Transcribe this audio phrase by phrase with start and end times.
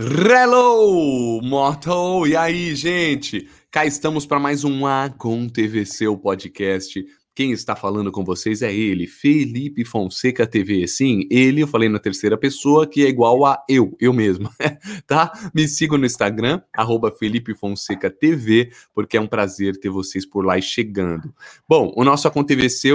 [0.00, 2.24] Hello, Moto!
[2.24, 3.48] E aí, gente?
[3.68, 7.04] Cá estamos para mais um A com TVC, o podcast.
[7.34, 10.86] Quem está falando com vocês é ele, Felipe Fonseca TV.
[10.86, 14.48] Sim, ele, eu falei na terceira pessoa, que é igual a eu, eu mesmo,
[15.04, 15.32] tá?
[15.52, 20.46] Me sigam no Instagram, arroba Felipe Fonseca TV, porque é um prazer ter vocês por
[20.46, 21.34] lá e chegando.
[21.68, 22.92] Bom, o nosso A TVC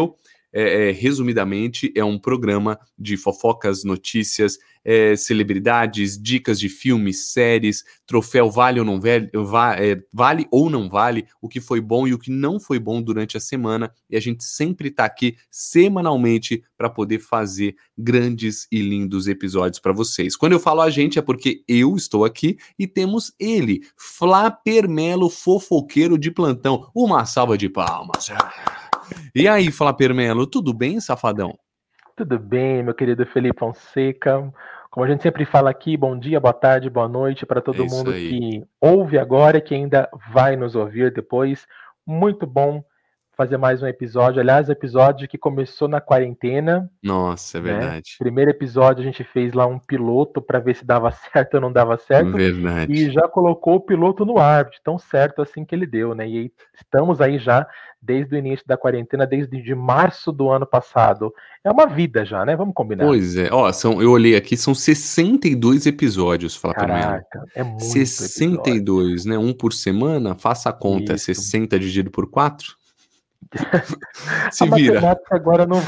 [0.53, 7.83] é, é, resumidamente, é um programa de fofocas, notícias, é, celebridades, dicas de filmes, séries,
[8.05, 9.31] troféu vale ou não vale,
[9.79, 13.01] é, vale ou não vale, o que foi bom e o que não foi bom
[13.01, 13.91] durante a semana.
[14.09, 19.93] E a gente sempre está aqui semanalmente para poder fazer grandes e lindos episódios para
[19.93, 20.35] vocês.
[20.35, 25.29] Quando eu falo a gente é porque eu estou aqui e temos ele, Flaper Melo,
[25.29, 26.89] fofoqueiro de plantão.
[26.93, 28.29] Uma salva de palmas.
[29.35, 31.57] E aí, Flaper Melo, tudo bem, safadão?
[32.15, 34.53] Tudo bem, meu querido Felipe Fonseca.
[34.91, 37.87] Como a gente sempre fala aqui, bom dia, boa tarde, boa noite para todo é
[37.87, 38.29] mundo aí.
[38.29, 41.65] que ouve agora e que ainda vai nos ouvir depois.
[42.05, 42.83] Muito bom
[43.35, 44.39] fazer mais um episódio.
[44.39, 46.89] Aliás, episódio que começou na quarentena.
[47.01, 47.71] Nossa, é né?
[47.71, 47.95] verdade.
[47.95, 48.15] Né?
[48.19, 51.71] Primeiro episódio a gente fez lá um piloto para ver se dava certo ou não
[51.71, 52.31] dava certo.
[52.31, 52.91] Verdade.
[52.93, 56.27] E já colocou o piloto no ar, de tão certo assim que ele deu, né?
[56.27, 57.67] E estamos aí já
[57.99, 61.33] desde o início da quarentena, desde de março do ano passado.
[61.63, 62.55] É uma vida já, né?
[62.55, 63.05] Vamos combinar.
[63.05, 63.49] Pois é.
[63.51, 69.29] Ó, são, eu olhei aqui, são 62 episódios, fala Caraca, é muito 62, episódio.
[69.31, 69.37] né?
[69.37, 71.31] Um por semana, faça a conta, Isso.
[71.31, 72.82] é 60 dividido por 4?
[74.51, 75.17] Se a vira.
[75.31, 75.81] agora não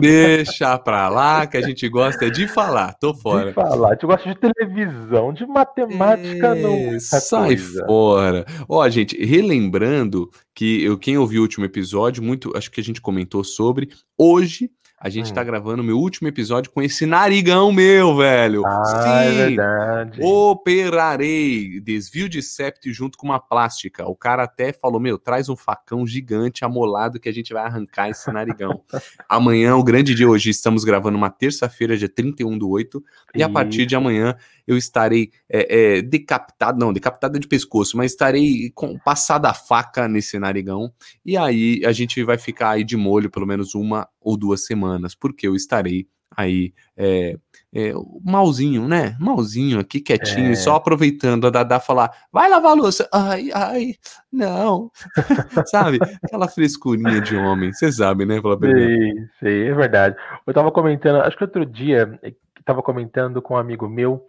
[0.00, 2.94] Deixa pra lá, que a gente gosta de falar.
[3.00, 3.48] Tô fora.
[3.48, 3.88] De falar.
[3.88, 7.00] A gente gosta de televisão, de matemática é, não.
[7.00, 7.86] Sai coisa.
[7.86, 8.46] fora.
[8.68, 13.00] Ó, gente, relembrando que eu, quem ouviu o último episódio, muito, acho que a gente
[13.00, 13.90] comentou sobre.
[14.16, 15.44] Hoje a gente tá hum.
[15.44, 18.66] gravando meu último episódio com esse narigão meu, velho.
[18.66, 18.82] Ah,
[19.24, 20.20] é Sim, é verdade.
[20.22, 24.08] Operarei desvio de septo junto com uma plástica.
[24.08, 28.10] O cara até falou: Meu, traz um facão gigante amolado que a gente vai arrancar
[28.10, 28.82] esse narigão.
[29.28, 33.02] amanhã, o grande dia hoje, estamos gravando uma terça-feira, dia 31 do 8.
[33.34, 34.36] E, e a partir de amanhã
[34.68, 40.06] eu estarei é, é, decapitado, não, decapitado de pescoço, mas estarei com passada a faca
[40.06, 40.92] nesse narigão.
[41.24, 45.14] E aí a gente vai ficar aí de molho pelo menos uma ou duas semanas,
[45.14, 47.38] porque eu estarei aí é,
[47.74, 47.92] é,
[48.22, 49.16] malzinho, né?
[49.18, 50.54] Malzinho aqui, quietinho, é.
[50.54, 53.08] só aproveitando a Dada falar, vai lavar a louça.
[53.10, 53.94] Ai, ai,
[54.30, 54.90] não.
[55.66, 55.98] sabe?
[56.22, 58.36] Aquela frescurinha de homem, você sabe, né?
[58.36, 60.14] Sim, sim, é verdade.
[60.46, 62.20] Eu tava comentando, acho que outro dia,
[62.66, 64.26] tava comentando com um amigo meu,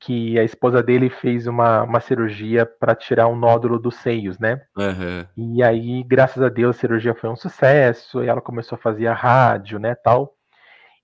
[0.00, 4.60] que a esposa dele fez uma, uma cirurgia para tirar um nódulo dos seios, né?
[4.76, 5.54] Uhum.
[5.56, 9.06] E aí, graças a Deus, a cirurgia foi um sucesso, e ela começou a fazer
[9.06, 10.34] a rádio, né, tal.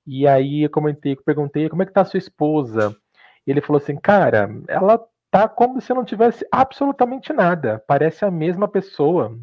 [0.06, 2.94] E aí eu comentei, perguntei, como é que tá a sua esposa?
[3.47, 5.00] E ele falou assim, cara, ela
[5.32, 7.82] tá como se não tivesse absolutamente nada.
[7.87, 9.34] Parece a mesma pessoa.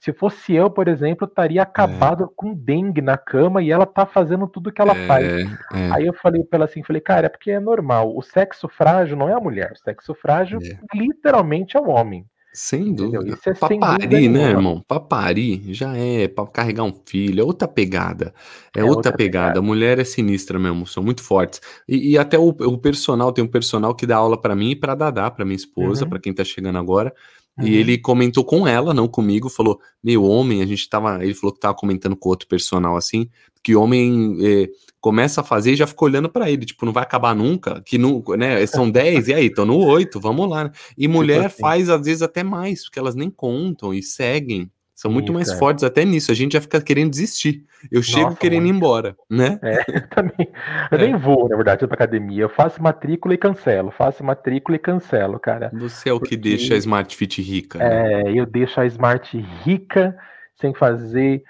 [0.00, 2.28] Se fosse eu, por exemplo, estaria acabado é.
[2.34, 5.26] com dengue na cama e ela tá fazendo tudo que ela é, faz.
[5.72, 5.92] É.
[5.92, 8.14] Aí eu falei para ela assim, falei, cara, é porque é normal.
[8.14, 10.76] O sexo frágil não é a mulher, o sexo frágil é.
[10.98, 12.26] literalmente é o homem.
[12.52, 13.28] Sem dúvida.
[13.28, 14.82] Isso é papari, né, irmão?
[14.86, 18.34] Papari já é para carregar um filho, é outra pegada.
[18.74, 19.46] É, é outra, outra pegada.
[19.46, 19.58] pegada.
[19.60, 21.60] A mulher é sinistra mesmo, são muito fortes.
[21.88, 24.76] E, e até o, o, personal, tem um personal que dá aula para mim e
[24.76, 26.10] para Dadá, para minha esposa, uhum.
[26.10, 27.14] para quem tá chegando agora.
[27.56, 27.66] Uhum.
[27.66, 31.22] E ele comentou com ela, não comigo, falou: Meu homem, a gente tava.
[31.22, 33.28] Ele falou que tava comentando com outro personal assim,
[33.62, 34.68] que homem é,
[35.00, 37.96] começa a fazer e já fica olhando para ele, tipo, não vai acabar nunca, que
[37.98, 40.64] não, né, são 10, e aí, tô no 8, vamos lá.
[40.64, 40.70] Né?
[40.96, 41.60] E tipo mulher assim.
[41.60, 44.70] faz às vezes até mais, porque elas nem contam e seguem.
[45.00, 46.30] São muito Isso, mais fortes até nisso.
[46.30, 47.64] A gente já fica querendo desistir.
[47.90, 49.58] Eu Nossa, chego querendo ir embora, né?
[49.62, 50.52] É, eu também.
[50.92, 51.06] Eu é.
[51.06, 52.42] nem vou, na verdade, pra academia.
[52.42, 53.90] Eu faço matrícula e cancelo.
[53.90, 55.70] Faço matrícula e cancelo, cara.
[55.72, 57.78] Você é o que deixa a Smart Fit rica.
[57.78, 58.24] Né?
[58.24, 60.14] É, eu deixo a Smart rica
[60.60, 61.42] sem fazer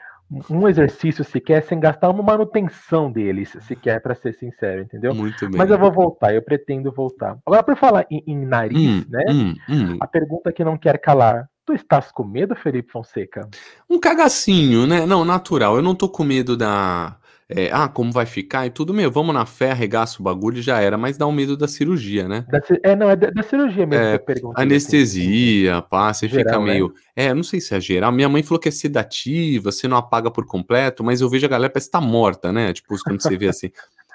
[0.49, 5.15] um exercício sequer sem gastar uma manutenção deles, sequer, para ser sincero, entendeu?
[5.15, 5.59] Muito bem.
[5.59, 7.37] Mas eu vou voltar, eu pretendo voltar.
[7.45, 9.25] Agora, por falar em, em nariz, hum, né?
[9.29, 9.97] Hum, hum.
[10.01, 11.49] A pergunta que não quer calar.
[11.67, 13.49] Tu estás com medo, Felipe Fonseca?
[13.89, 15.07] Um cagacinho, né?
[15.07, 15.77] Não, natural.
[15.77, 17.17] Eu não tô com medo da
[17.53, 20.63] é, ah, como vai ficar e tudo, meu, vamos na fé, arregaça o bagulho e
[20.63, 22.45] já era, mas dá um medo da cirurgia, né?
[22.49, 25.87] Da, é, não, é da, da cirurgia mesmo é, que eu Anestesia, assim.
[25.91, 26.89] pá, você geral, fica meio.
[27.17, 27.25] Né?
[27.27, 28.13] É, não sei se é geral.
[28.13, 31.49] Minha mãe falou que é sedativa, você não apaga por completo, mas eu vejo a
[31.49, 32.73] galera parece que tá morta, né?
[32.73, 33.71] Tipo, quando você vê assim.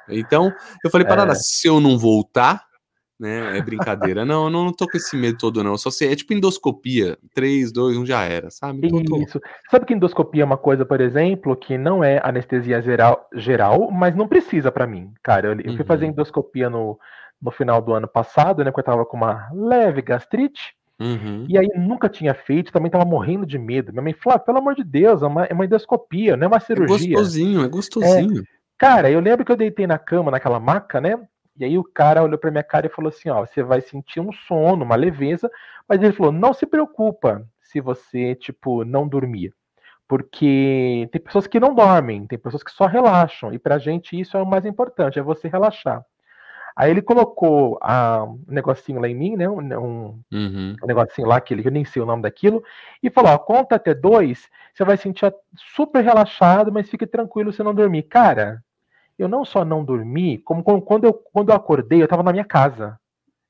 [0.07, 0.53] Então,
[0.83, 1.35] eu falei, parada, é.
[1.35, 2.63] se eu não voltar,
[3.19, 3.57] né?
[3.57, 4.25] É brincadeira.
[4.25, 5.77] não, não, não tô com esse medo todo, não.
[5.77, 7.17] Só sei, é tipo endoscopia.
[7.33, 8.87] 3, 2, 1 já era, sabe?
[8.87, 9.39] Então, Isso.
[9.39, 9.47] Tô...
[9.71, 14.15] Sabe que endoscopia é uma coisa, por exemplo, que não é anestesia geral, geral mas
[14.15, 15.13] não precisa para mim.
[15.23, 16.11] Cara, eu, eu fui fazer uhum.
[16.11, 16.99] endoscopia no,
[17.41, 18.71] no final do ano passado, né?
[18.71, 20.75] Porque eu tava com uma leve gastrite.
[20.99, 21.45] Uhum.
[21.49, 23.91] E aí nunca tinha feito, também tava morrendo de medo.
[23.91, 26.47] Minha mãe falou: ah, pelo amor de Deus, é uma, é uma endoscopia, não é
[26.47, 27.15] uma É cirurgia.
[27.15, 28.43] gostosinho, é gostosinho.
[28.77, 31.17] Cara, eu lembro que eu deitei na cama, naquela maca, né?
[31.57, 34.19] E aí o cara olhou pra minha cara e falou assim: ó, você vai sentir
[34.19, 35.49] um sono, uma leveza,
[35.87, 39.53] mas ele falou: não se preocupa se você, tipo, não dormir.
[40.07, 44.37] Porque tem pessoas que não dormem, tem pessoas que só relaxam, e pra gente isso
[44.37, 46.05] é o mais importante, é você relaxar.
[46.75, 49.47] Aí ele colocou ah, um negocinho lá em mim, né?
[49.49, 50.75] Um, um Uhum.
[50.83, 52.63] um negocinho lá, que eu nem sei o nome daquilo,
[53.01, 55.33] e falou: ó, conta até dois, você vai sentir
[55.75, 58.03] super relaxado, mas fique tranquilo se não dormir.
[58.03, 58.61] Cara,
[59.17, 62.45] eu não só não dormi, como quando- eu, quando eu acordei, eu tava na minha
[62.45, 62.97] casa.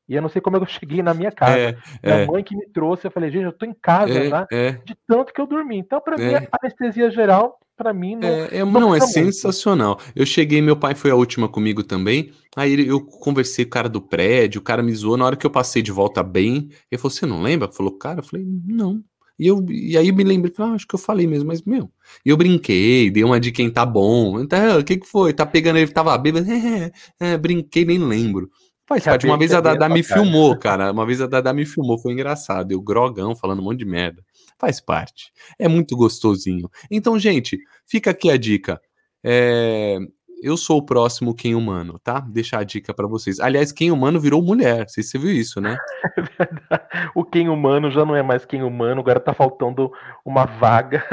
[0.07, 1.57] E eu não sei como eu cheguei na minha casa.
[1.57, 1.71] É,
[2.03, 4.71] Minha é, mãe que me trouxe, eu falei, gente, eu tô em casa é, é,
[4.85, 5.77] de tanto que eu dormi.
[5.79, 6.47] Então, pra mim, É.
[6.51, 8.27] a anestesia geral, pra mim, não.
[8.27, 9.07] é, é, não não, é muito.
[9.07, 9.99] sensacional.
[10.15, 12.31] Eu cheguei, meu pai foi a última comigo também.
[12.55, 15.17] Aí eu conversei com o cara do prédio, o cara me zoou.
[15.17, 17.67] Na hora que eu passei de volta bem, ele falou: Você não lembra?
[17.71, 19.01] Falou, cara, eu falei, não.
[19.37, 21.91] E, eu, e aí me lembrei, ah, acho que eu falei mesmo, mas meu.
[22.25, 24.39] E eu brinquei, dei uma de quem tá bom.
[24.39, 25.33] Então, o que que foi?
[25.33, 26.47] Tá pegando ele, tava bêbado.
[26.49, 28.49] É, é, brinquei, nem lembro.
[28.87, 29.25] Faz parte.
[29.25, 30.21] Uma vez a Dada me cara?
[30.21, 30.91] filmou, cara.
[30.91, 32.71] Uma vez a Dada me filmou, foi engraçado.
[32.71, 34.23] Eu grogão, falando um monte de merda.
[34.59, 35.31] Faz parte.
[35.59, 36.69] É muito gostosinho.
[36.89, 38.79] Então, gente, fica aqui a dica.
[39.23, 39.97] É,
[40.45, 42.19] Eu sou o próximo Quem Humano, tá?
[42.19, 43.39] Deixar a dica pra vocês.
[43.39, 44.81] Aliás, Quem Humano virou mulher.
[44.81, 45.75] Não sei se você viu isso, né?
[47.15, 49.91] o quem humano já não é mais quem humano, agora tá faltando
[50.23, 51.03] uma vaga.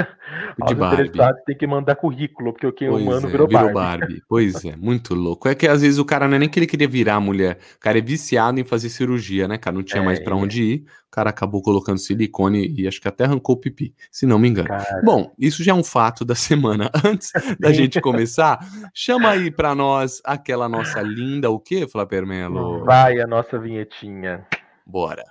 [0.66, 1.44] De Barbie.
[1.46, 4.00] tem que mandar currículo, porque o quem Pois humano é, virou, virou Barbie.
[4.00, 4.22] Barbie.
[4.28, 5.48] Pois é, muito louco.
[5.48, 7.80] É que às vezes o cara não é nem que ele queria virar mulher, o
[7.80, 9.74] cara é viciado em fazer cirurgia, né, cara?
[9.74, 10.36] Não tinha É, mais pra é.
[10.36, 14.24] onde ir, o cara acabou colocando silicone e acho que até arrancou o pipi, se
[14.26, 14.68] não me engano.
[14.68, 16.90] Cara, Bom, isso já é um fato da semana.
[17.04, 18.58] Antes da gente começar,
[18.94, 22.84] chama aí pra nós aquela nossa linda, o quê, Flávio Melo?
[22.84, 24.46] vai a nossa vinhetinha.
[24.86, 25.24] Bora.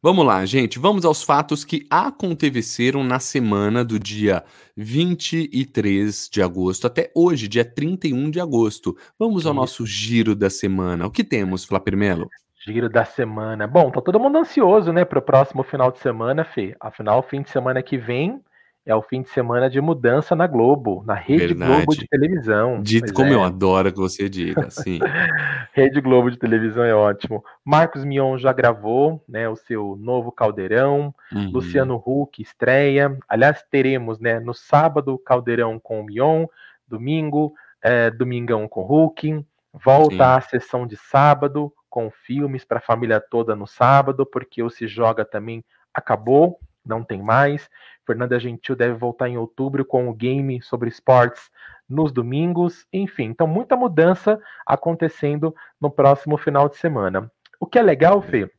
[0.00, 0.78] Vamos lá, gente.
[0.78, 4.44] Vamos aos fatos que aconteceram na semana do dia
[4.76, 8.96] 23 de agosto até hoje, dia 31 de agosto.
[9.18, 11.04] Vamos ao nosso giro da semana.
[11.04, 12.28] O que temos, Flávio Melo?
[12.68, 13.66] Giro da semana.
[13.66, 16.76] Bom, tá todo mundo ansioso, né, pro próximo final de semana, Fê.
[16.78, 18.42] Afinal, o fim de semana que vem
[18.84, 21.72] é o fim de semana de mudança na Globo, na Rede Verdade.
[21.72, 22.82] Globo de televisão.
[22.82, 23.34] Dito como é.
[23.34, 24.98] eu adoro que você diga, sim.
[25.72, 27.42] Rede Globo de televisão é ótimo.
[27.64, 31.14] Marcos Mion já gravou, né, o seu novo Caldeirão.
[31.32, 31.50] Uhum.
[31.50, 33.18] Luciano Huck estreia.
[33.26, 36.44] Aliás, teremos, né, no sábado, Caldeirão com o Mion,
[36.86, 39.42] domingo, é, Domingão com o Huck.
[39.72, 40.20] Volta Sim.
[40.20, 44.86] a sessão de sábado, com filmes para a família toda no sábado, porque o Se
[44.86, 47.68] Joga também acabou, não tem mais.
[48.06, 51.50] Fernanda Gentil deve voltar em outubro com o game sobre esportes
[51.88, 52.86] nos domingos.
[52.92, 57.30] Enfim, então muita mudança acontecendo no próximo final de semana.
[57.60, 58.50] O que é legal, Fê,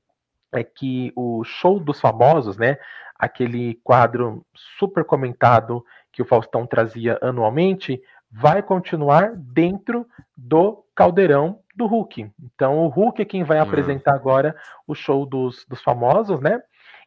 [0.52, 2.78] é que o show dos famosos, né?
[3.18, 4.46] Aquele quadro
[4.78, 12.32] super comentado que o Faustão trazia anualmente, vai continuar dentro do caldeirão do Hulk.
[12.56, 14.56] Então o Hulk é quem vai apresentar agora
[14.88, 16.62] o show dos, dos famosos, né?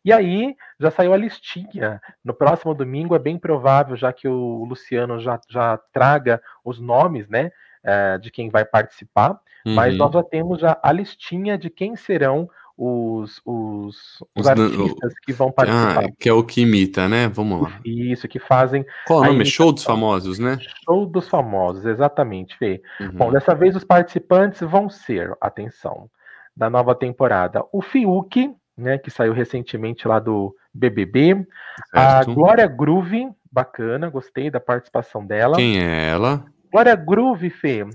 [0.04, 2.00] E aí já saiu a listinha.
[2.24, 7.28] No próximo domingo é bem provável, já que o Luciano já, já traga os nomes,
[7.28, 7.52] né?
[7.84, 9.38] eh, de quem vai participar.
[9.66, 9.98] Mas Uhum.
[9.98, 13.96] nós já temos já a listinha de quem serão os, os,
[14.34, 16.04] os Os artistas que vão participar.
[16.04, 17.28] Ah, que é o que imita, né?
[17.28, 17.80] Vamos lá.
[17.84, 19.36] Isso, que fazem Qual o a nome?
[19.36, 19.52] imitação.
[19.66, 20.58] Show dos famosos, né?
[20.84, 22.82] show dos famosos, exatamente, Fê.
[23.00, 23.10] Uhum.
[23.12, 26.08] Bom, dessa vez os participantes vão ser, atenção,
[26.56, 31.46] da nova temporada, o Fiuk, né, que saiu recentemente lá do BBB,
[31.92, 32.34] a Certo.
[32.34, 35.56] Glória Groove, bacana, gostei da participação dela.
[35.56, 36.44] Quem é ela?
[36.70, 37.86] Glória Groove, Fê,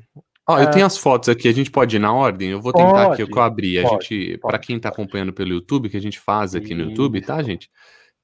[0.49, 0.71] Ó, eu Ah.
[0.71, 2.49] tenho as fotos aqui, a gente pode ir na ordem?
[2.51, 3.79] Eu vou tentar aqui o Pode, que eu abri.
[3.79, 5.01] A pode, gente, para pode, quem tá pode.
[5.01, 7.69] acompanhando pelo YouTube, que a gente faz aqui no YouTube, tá, gente?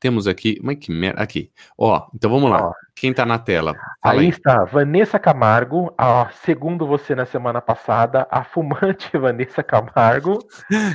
[0.04, 1.50] Temos aqui, mas que merda, aqui.
[1.78, 2.68] Ó, então vamos lá.
[2.68, 2.74] Ó.
[2.94, 3.74] Quem tá na tela?
[4.04, 4.28] Aí aí.
[4.28, 10.40] está Vanessa Camargo, a, segundo você na semana passada, a fumante Vanessa Camargo.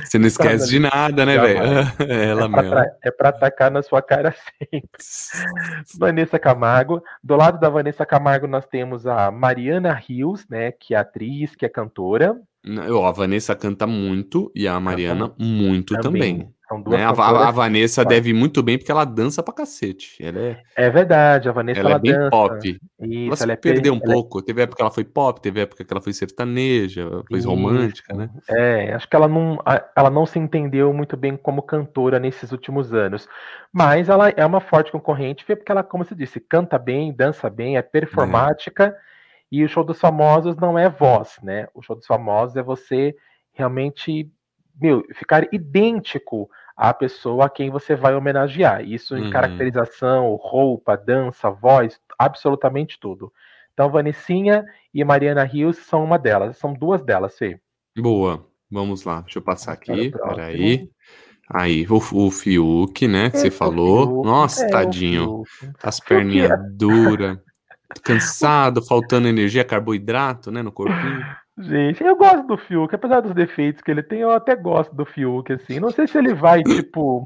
[0.05, 1.59] Você não esquece de nada, né, velho?
[2.07, 2.69] Ela é, pra mesmo.
[2.69, 4.91] tra- é pra atacar na sua cara sempre.
[5.97, 7.01] Vanessa Camargo.
[7.23, 10.71] Do lado da Vanessa Camargo, nós temos a Mariana Rios, né?
[10.71, 12.39] Que é atriz, que é cantora.
[12.91, 16.37] Ó, a Vanessa canta muito e a Mariana muito também.
[16.37, 16.58] também.
[16.69, 17.03] São duas né?
[17.03, 20.23] a, a, Vanessa deve muito bem porque ela dança pra cacete.
[20.23, 22.29] Ela é, é verdade, a Vanessa ela, ela é bem dança.
[22.29, 22.79] pop.
[23.01, 24.39] Isso, ela se ela é perdeu um pouco.
[24.39, 27.49] Teve época que ela foi pop, teve época que ela foi sertaneja, foi Isso.
[27.49, 28.29] romântica, né?
[28.47, 29.57] É, acho que ela não,
[29.95, 33.27] ela não se entendeu muito bem como cantora nesses últimos anos.
[33.73, 37.77] Mas ela é uma forte concorrente, porque ela, como você disse, canta bem, dança bem,
[37.77, 38.85] é performática.
[38.85, 38.95] É.
[39.51, 41.67] E o show dos famosos não é voz, né?
[41.73, 43.15] O show dos famosos é você
[43.53, 44.31] realmente
[44.79, 46.49] meu, ficar idêntico
[46.79, 48.81] à pessoa a quem você vai homenagear.
[48.81, 49.29] Isso em uhum.
[49.29, 53.33] caracterização, roupa, dança, voz, absolutamente tudo.
[53.73, 57.59] Então, Vanessinha e Mariana Rios são uma delas, são duas delas, Fê.
[57.97, 60.89] Boa, vamos lá, deixa eu passar aqui, peraí.
[61.51, 64.07] Aí, o, o Fiuk, né, que é, você falou.
[64.07, 65.43] Fiuk, Nossa, é, tadinho.
[65.83, 67.37] As perninhas duras,
[68.03, 71.25] cansado, faltando energia, carboidrato, né, no corpinho.
[71.61, 75.05] Gente, eu gosto do Fiuk, apesar dos defeitos que ele tem, eu até gosto do
[75.05, 75.77] Fiuk, assim.
[75.77, 77.25] Não sei se ele vai, tipo,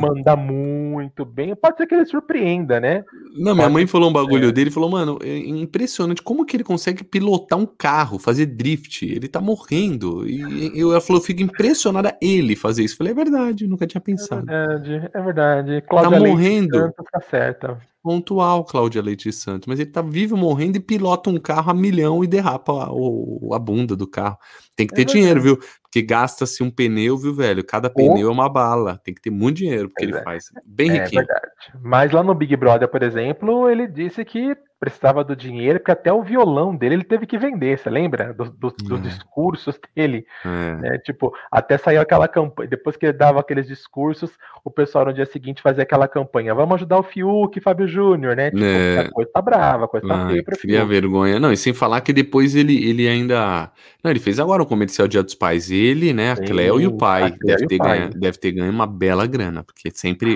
[0.00, 1.54] mandar muito bem.
[1.54, 3.04] Pode ser que ele surpreenda, né?
[3.36, 4.52] Não, minha mãe falou um bagulho é.
[4.52, 9.06] dele, falou, mano, é impressionante como que ele consegue pilotar um carro, fazer drift.
[9.06, 10.28] Ele tá morrendo.
[10.28, 12.94] E eu, ela falou, eu fico impressionada ele fazer isso.
[12.94, 14.50] Eu falei, é verdade, nunca tinha pensado.
[14.50, 15.84] É verdade, é verdade.
[15.88, 16.76] Cláudia tá morrendo.
[16.76, 21.38] Leite, tá certa pontual, Cláudia Leite Santos, mas ele tá vivo morrendo e pilota um
[21.38, 24.38] carro a milhão e derrapa a, a bunda do carro.
[24.74, 25.58] Tem que ter é dinheiro, viu?
[25.82, 27.64] Porque gasta-se um pneu, viu, velho?
[27.64, 29.00] Cada pneu é uma bala.
[29.04, 30.22] Tem que ter muito dinheiro porque ele é.
[30.22, 30.44] faz.
[30.64, 31.24] Bem é riquinho.
[31.24, 31.48] Verdade.
[31.82, 36.10] Mas lá no Big Brother, por exemplo, ele disse que precisava do dinheiro, porque até
[36.10, 38.32] o violão dele ele teve que vender, você lembra?
[38.32, 39.00] Dos do, do é.
[39.00, 40.26] discursos dele.
[40.42, 40.74] É.
[40.76, 40.98] Né?
[41.04, 44.30] Tipo, até saiu aquela campanha, depois que ele dava aqueles discursos,
[44.64, 48.50] o pessoal no dia seguinte fazia aquela campanha, vamos ajudar o Fiuk, Fábio Júnior, né?
[48.50, 48.98] Tipo, é.
[49.00, 50.84] a coisa tá brava, a coisa tá feia pra Fiuk.
[50.86, 51.38] vergonha.
[51.38, 53.70] Não, e sem falar que depois ele, ele ainda...
[54.02, 56.96] Não, ele fez agora um comercial Dia dos Pais, ele, né, a Cleo e o
[56.96, 57.98] pai, deve ter, pai.
[57.98, 60.34] Ganho, deve ter ganho uma bela grana, porque sempre...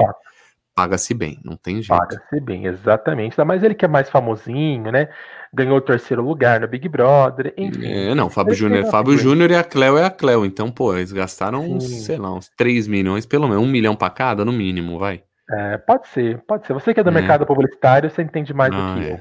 [0.74, 1.96] Paga-se bem, não tem jeito.
[1.96, 3.36] Paga-se bem, exatamente.
[3.44, 5.08] Mas ele que é mais famosinho, né?
[5.52, 7.86] Ganhou o terceiro lugar no Big Brother, enfim.
[7.86, 10.44] É, não, Fábio Júnior, Fábio Júnior e a Cleo é a Cleo.
[10.44, 14.10] Então, pô, eles gastaram, uns, sei lá, uns 3 milhões, pelo menos, um milhão pra
[14.10, 15.22] cada, no mínimo, vai.
[15.48, 16.72] É, pode ser, pode ser.
[16.72, 17.12] Você que é do é.
[17.12, 19.12] mercado publicitário, você entende mais ah, do que é.
[19.12, 19.20] eu.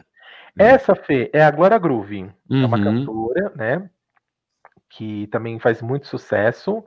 [0.57, 2.23] Essa, Fê, é a Glória Groove.
[2.49, 2.63] Uhum.
[2.63, 2.83] É uma uhum.
[2.83, 3.89] cantora, né?
[4.89, 6.83] Que também faz muito sucesso.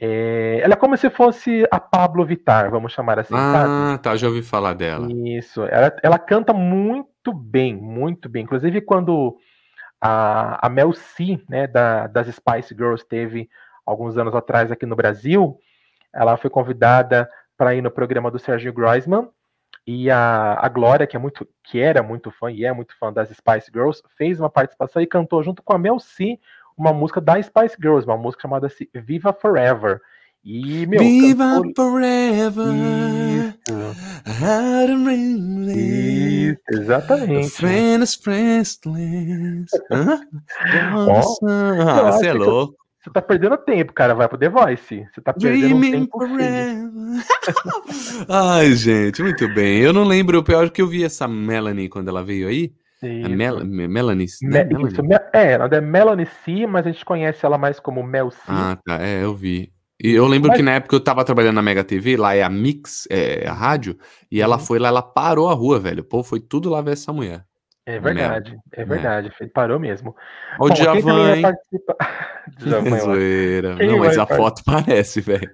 [0.00, 3.34] É, ela é como se fosse a Pablo Vittar, vamos chamar assim.
[3.34, 4.02] Ah, sabe?
[4.02, 5.08] tá, já ouvi falar dela.
[5.10, 8.44] Isso, ela, ela canta muito bem, muito bem.
[8.44, 9.36] Inclusive, quando
[10.00, 13.50] a, a Mel C, né, da, das Spice Girls, teve
[13.84, 15.58] alguns anos atrás aqui no Brasil,
[16.14, 19.28] ela foi convidada para ir no programa do Sergio Groisman.
[19.84, 23.12] E a, a Glória, que, é muito, que era muito fã e é muito fã
[23.12, 26.38] das Spice Girls, fez uma participação e cantou junto com a Mel C
[26.78, 30.00] uma música da Spice Girls, uma música chamada Viva Forever.
[30.44, 31.90] E, meu, Viva cantor...
[31.90, 32.66] Forever.
[33.36, 33.58] Isso.
[36.48, 37.50] Isso, exatamente.
[37.50, 38.78] Friends, friends,
[40.94, 42.78] oh, você é louco.
[43.00, 44.14] Você tá perdendo tempo, cara.
[44.14, 45.04] Vai pro The Voice.
[45.12, 46.18] Você tá perdendo Dreaming tempo.
[48.28, 49.80] Ai, gente, muito bem.
[49.80, 52.72] Eu não lembro, o pior é que eu vi essa Melanie quando ela veio aí.
[53.02, 53.86] É Mel Melanie, né?
[53.86, 54.24] Me Melanie.
[54.24, 55.00] Isso,
[55.32, 58.38] é, ela é Melanie C, mas a gente conhece ela mais como Mel C.
[58.48, 59.00] Ah, tá.
[59.00, 59.72] É, eu vi.
[60.02, 60.56] E eu lembro mas...
[60.56, 63.52] que na época eu tava trabalhando na Mega TV, lá é a Mix, é a
[63.52, 63.98] rádio,
[64.30, 64.62] e ela uhum.
[64.62, 66.04] foi lá, ela parou a rua, velho.
[66.04, 67.44] Pô, foi tudo lá ver essa mulher.
[67.84, 68.60] É verdade, Mel.
[68.72, 69.32] é verdade.
[69.40, 69.46] É.
[69.46, 70.14] Parou mesmo.
[70.60, 71.42] O Djavan, hein?
[71.42, 71.96] Participa...
[73.02, 73.76] Zoeira.
[73.76, 75.50] Não, mas a foto parece, velho.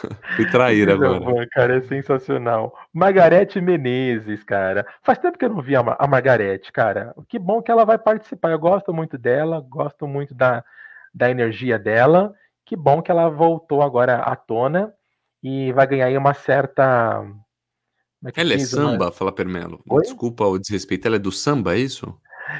[0.36, 1.46] Fui trair agora.
[1.50, 2.76] cara, é sensacional.
[2.92, 4.86] Margarete Menezes, cara.
[5.02, 7.14] Faz tempo que eu não vi a, a Margarete, cara.
[7.28, 8.50] Que bom que ela vai participar.
[8.50, 10.64] Eu gosto muito dela, gosto muito da,
[11.14, 12.34] da energia dela.
[12.64, 14.92] Que bom que ela voltou agora à tona
[15.42, 17.24] e vai ganhar aí uma certa.
[18.24, 19.12] É ela é samba, uma...
[19.12, 19.82] fala Permelo.
[19.88, 20.02] Oi?
[20.02, 21.06] Desculpa o desrespeito.
[21.06, 22.14] Ela é do samba, é isso?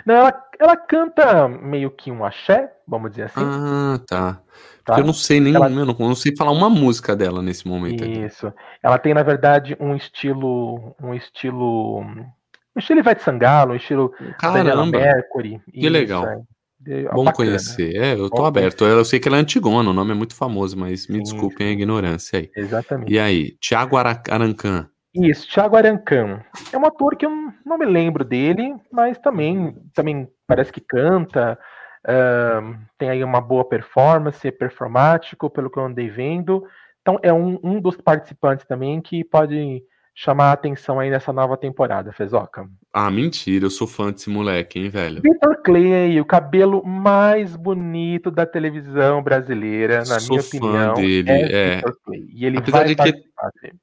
[0.04, 3.40] Não, ela, ela canta meio que um axé, vamos dizer assim.
[3.42, 4.40] Ah, tá.
[4.84, 4.98] Tá?
[4.98, 5.70] eu não sei nem, ela...
[5.70, 8.04] eu não, não, sei falar uma música dela nesse momento.
[8.04, 8.48] Isso.
[8.48, 8.58] Aqui.
[8.82, 10.94] Ela tem, na verdade, um estilo.
[11.00, 12.00] Um estilo.
[12.00, 15.60] Um estilo Ivete Sangalo, um estilo Caramba, Mercury.
[15.70, 16.26] Que isso, legal.
[16.26, 17.02] É.
[17.12, 17.32] Bom bacana.
[17.32, 17.94] conhecer.
[17.94, 18.78] É, eu tô Bom aberto.
[18.78, 18.98] Conhecer.
[18.98, 21.68] Eu sei que ela é antigona, o nome é muito famoso, mas me sim, desculpem
[21.68, 22.50] a ignorância aí.
[22.56, 23.12] Exatamente.
[23.12, 24.88] E aí, Tiago Arancan.
[25.14, 26.44] Isso, Thiago Arancan.
[26.72, 27.30] É um ator que eu
[27.64, 31.58] não me lembro dele, mas também, também parece que canta,
[32.06, 36.64] uh, tem aí uma boa performance, é performático, pelo que eu andei vendo.
[37.00, 39.82] Então é um, um dos participantes também que pode
[40.14, 42.68] chamar a atenção aí nessa nova temporada, Fezoca?
[42.92, 45.22] Ah, mentira, eu sou fã desse moleque, hein, velho?
[45.22, 50.94] Vitor Clay, o cabelo mais bonito da televisão brasileira, na sou minha fã opinião.
[50.94, 51.82] dele, é, é.
[52.04, 52.28] Clay.
[52.34, 53.24] E ele Apesar de que-.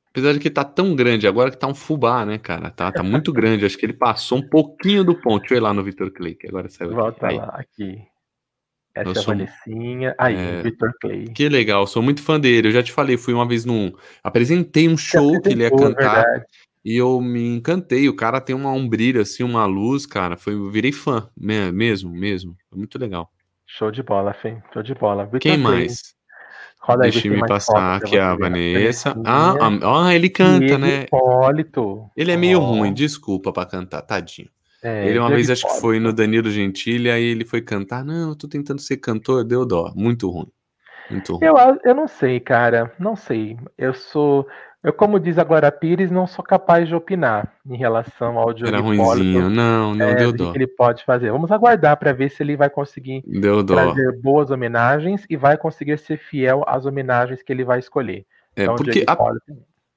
[0.10, 2.70] Apesar de que tá tão grande, agora que tá um fubá, né, cara?
[2.70, 3.66] Tá, tá muito grande.
[3.66, 5.40] Acho que ele passou um pouquinho do ponto.
[5.42, 7.00] Deixa eu ir lá no Vitor Clay, que agora saiu aqui.
[7.00, 7.38] Volta Aí.
[7.38, 8.02] lá, aqui.
[8.96, 10.16] Essa Eu é sou- Vanessinha.
[10.18, 11.26] Aí, é, Vitor Clay.
[11.30, 12.68] Que legal, sou muito fã dele.
[12.70, 13.94] Eu já te falei, fui uma vez num.
[14.24, 16.46] Apresentei um show que ele ia cantar verdade.
[16.90, 18.08] E eu me encantei.
[18.08, 20.38] O cara tem uma, um brilho, assim, uma luz, cara.
[20.38, 22.56] Foi, eu virei fã, me- mesmo, mesmo.
[22.70, 23.30] Foi muito legal.
[23.66, 24.58] Show de bola, Fê.
[24.74, 25.26] Show de bola.
[25.26, 26.16] Vitor Quem mais?
[26.80, 28.34] Roda aí, Deixa tem me passar aqui a.
[28.36, 29.14] Vanessa.
[29.26, 29.56] Ah,
[30.06, 31.04] ah, ele canta, né?
[31.04, 32.10] Hipólito.
[32.16, 34.48] Ele é meio Ó, ruim, desculpa pra cantar, tadinho.
[34.82, 38.06] é, Ele uma vez acho que foi no Danilo Gentili, aí ele foi cantar.
[38.06, 39.92] Não, eu tô tentando ser cantor, deu dó.
[39.94, 40.48] Muito ruim.
[41.12, 41.46] Muito ruim.
[41.46, 42.94] Eu, eu não sei, cara.
[42.98, 43.58] Não sei.
[43.78, 44.48] Eu sou.
[44.84, 48.74] Eu, como diz a Glória Pires, não sou capaz de opinar em relação ao Diogo
[48.74, 49.50] Era ruinzinho.
[49.50, 50.52] Não, não é, deu dó.
[50.52, 51.32] que ele pode fazer.
[51.32, 53.74] Vamos aguardar para ver se ele vai conseguir Deu dó.
[53.74, 58.26] trazer boas homenagens e vai conseguir ser fiel às homenagens que ele vai escolher.
[58.56, 59.18] É, Então, porque a,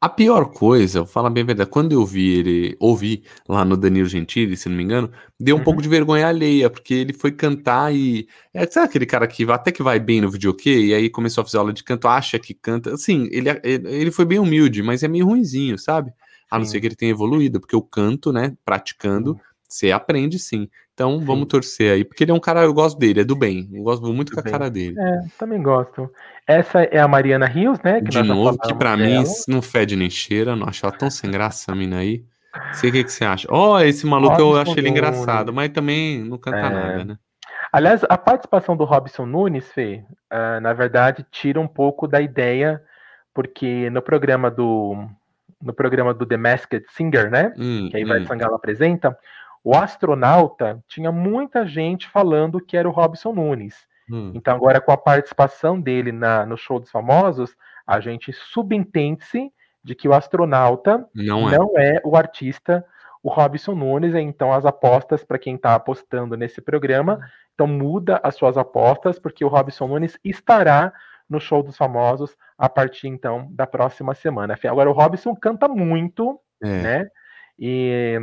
[0.00, 3.76] a pior coisa, vou falar bem a verdade, quando eu vi ele, ouvi lá no
[3.76, 5.64] Danilo Gentili, se não me engano, deu um Uhum.
[5.64, 8.26] pouco de vergonha alheia, porque ele foi cantar e.
[8.54, 11.44] É, sabe aquele cara que até que vai bem no videokê e aí começou a
[11.44, 12.94] fazer aula de canto, acha que canta.
[12.94, 16.12] Assim, ele, ele ele foi bem humilde, mas é meio ruinzinho, sabe?
[16.50, 16.70] A não Sim.
[16.70, 19.38] ser que ele tenha evoluído, porque o canto, né, praticando,
[19.68, 20.68] você aprende sim.
[21.00, 21.48] Então vamos Sim.
[21.48, 23.70] torcer aí, porque ele é um cara, eu gosto dele, é do bem.
[23.72, 24.52] Eu gosto muito Do com a bem.
[24.52, 25.00] cara dele.
[25.00, 26.10] É, também gosto.
[26.46, 28.02] Essa é a Mariana Rios, né?
[28.02, 29.24] Que De novo, que pra mim dela.
[29.48, 32.22] não fede nem cheira, não acho ela tão sem graça essa mina aí.
[32.74, 33.48] Sei o que, que você acha.
[33.50, 34.92] Ó, esse maluco eu acho ele Nunes.
[34.92, 36.70] engraçado, mas também não canta É.
[36.70, 37.16] nada, né?
[37.72, 42.82] Aliás, a participação do Robson Nunes, Fê, ah, na verdade, tira um pouco da ideia,
[43.32, 44.96] porque no programa do
[45.62, 47.52] no programa do The Masked Singer, né?
[47.56, 48.26] Hum, Que a Ivete hum.
[48.28, 49.16] Sangalo apresenta,
[49.62, 53.86] o astronauta tinha muita gente falando que era o Robson Nunes.
[54.10, 54.32] hum.
[54.34, 57.54] Então, agora com a participação dele na, no show dos famosos,
[57.86, 59.52] a gente subentende-se
[59.82, 61.56] de que o astronauta Não é.
[61.58, 62.84] não é o artista,
[63.22, 64.14] o Robson Nunes.
[64.14, 67.20] Então, as apostas para quem está apostando nesse programa,
[67.54, 70.92] então muda as suas apostas, porque o Robson Nunes estará
[71.28, 74.58] no show dos famosos a partir então da próxima semana.
[74.64, 76.82] Agora, o Robson canta muito, É.
[76.82, 77.08] né?
[77.58, 78.20] E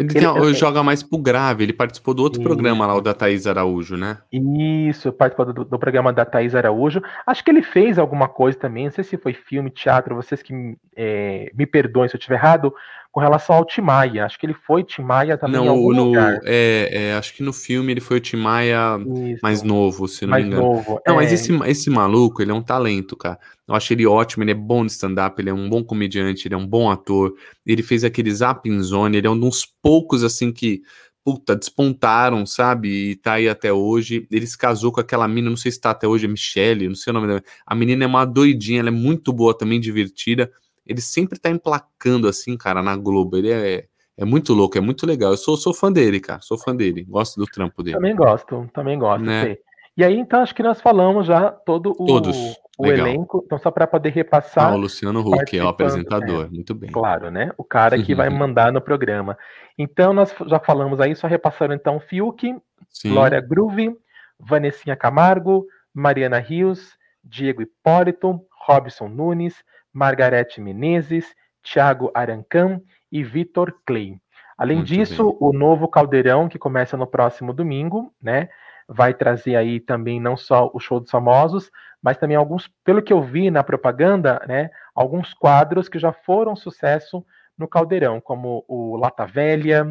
[0.00, 2.48] Ele, Ele- tem- ele joga mais pro grave, ele participou do outro Isso.
[2.48, 4.18] programa lá, o da Thaís Araújo, né?
[4.32, 7.02] Isso, participou do, do programa da Thaís Araújo.
[7.26, 10.76] Acho que ele fez alguma coisa também, não sei se foi filme, teatro, vocês que
[10.96, 12.74] é, me perdoem se eu estiver errado,
[13.12, 14.24] com relação ao Timaya.
[14.24, 16.38] Acho que ele foi Timaya também em não, algum no, lugar.
[16.44, 20.24] é, é, acho que no filme ele foi o Tim Maia Isso, mais novo, se
[20.24, 20.66] não mais me engano.
[20.68, 21.00] novo.
[21.06, 23.38] Não, mas é, esse, esse maluco, ele é um talento, cara.
[23.66, 26.54] Eu acho ele ótimo, ele é bom de stand-up, ele é um bom comediante, ele
[26.54, 27.34] é um bom ator.
[27.66, 30.82] Ele fez aquele Zapping Zone, ele é um dos poucos, assim, que,
[31.24, 33.10] puta, despontaram, sabe?
[33.10, 34.26] E tá aí até hoje.
[34.30, 36.94] Ele se casou com aquela mina, não sei se tá até hoje, é Michelle, não
[36.94, 37.42] sei o nome dela.
[37.66, 40.50] A menina é uma doidinha, ela é muito boa também, divertida.
[40.90, 43.36] Ele sempre tá emplacando, assim, cara, na Globo.
[43.36, 43.84] Ele é,
[44.18, 45.30] é muito louco, é muito legal.
[45.30, 47.04] Eu sou, sou fã dele, cara, sou fã dele.
[47.04, 47.96] Gosto do trampo dele.
[47.96, 49.24] Também gosto, também gosto.
[49.24, 49.56] Né?
[49.96, 52.36] E aí, então, acho que nós falamos já todo o, Todos,
[52.76, 53.06] o legal.
[53.06, 53.42] elenco.
[53.46, 56.50] Então, só para poder Ah, repassar, o Luciano Huck, é o apresentador.
[56.50, 56.90] Muito bem.
[56.90, 57.52] claro, né?
[57.56, 59.38] O cara que vai mandar no programa.
[59.78, 62.52] Então, nós já falamos aí, só repassando então Fiuk,
[62.88, 63.10] Sim.
[63.10, 63.96] Glória Groove,
[64.40, 69.54] Vanessinha Camargo, Mariana Rios, Diego Hipólito, Robson Nunes,
[69.92, 74.18] Margarete Menezes, Thiago Arancam e Vitor Clay.
[74.56, 78.48] Além Muito disso, o novo Caldeirão, que começa no próximo domingo, né?
[78.86, 81.70] Vai trazer aí também não só o show dos famosos,
[82.02, 84.70] mas também alguns, pelo que eu vi na propaganda, né?
[84.94, 87.24] Alguns quadros que já foram sucesso
[87.56, 89.86] no Caldeirão, como o Lata Velha,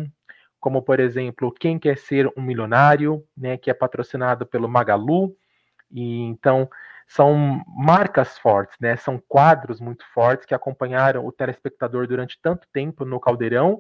[0.60, 5.36] como por exemplo, Quem Quer Ser um Milionário, né, que é patrocinado pelo Magalu,
[5.92, 6.70] e então
[7.10, 13.04] são marcas fortes, né, são quadros muito fortes que acompanharam o telespectador durante tanto tempo
[13.04, 13.80] no Caldeirão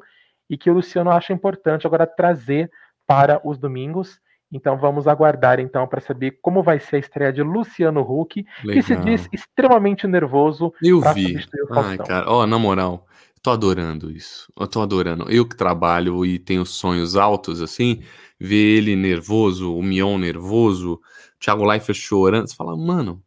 [0.49, 2.71] e que o Luciano acha importante agora trazer
[3.05, 4.19] para os domingos.
[4.51, 8.81] Então vamos aguardar então para saber como vai ser a estreia de Luciano Huck, que
[8.81, 9.05] se Legal.
[9.05, 11.37] diz extremamente nervoso Eu vi.
[11.71, 13.05] Ai, cara, ó, na moral,
[13.43, 14.51] tô adorando isso.
[14.59, 15.29] Eu tô adorando.
[15.29, 18.01] Eu que trabalho e tenho sonhos altos, assim,
[18.39, 20.99] ver ele nervoso, o Mion nervoso,
[21.39, 23.23] Thiago Leifert chorando, você fala, mano,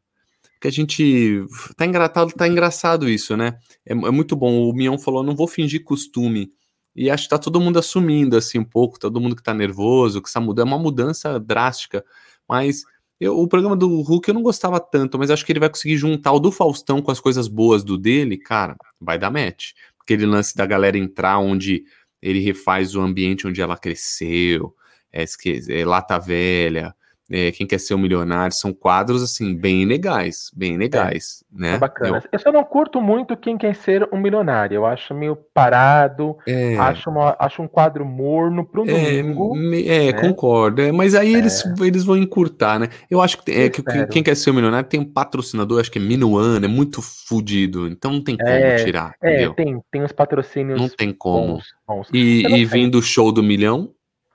[0.61, 1.45] que a gente.
[1.77, 3.59] Tá engraçado, tá engraçado isso, né?
[3.87, 4.69] É, é muito bom.
[4.69, 6.53] O Mion falou, não vou fingir costume.
[6.95, 10.21] E acho que tá todo mundo assumindo, assim, um pouco, todo mundo que tá nervoso,
[10.23, 12.05] que está mudando, é uma mudança drástica.
[12.49, 12.85] Mas
[13.19, 15.97] eu- o programa do Hulk eu não gostava tanto, mas acho que ele vai conseguir
[15.97, 19.73] juntar o do Faustão com as coisas boas do dele, cara, vai dar match.
[20.05, 21.85] aquele lance da galera entrar onde
[22.21, 24.75] ele refaz o ambiente onde ela cresceu,
[25.13, 25.25] é,
[25.69, 26.93] é Lata Velha,
[27.33, 31.75] é, Quem Quer Ser um Milionário, são quadros, assim, bem legais, bem legais, é, né?
[31.75, 32.19] É bacana.
[32.19, 32.29] Eu...
[32.33, 32.39] eu...
[32.39, 36.77] só não curto muito Quem Quer Ser um Milionário, eu acho meio parado, é...
[36.77, 39.57] acho, uma, acho um quadro morno para um é, domingo.
[39.87, 40.21] É, né?
[40.21, 42.89] concordo, é, mas aí eles, eles vão encurtar, né?
[43.11, 45.99] Eu acho que, é, que Quem Quer Ser um Milionário tem um patrocinador, acho que
[45.99, 49.15] é Minuano, é muito fodido, então não tem como tirar.
[49.23, 51.55] É, tem, tem uns patrocínios Não tem como.
[51.55, 52.09] Bons, bons.
[52.13, 53.91] E, e vindo o show do milhão,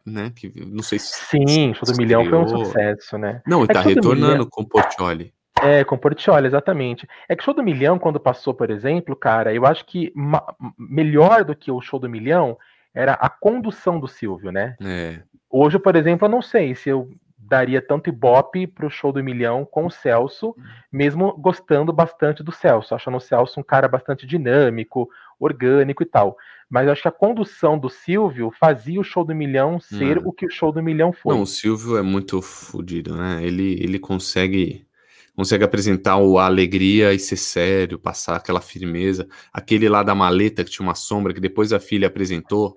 [0.07, 0.31] né?
[0.35, 1.13] Que não sei se.
[1.25, 3.41] Sim, Show do Milhão foi um sucesso, né?
[3.45, 5.33] Não, é tá retornando com o Portioli.
[5.61, 7.07] É, com Portioli, exatamente.
[7.27, 10.13] É que o Show do Milhão, quando passou, por exemplo, cara, eu acho que
[10.77, 12.57] melhor do que o Show do Milhão
[12.93, 14.75] era a condução do Silvio, né?
[14.81, 15.19] É.
[15.49, 17.09] Hoje, por exemplo, eu não sei se eu
[17.47, 20.55] daria tanto ibope pro show do milhão com o Celso,
[20.91, 26.37] mesmo gostando bastante do Celso, achando o Celso um cara bastante dinâmico, orgânico e tal.
[26.69, 30.45] Mas acho que a condução do Silvio fazia o show do milhão ser o que
[30.45, 31.33] o show do milhão foi.
[31.33, 33.39] Não, o Silvio é muito fodido, né?
[33.41, 34.85] Ele, ele consegue
[35.33, 39.27] consegue apresentar o, a alegria e ser sério, passar aquela firmeza.
[39.53, 42.75] Aquele lá da maleta que tinha uma sombra que depois a filha apresentou,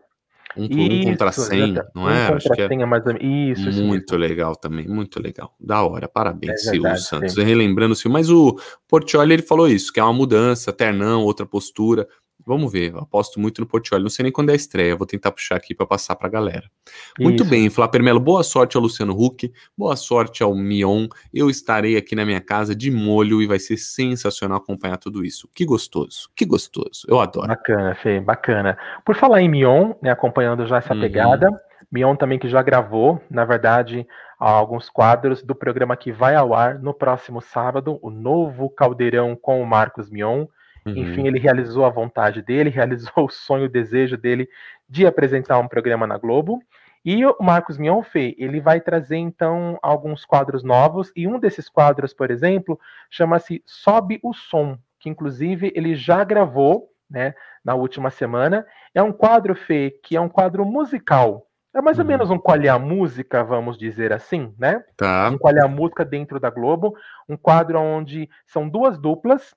[0.56, 2.34] um, isso, um contra 100, não um é?
[2.34, 4.16] Acho que é mais isso, muito isso.
[4.16, 5.54] legal também, muito legal.
[5.60, 7.34] Da hora, parabéns, é Silvio Santos.
[7.34, 7.42] Sim.
[7.42, 8.58] Relembrando o Silvio, mas o
[8.88, 12.06] Portioli ele falou isso, que é uma mudança, ternão, outra postura.
[12.46, 14.02] Vamos ver, aposto muito no Portioli.
[14.02, 16.30] Não sei nem quando é a estreia, vou tentar puxar aqui para passar para a
[16.30, 16.70] galera.
[17.18, 17.50] Muito Isso.
[17.50, 21.06] bem, Flávio Melo, boa sorte ao Luciano Huck, boa sorte ao Mion.
[21.32, 25.48] Eu estarei aqui na minha casa de molho e vai ser sensacional acompanhar tudo isso.
[25.54, 27.06] Que gostoso, que gostoso.
[27.08, 27.48] Eu adoro.
[27.48, 28.78] Bacana, Fê, bacana.
[29.04, 31.00] Por falar em Mion, né, acompanhando já essa uhum.
[31.00, 31.48] pegada,
[31.90, 34.06] Mion também que já gravou, na verdade,
[34.38, 39.60] alguns quadros do programa que vai ao ar no próximo sábado, o novo Caldeirão com
[39.60, 40.46] o Marcos Mion.
[40.84, 40.96] Uhum.
[40.96, 44.48] Enfim, ele realizou a vontade dele, realizou o sonho, o desejo dele
[44.88, 46.60] de apresentar um programa na Globo.
[47.04, 52.12] E o Marcos Mionfe, ele vai trazer então alguns quadros novos, e um desses quadros,
[52.12, 58.66] por exemplo, chama-se Sobe o Som, que inclusive ele já gravou, né, na última semana.
[58.94, 61.46] É um quadro, Fê, que é um quadro musical.
[61.72, 62.08] É mais ou uhum.
[62.08, 64.84] menos um qual a música, vamos dizer assim, né?
[64.96, 65.30] Tá.
[65.30, 66.96] Um qual a música dentro da Globo,
[67.28, 69.54] um quadro onde são duas duplas,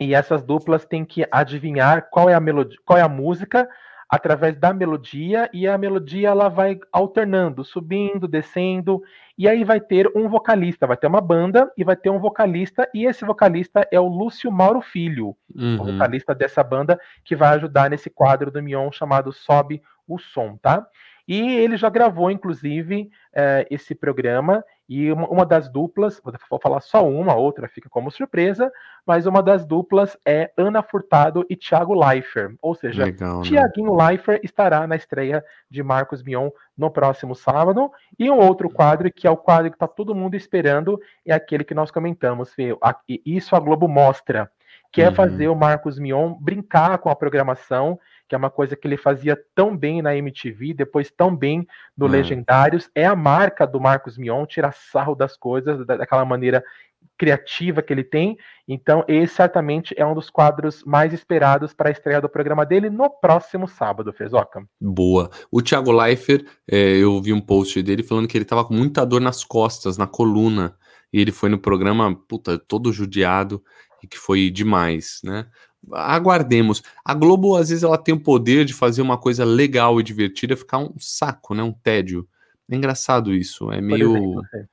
[0.00, 3.68] e essas duplas têm que adivinhar qual é a melodia, qual é a música
[4.12, 9.02] através da melodia e a melodia ela vai alternando, subindo, descendo,
[9.38, 12.86] e aí vai ter um vocalista, vai ter uma banda e vai ter um vocalista
[12.92, 15.80] e esse vocalista é o Lúcio Mauro Filho, uhum.
[15.80, 20.58] o vocalista dessa banda que vai ajudar nesse quadro do Mion chamado Sobe o Som,
[20.60, 20.86] tá?
[21.26, 24.62] E ele já gravou, inclusive, é, esse programa.
[24.94, 28.70] E uma, uma, das duplas, vou falar só uma, outra fica como surpresa,
[29.06, 32.56] mas uma das duplas é Ana Furtado e Thiago Leifert.
[32.60, 33.44] Ou seja, Legal, né?
[33.44, 37.90] Tiaguinho Leifert estará na estreia de Marcos Mion no próximo sábado.
[38.18, 41.64] E um outro quadro, que é o quadro que está todo mundo esperando, é aquele
[41.64, 42.76] que nós comentamos, Fê.
[43.24, 44.50] Isso a Globo mostra
[44.92, 45.14] que é uhum.
[45.14, 47.98] fazer o Marcos Mion brincar com a programação
[48.32, 52.06] que é uma coisa que ele fazia tão bem na MTV, depois tão bem no
[52.06, 52.08] hum.
[52.08, 52.90] Legendários.
[52.94, 56.64] É a marca do Marcos Mion, tirar sarro das coisas daquela maneira
[57.18, 58.38] criativa que ele tem.
[58.66, 62.88] Então, esse certamente é um dos quadros mais esperados para a estreia do programa dele
[62.88, 64.66] no próximo sábado, Fezoca.
[64.80, 65.28] Boa.
[65.50, 69.04] O Thiago Leifert, é, eu vi um post dele falando que ele estava com muita
[69.04, 70.74] dor nas costas, na coluna.
[71.12, 73.62] E ele foi no programa, puta, todo judiado
[74.02, 75.46] e que foi demais, né?
[75.90, 76.82] Aguardemos.
[77.04, 80.56] A Globo, às vezes, ela tem o poder de fazer uma coisa legal e divertida
[80.56, 81.62] ficar um saco, né?
[81.62, 82.28] Um tédio.
[82.70, 83.70] É engraçado isso.
[83.70, 84.12] É meio.
[84.12, 84.68] Por exemplo,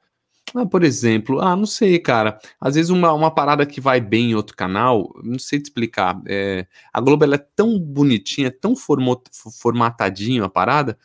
[0.55, 2.39] ah, por exemplo, ah, não sei, cara.
[2.59, 6.19] Às vezes uma, uma parada que vai bem em outro canal, não sei te explicar.
[6.27, 10.97] É, a Globo ela é tão bonitinha, tão formatadinho a parada,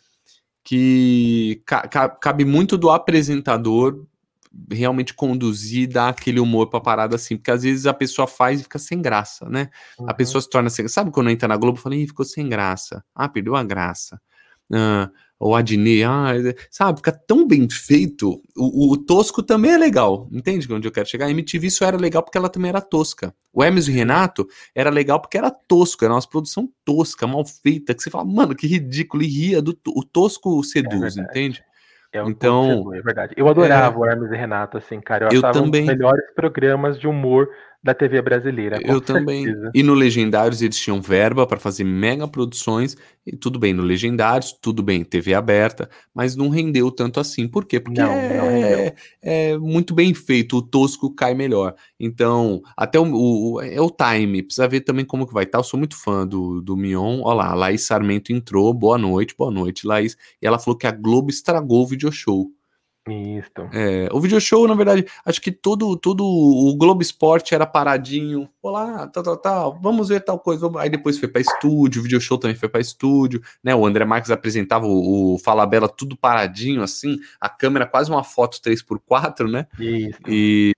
[0.63, 4.07] que ca cabe muito do apresentador
[4.71, 8.63] realmente conduzir, dar aquele humor pra parada assim, porque às vezes a pessoa faz e
[8.65, 9.71] fica sem graça, né?
[9.99, 10.09] Uhum.
[10.09, 12.49] A pessoa se torna sem Sabe quando entra na Globo e fala, Ih, ficou sem
[12.49, 13.05] graça.
[13.15, 14.21] Ah, perdeu a graça.
[14.73, 16.33] Ah, ou Adnê, ah,
[16.71, 18.41] sabe, fica tão bem feito.
[18.57, 21.27] O, o, tosco também é legal, entende onde eu quero chegar?
[21.27, 23.35] A MTV isso era legal porque ela também era tosca.
[23.53, 27.95] O Hermes e Renato era legal porque era tosco, era uma produção tosca, mal feita,
[27.95, 31.63] que você fala, mano, que ridículo, e ria do o tosco seduz, é entende?
[32.15, 33.35] É então, é verdade.
[33.37, 35.27] Eu adorava é, o Hermes e Renato, assim, cara.
[35.33, 35.83] Eu, eu também.
[35.83, 37.49] os melhores programas de humor
[37.85, 38.81] da TV brasileira.
[38.83, 39.45] Eu também.
[39.75, 44.57] E no Legendários eles tinham verba para fazer mega produções, e tudo bem, no Legendários,
[44.59, 47.47] tudo bem, TV aberta, mas não rendeu tanto assim.
[47.47, 47.79] Por quê?
[47.79, 51.75] Porque não, é, não é, muito bem feito, o tosco cai melhor.
[52.01, 55.59] Então, até o, o, é o time, precisa ver também como que vai estar.
[55.59, 55.61] Tá.
[55.61, 57.21] Eu sou muito fã do, do Mion.
[57.23, 60.17] Olha lá, a Laís Sarmento entrou, boa noite, boa noite, Laís.
[60.41, 62.51] E ela falou que a Globo estragou o video show.
[63.09, 63.51] Isso.
[63.73, 68.49] É, o video show, na verdade, acho que todo, todo o Globo Esporte era paradinho.
[68.63, 70.71] Olá, tal, tal, tal, vamos ver tal coisa.
[70.79, 73.75] Aí depois foi para estúdio, o video show também foi para estúdio, né?
[73.75, 78.25] O André Marques apresentava o, o Fala Bela tudo paradinho, assim, a câmera quase uma
[78.25, 79.67] foto 3x4, né?
[79.79, 80.21] Isso.
[80.27, 80.73] E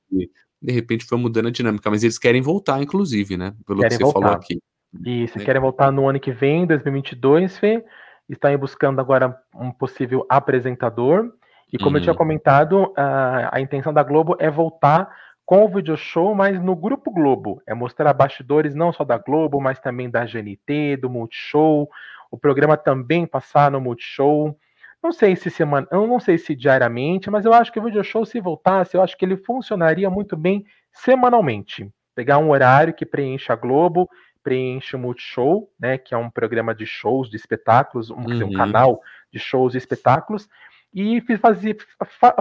[0.61, 3.55] de repente foi mudando a dinâmica, mas eles querem voltar, inclusive, né?
[3.65, 4.21] Pelo querem que você voltar.
[4.21, 4.59] falou aqui.
[5.05, 5.45] Isso, né?
[5.45, 7.85] querem voltar no ano que vem, 2022, Fê.
[8.29, 11.33] Estão buscando agora um possível apresentador.
[11.73, 11.97] E como uhum.
[11.97, 12.19] eu tinha uhum.
[12.19, 15.09] comentado, a, a intenção da Globo é voltar
[15.45, 17.63] com o video show, mas no Grupo Globo.
[17.67, 21.89] É mostrar bastidores não só da Globo, mas também da GNT, do Multishow.
[22.31, 24.57] O programa também passar no Multishow.
[25.03, 28.03] Não sei se semana, eu não sei se diariamente, mas eu acho que o video
[28.03, 31.89] show, se voltasse, eu acho que ele funcionaria muito bem semanalmente.
[32.13, 34.09] Pegar um horário que preenche a Globo,
[34.43, 38.47] preenche o Multishow, né, que é um programa de shows, de espetáculos, um, uhum.
[38.47, 39.01] um canal
[39.33, 40.49] de shows e espetáculos,
[40.97, 41.77] e fazia,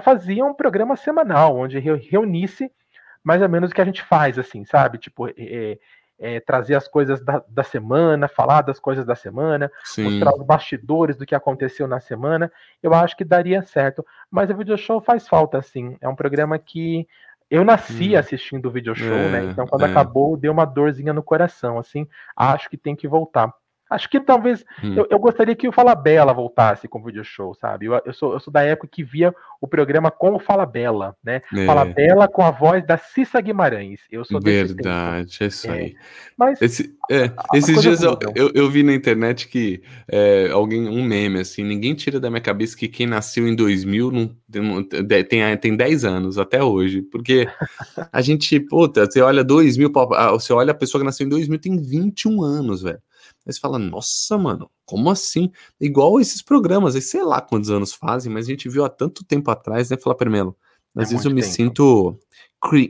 [0.01, 2.71] fazia um programa semanal, onde reunisse
[3.21, 4.97] mais ou menos o que a gente faz, assim, sabe?
[4.97, 5.77] Tipo, é,
[6.17, 10.03] é, trazer as coisas da, da, semana, falar das coisas da semana, Sim.
[10.03, 12.49] mostrar os bastidores do que aconteceu na semana,
[12.81, 14.05] eu acho que daria certo.
[14.31, 15.97] Mas o video show faz falta, assim.
[15.99, 17.05] É um programa que
[17.49, 18.19] eu nasci hum.
[18.19, 19.25] assistindo o video show, né?
[19.25, 19.51] é, né?
[19.51, 19.89] Então, quando é.
[19.89, 22.07] acabou, deu uma dorzinha no coração, assim.
[22.37, 23.51] Acho que tem que voltar.
[23.89, 24.65] Acho que talvez.
[24.83, 24.95] Hum.
[24.95, 27.85] Eu, eu, gostaria que o Fala Bela voltasse com o video show, sabe?
[27.85, 31.15] Eu, eu, sou, eu sou da época que via o programa com o Fala Bela,
[31.23, 31.41] né?
[31.55, 31.65] É.
[31.65, 33.99] Fala Bela com a voz da Cissa Guimarães.
[34.11, 35.85] Eu sou Verdade, é isso aí.
[35.85, 35.93] É.
[36.35, 36.61] Mas.
[36.61, 41.39] Esse, é, esses dias eu, eu, eu, vi na internet que é, alguém, um meme,
[41.39, 44.35] assim, ninguém tira da minha cabeça que quem nasceu em 2000 não,
[44.83, 47.03] tem, tem 10 anos até hoje.
[47.03, 47.47] Porque
[48.11, 49.91] a gente, puta, você olha 2000,
[50.31, 52.99] você olha a pessoa que nasceu em 2000 tem 21 anos, velho.
[53.45, 55.51] Aí você fala, nossa, mano, como assim?
[55.79, 59.23] Igual esses programas, aí sei lá quantos anos fazem, mas a gente viu há tanto
[59.23, 59.97] tempo atrás, né?
[59.97, 60.55] Falar, Permelo,
[60.95, 61.53] às é vezes eu me tempo.
[61.53, 62.19] sinto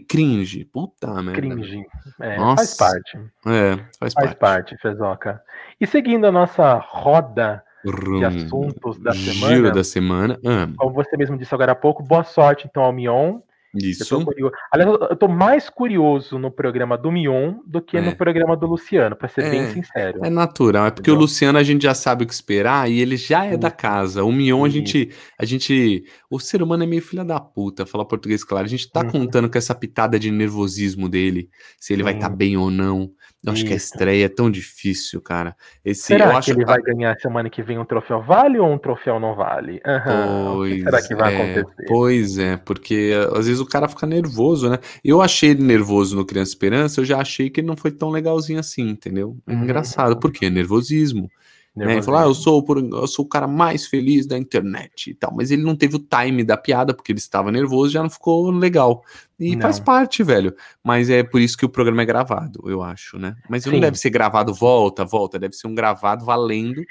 [0.07, 0.65] cringe.
[0.65, 1.33] Puta merda.
[1.33, 1.85] Cringe.
[2.21, 3.17] É, faz parte.
[3.45, 4.37] É, faz, faz parte.
[4.37, 5.41] parte, Fezoca.
[5.79, 9.55] E seguindo a nossa roda Rum, de assuntos da semana.
[9.55, 10.39] Giro da semana.
[10.45, 10.67] Ah.
[10.77, 13.39] Como você mesmo disse agora há pouco, boa sorte então ao Mion
[13.75, 14.15] isso.
[14.37, 18.01] Eu Aliás, eu tô mais curioso no programa do Mion do que é.
[18.01, 20.19] no programa do Luciano, para ser é, bem sincero.
[20.23, 21.19] É natural, é porque Entendeu?
[21.19, 24.23] o Luciano a gente já sabe o que esperar e ele já é da casa.
[24.23, 28.05] O Mion a gente, a gente, o ser humano é meio filha da puta, falar
[28.05, 28.65] português claro.
[28.65, 29.11] A gente tá uhum.
[29.11, 33.11] contando com essa pitada de nervosismo dele, se ele vai estar tá bem ou não.
[33.45, 35.55] Eu acho que a estreia é tão difícil, cara.
[35.83, 36.51] Esse, será que acho...
[36.51, 39.81] ele vai ganhar semana que vem um troféu vale ou um troféu não vale?
[39.85, 40.55] Uhum.
[40.55, 41.85] Pois será que vai é, acontecer?
[41.87, 44.79] Pois é, porque às vezes o cara fica nervoso, né?
[45.03, 48.09] Eu achei ele nervoso no Criança Esperança, eu já achei que ele não foi tão
[48.09, 49.37] legalzinho assim, entendeu?
[49.47, 49.63] É uhum.
[49.63, 50.49] engraçado, por quê?
[50.49, 51.29] Nervosismo.
[51.75, 51.91] Né?
[51.91, 55.33] Ele falou, ah, eu sou, eu sou o cara mais feliz da internet e tal,
[55.35, 58.49] mas ele não teve o time da piada, porque ele estava nervoso já não ficou
[58.49, 59.03] legal.
[59.37, 59.61] E não.
[59.61, 60.55] faz parte, velho.
[60.81, 63.35] Mas é por isso que o programa é gravado, eu acho, né?
[63.49, 63.71] Mas Sim.
[63.71, 66.81] não deve ser gravado volta, volta, deve ser um gravado valendo,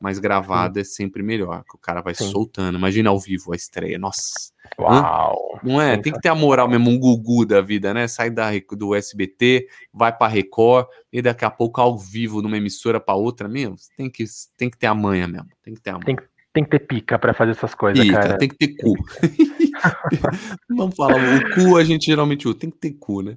[0.00, 0.80] mas gravado Sim.
[0.80, 2.30] é sempre melhor, que o cara vai Sim.
[2.30, 2.78] soltando.
[2.78, 4.52] Imagina ao vivo a estreia, nossa.
[4.78, 5.58] Uau!
[5.62, 5.96] Não é?
[5.96, 8.06] Tem que ter a moral mesmo, um gugu da vida, né?
[8.06, 13.00] Sai da, do SBT, vai pra Record, e daqui a pouco ao vivo numa emissora
[13.00, 13.76] pra outra, mesmo.
[13.96, 14.24] Tem que,
[14.56, 15.48] tem que ter a manha mesmo.
[15.62, 16.04] Tem que ter a manha.
[16.04, 16.16] Tem,
[16.58, 18.36] tem que ter pica pra fazer essas coisas, pica, cara.
[18.36, 18.94] Tem que ter cu.
[20.76, 23.34] Vamos falar, o cu a gente geralmente usa, tem que ter cu, né?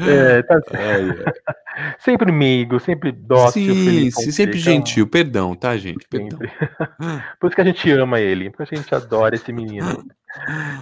[0.00, 1.94] É, tá é, é.
[2.00, 3.72] Sempre meigo, sempre dócil.
[3.74, 6.04] Sim, sim sempre gentil, perdão, tá, gente?
[6.08, 6.38] Perdão.
[7.38, 10.04] Por isso que a gente ama ele, por isso que a gente adora esse menino.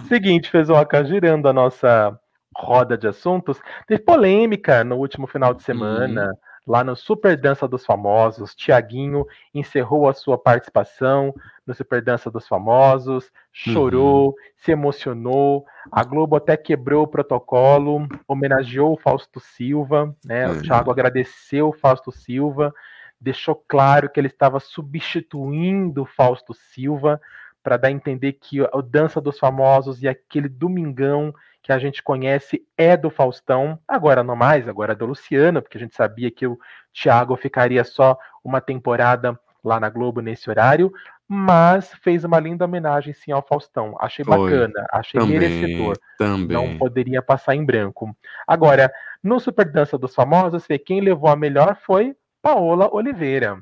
[0.07, 2.17] Seguinte, Fezoca, girando a nossa
[2.55, 6.33] roda de assuntos, teve polêmica no último final de semana, uhum.
[6.65, 8.55] Lá no Super Dança dos Famosos.
[8.55, 11.33] Tiaguinho encerrou a sua participação
[11.65, 14.33] no Super Dança dos Famosos, chorou, uhum.
[14.57, 15.65] se emocionou.
[15.91, 20.47] A Globo até quebrou o protocolo, homenageou o Fausto Silva, né?
[20.47, 20.57] Uhum.
[20.57, 22.73] O Thiago agradeceu o Fausto Silva,
[23.19, 27.19] deixou claro que ele estava substituindo o Fausto Silva
[27.61, 32.03] para dar a entender que o Dança dos Famosos e aquele Domingão que a gente
[32.03, 36.29] conhece é do Faustão, agora não mais, agora é do Luciano, porque a gente sabia
[36.29, 36.59] que o
[36.93, 40.91] Thiago ficaria só uma temporada lá na Globo nesse horário,
[41.25, 43.95] mas fez uma linda homenagem sim ao Faustão.
[43.97, 44.37] Achei Foi.
[44.37, 45.97] bacana, achei também, merecedor.
[46.17, 46.55] Também.
[46.55, 48.13] Não poderia passar em branco.
[48.45, 48.91] Agora,
[49.23, 53.57] No Super Dança dos Famosos, quem levou a melhor foi Paola Oliveira.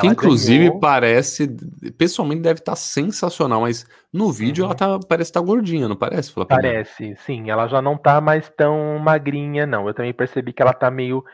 [0.00, 0.80] Que inclusive ganhou...
[0.80, 1.48] parece,
[1.98, 4.70] pessoalmente deve estar tá sensacional, mas no vídeo uhum.
[4.70, 6.32] ela tá, parece estar tá gordinha, não parece?
[6.48, 7.50] Parece, sim.
[7.50, 9.86] Ela já não tá mais tão magrinha, não.
[9.86, 11.24] Eu também percebi que ela tá meio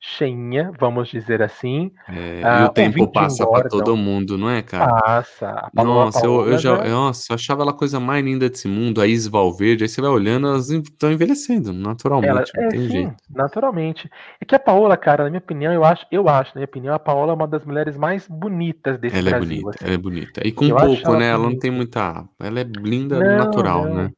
[0.00, 1.90] cheinha, vamos dizer assim.
[2.08, 5.00] É, ah, e o tempo passa para todo mundo, não é, cara?
[5.00, 5.70] Passa.
[5.74, 9.06] nossa, eu, eu já, nossa, eu achava ela a coisa mais linda desse mundo, a
[9.06, 13.14] Is Valverde, aí você vai olhando, elas estão envelhecendo, naturalmente, ela, é, tem sim, jeito.
[13.30, 14.10] Naturalmente.
[14.40, 16.94] É que a Paola, cara, na minha opinião, eu acho, eu acho, na minha opinião,
[16.94, 19.58] a Paola é uma das mulheres mais bonitas desse ela é Brasil.
[19.58, 19.84] É bonita, assim.
[19.84, 20.46] Ela é bonita.
[20.46, 21.28] E com eu pouco, né?
[21.28, 22.24] Ela não tem muita.
[22.40, 23.94] Ela é linda não, natural, não.
[23.94, 24.10] né?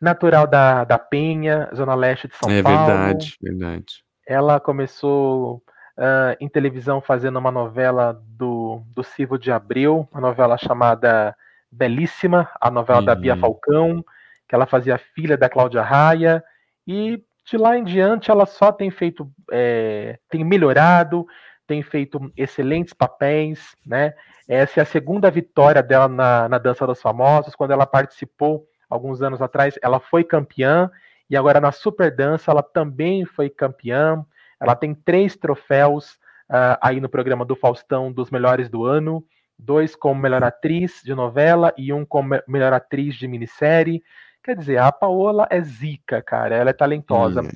[0.00, 2.78] Natural da, da Penha, Zona Leste de São é Paulo.
[2.78, 4.01] É verdade, verdade.
[4.26, 5.62] Ela começou
[5.98, 11.36] uh, em televisão fazendo uma novela do, do Silvio de Abreu, uma novela chamada
[11.70, 13.04] Belíssima, a novela uhum.
[13.04, 13.36] da Bia.
[13.36, 14.04] Falcão,
[14.48, 16.42] que ela fazia filha da Cláudia Raia,
[16.86, 21.26] e de lá em diante ela só tem feito, é, tem melhorado,
[21.66, 24.14] tem feito excelentes papéis, né?
[24.46, 29.22] Essa é a segunda vitória dela na, na Dança dos Famosos, quando ela participou alguns
[29.22, 30.90] anos atrás, ela foi campeã,
[31.28, 34.24] e agora na Super Dança ela também foi campeã.
[34.60, 36.12] Ela tem três troféus
[36.50, 39.24] uh, aí no programa do Faustão dos melhores do ano,
[39.58, 44.02] dois como melhor atriz de novela e um como melhor atriz de minissérie.
[44.44, 46.56] Quer dizer, a Paola é zica, cara.
[46.56, 47.42] Ela é talentosa.
[47.42, 47.48] Hum.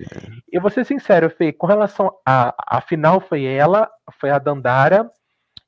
[0.50, 2.55] Eu vou ser sincero, Fê, com relação a.
[2.76, 5.11] A final foi ela, foi a Dandara.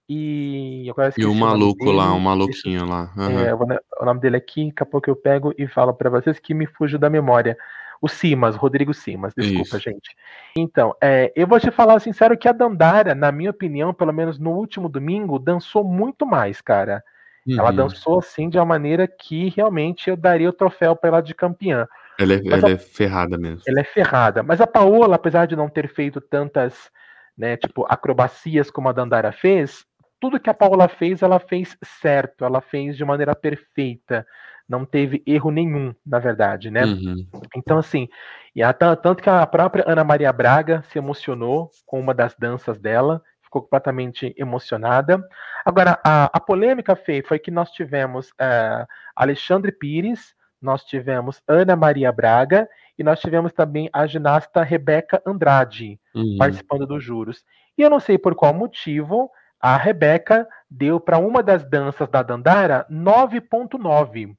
[0.08, 3.12] E, e o maluco o lá, o maluquinho lá.
[3.14, 3.40] Uhum.
[3.40, 6.54] É, o nome dele aqui, daqui a pouco eu pego e falo para vocês que
[6.54, 7.58] me fugiu da memória.
[8.00, 9.80] O Simas, Rodrigo Simas, desculpa, Isso.
[9.80, 10.16] gente.
[10.56, 14.38] Então, é, eu vou te falar sincero que a Dandara, na minha opinião, pelo menos
[14.38, 17.02] no último domingo, dançou muito mais, cara.
[17.46, 17.58] Uhum.
[17.58, 21.34] Ela dançou assim de uma maneira que realmente eu daria o troféu para ela de
[21.34, 21.88] campeã.
[22.18, 23.62] Ela, é, ela a, é ferrada mesmo.
[23.66, 24.42] Ela é ferrada.
[24.42, 26.90] Mas a Paola, apesar de não ter feito tantas,
[27.36, 29.84] né, tipo, acrobacias como a Dandara fez,
[30.20, 34.26] tudo que a Paola fez, ela fez certo, ela fez de maneira perfeita
[34.68, 36.84] não teve erro nenhum, na verdade, né?
[36.84, 37.26] Uhum.
[37.56, 38.08] Então, assim,
[38.54, 42.78] e a, tanto que a própria Ana Maria Braga se emocionou com uma das danças
[42.78, 45.26] dela, ficou completamente emocionada.
[45.64, 51.74] Agora, a, a polêmica, Fê, foi que nós tivemos uh, Alexandre Pires, nós tivemos Ana
[51.74, 56.36] Maria Braga e nós tivemos também a ginasta Rebeca Andrade uhum.
[56.38, 57.44] participando dos juros.
[57.76, 62.22] E eu não sei por qual motivo a Rebeca deu para uma das danças da
[62.22, 64.36] Dandara 9.9.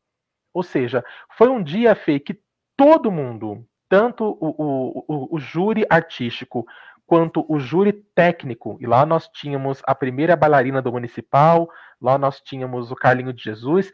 [0.54, 1.04] Ou seja,
[1.38, 2.40] foi um dia, Fê, que
[2.76, 6.66] todo mundo, tanto o, o, o, júri artístico
[7.06, 12.40] quanto o júri técnico, e lá nós tínhamos a primeira bailarina do municipal, lá nós
[12.40, 13.92] tínhamos o Carlinho de Jesus,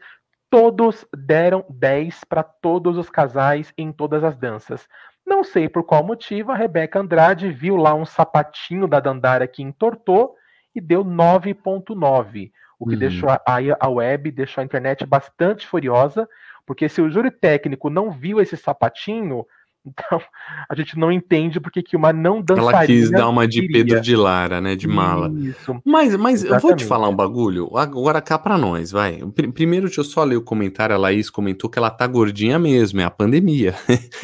[0.50, 4.86] todos deram 10 para todos os casais em todas as danças.
[5.26, 9.62] Não sei por qual motivo, a Rebeca Andrade viu lá um sapatinho da Dandara que
[9.62, 10.36] entortou
[10.74, 12.98] e deu 9.9, o que uhum.
[12.98, 13.40] deixou a,
[13.80, 16.28] a web, deixou a internet bastante furiosa,
[16.66, 19.46] porque se o júri técnico não viu esse sapatinho,
[19.86, 20.20] então
[20.68, 22.76] a gente não entende porque que uma não dançarina.
[22.76, 23.66] Ela quis dar uma de.
[23.66, 24.74] Pedro de Lara, né?
[24.74, 25.30] De mala.
[25.30, 25.80] Isso.
[25.84, 27.76] Mas, mas eu vou te falar um bagulho.
[27.76, 29.20] Agora cá pra nós, vai.
[29.54, 30.94] Primeiro, deixa eu só ler o comentário.
[30.94, 33.74] A Laís comentou que ela tá gordinha mesmo, é a pandemia.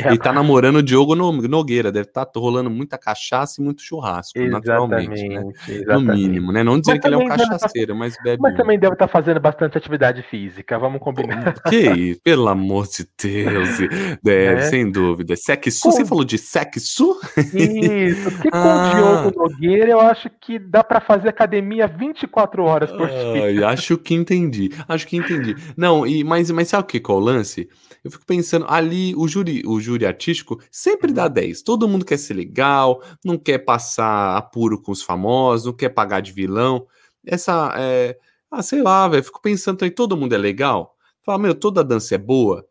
[0.00, 0.12] É.
[0.14, 1.92] e tá namorando o Diogo Nogueira.
[1.92, 5.28] Deve estar tá rolando muita cachaça e muito churrasco, exatamente, naturalmente.
[5.28, 5.52] Né?
[5.68, 6.06] Exatamente.
[6.06, 6.62] No mínimo, né?
[6.62, 7.98] Não dizer mas que ele é um tá cachaceiro, tá...
[7.98, 8.42] mas bebe.
[8.42, 11.54] Mas também deve estar tá fazendo bastante atividade física, vamos combinar.
[11.72, 13.78] Que isso, pelo amor de Deus.
[14.22, 14.62] Deve, é.
[14.62, 15.36] sem dúvida.
[15.52, 15.82] Sexo?
[15.82, 15.90] Com...
[15.90, 17.20] Você falou de sexo?
[17.36, 18.88] Isso, porque com ah.
[18.88, 23.68] o Diogo Nogueira eu acho que dá para fazer academia 24 horas por dia.
[23.72, 25.54] Acho que entendi, acho que entendi.
[25.76, 27.68] Não, e, mas, mas sabe o que é o lance?
[28.04, 31.62] Eu fico pensando, ali o júri, o júri artístico sempre dá 10.
[31.62, 36.20] Todo mundo quer ser legal, não quer passar apuro com os famosos, não quer pagar
[36.20, 36.86] de vilão.
[37.24, 38.16] Essa, é,
[38.50, 40.94] ah, sei lá, velho, fico pensando aí, todo mundo é legal?
[41.24, 42.66] Fala, meu, toda dança é boa?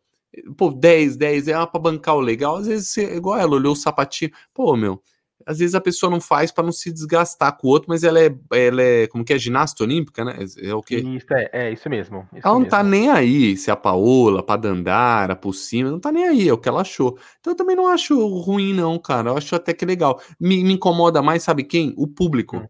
[0.56, 2.56] Pô, 10, 10, é pra bancar o legal.
[2.56, 4.30] Às vezes, você, igual ela, olhou o sapatinho.
[4.54, 5.02] Pô, meu,
[5.46, 8.20] às vezes a pessoa não faz para não se desgastar com o outro, mas ela
[8.20, 10.38] é, ela é como que é, ginasta olímpica, né?
[10.62, 10.96] É o quê?
[10.96, 12.26] Isso, é, é isso mesmo.
[12.32, 12.70] Isso ela não mesmo.
[12.70, 16.52] tá nem aí se a Paola, pra Dandara, por cima, não tá nem aí, é
[16.52, 17.18] o que ela achou.
[17.40, 19.30] Então eu também não acho ruim, não, cara.
[19.30, 20.20] Eu acho até que legal.
[20.38, 21.92] Me, me incomoda mais, sabe quem?
[21.96, 22.56] O público.
[22.56, 22.66] Hum.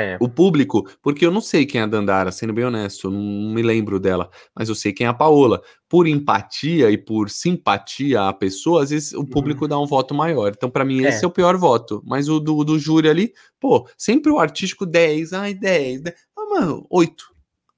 [0.00, 0.16] É.
[0.20, 3.62] O público, porque eu não sei quem é a Dandara, sendo bem honesto, não me
[3.62, 5.60] lembro dela, mas eu sei quem é a Paola.
[5.88, 9.68] Por empatia e por simpatia à pessoa, às vezes o público uhum.
[9.68, 10.52] dá um voto maior.
[10.56, 11.08] Então, para mim, é.
[11.08, 12.00] esse é o pior voto.
[12.06, 16.16] Mas o do, do júri ali, pô, sempre o artístico 10, ai, 10, 10.
[16.36, 17.24] Ah, mano, 8.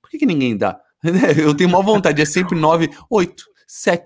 [0.03, 0.79] Por que, que ninguém dá?
[1.43, 3.45] Eu tenho uma vontade, é sempre 9, 8.
[3.73, 4.03] 7.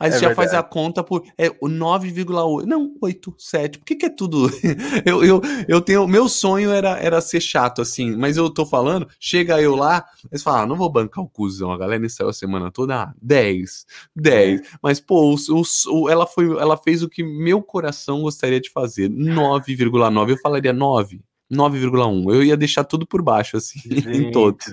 [0.00, 0.34] Aí você é já verdade.
[0.34, 2.64] faz a conta por é, 9,8.
[2.64, 3.78] Não, 8, 7.
[3.78, 4.50] Por que, que é tudo?
[5.04, 6.08] eu, eu, eu tenho.
[6.08, 10.42] Meu sonho era, era ser chato, assim, mas eu tô falando, chega eu lá, eles
[10.42, 13.84] falam, ah, não vou bancar o cuzão, a galera saiu a semana toda, ah, 10,
[14.16, 14.62] 10.
[14.82, 19.10] Mas, pô, o, o, ela, foi, ela fez o que meu coração gostaria de fazer.
[19.10, 20.30] 9,9.
[20.30, 21.20] Eu falaria 9.
[21.52, 22.34] 9,1.
[22.34, 24.66] Eu ia deixar tudo por baixo, assim, Gente, em todos.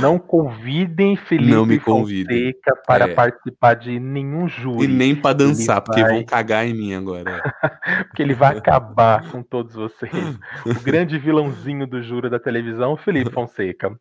[0.00, 2.52] Não convidem Felipe não me convidem.
[2.52, 3.14] Fonseca para é.
[3.14, 4.84] participar de nenhum júri.
[4.84, 7.42] E nem para dançar, porque vão cagar em mim agora.
[8.08, 10.12] porque ele vai acabar com todos vocês.
[10.66, 13.96] O grande vilãozinho do júri da televisão, Felipe Fonseca.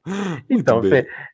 [0.49, 0.81] Então,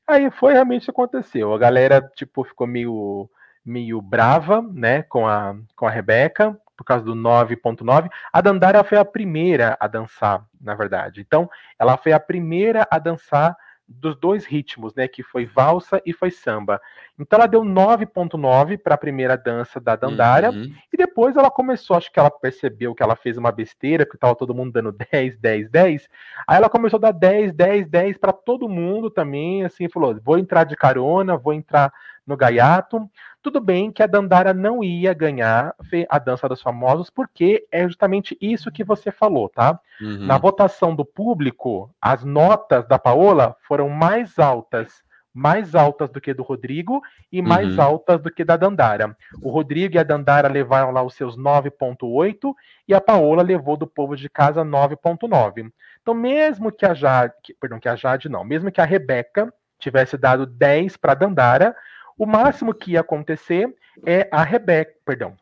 [0.07, 1.53] aí foi realmente aconteceu.
[1.53, 3.29] A galera, tipo, ficou meio
[3.65, 8.09] meio brava, né, com a, com a Rebeca, por causa do 9.9.
[8.31, 11.21] A Dandara foi a primeira a dançar, na verdade.
[11.21, 13.55] Então, ela foi a primeira a dançar
[13.87, 16.81] dos dois ritmos, né, que foi valsa e foi samba.
[17.19, 20.73] Então ela deu 9.9 para a primeira dança da Dandara uhum.
[20.91, 24.35] e depois ela começou, acho que ela percebeu que ela fez uma besteira, que estava
[24.35, 26.07] todo mundo dando 10, 10, 10.
[26.47, 30.37] Aí ela começou a dar 10, 10, 10 para todo mundo também, assim, falou: "Vou
[30.37, 31.91] entrar de carona, vou entrar
[32.25, 33.09] no gaiato".
[33.41, 35.75] Tudo bem que a Dandara não ia ganhar
[36.09, 39.79] a Dança dos Famosos, porque é justamente isso que você falou, tá?
[40.01, 40.25] Uhum.
[40.25, 45.03] Na votação do público, as notas da Paola foram mais altas
[45.33, 47.01] mais altas do que do Rodrigo
[47.31, 47.83] e mais uhum.
[47.83, 49.17] altas do que da Dandara.
[49.41, 52.53] O Rodrigo e a Dandara levaram lá os seus 9.8
[52.87, 55.71] e a Paola levou do povo de casa 9.9.
[56.01, 60.17] Então, mesmo que a Jade, perdão, que a Jade não, mesmo que a Rebeca tivesse
[60.17, 61.75] dado 10 para a Dandara,
[62.17, 63.73] o máximo que ia acontecer
[64.05, 65.35] é a Rebeca, perdão,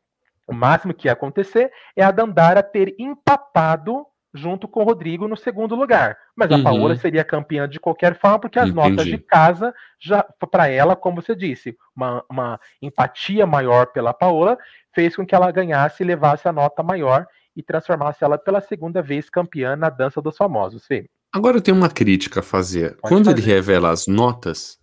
[0.47, 5.35] o máximo que ia acontecer é a Dandara ter empatado junto com o Rodrigo no
[5.35, 6.17] segundo lugar.
[6.35, 6.59] Mas uhum.
[6.59, 8.89] a Paola seria campeã de qualquer forma, porque as Entendi.
[8.89, 14.57] notas de casa já para ela, como você disse, uma, uma empatia maior pela Paola
[14.93, 19.01] fez com que ela ganhasse e levasse a nota maior e transformasse ela pela segunda
[19.01, 20.85] vez campeã na dança dos famosos.
[20.85, 21.09] Fê.
[21.33, 22.97] Agora eu tenho uma crítica a fazer.
[22.97, 23.37] Pode Quando fazer.
[23.37, 24.77] ele revela as notas,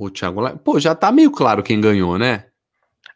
[0.00, 0.58] o Thiago Live.
[0.64, 2.44] Pô, já tá meio claro quem ganhou, né?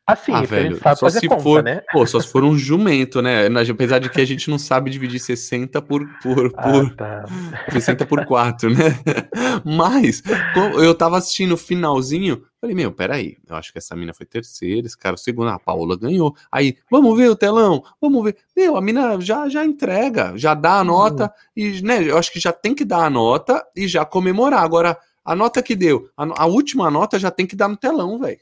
[0.06, 1.80] Assim, ah, velho, só se conta, for, né?
[1.90, 3.46] Pô, só se for um jumento, né?
[3.70, 7.24] Apesar de que a gente não sabe dividir 60 por por, ah, por tá.
[7.70, 8.98] 60 por 4, né?
[9.64, 10.22] Mas
[10.76, 14.86] eu tava assistindo o finalzinho, falei, meu, peraí, eu acho que essa mina foi terceira,
[14.86, 16.36] esse cara o segundo, a Paola ganhou.
[16.52, 18.36] Aí, vamos ver o telão, vamos ver.
[18.54, 21.64] Meu, a mina já já entrega, já dá a nota uhum.
[21.64, 24.62] e, né, eu acho que já tem que dar a nota e já comemorar.
[24.62, 28.18] Agora a nota que deu, a, a última nota já tem que dar no telão,
[28.18, 28.38] velho.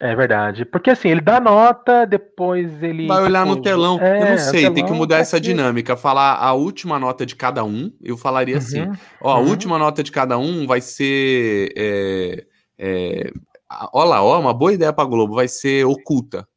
[0.00, 0.64] É verdade.
[0.64, 3.06] Porque assim, ele dá nota, depois ele.
[3.06, 4.00] Vai olhar no telão.
[4.00, 5.96] É, eu não sei, tem que mudar essa dinâmica.
[5.96, 7.92] Falar a última nota de cada um.
[8.02, 9.36] Eu falaria assim, uhum, assim: ó, uhum.
[9.36, 11.72] a última nota de cada um vai ser.
[11.76, 12.46] É,
[12.78, 13.32] é,
[13.92, 16.48] ó lá, ó, uma boa ideia pra Globo, vai ser oculta.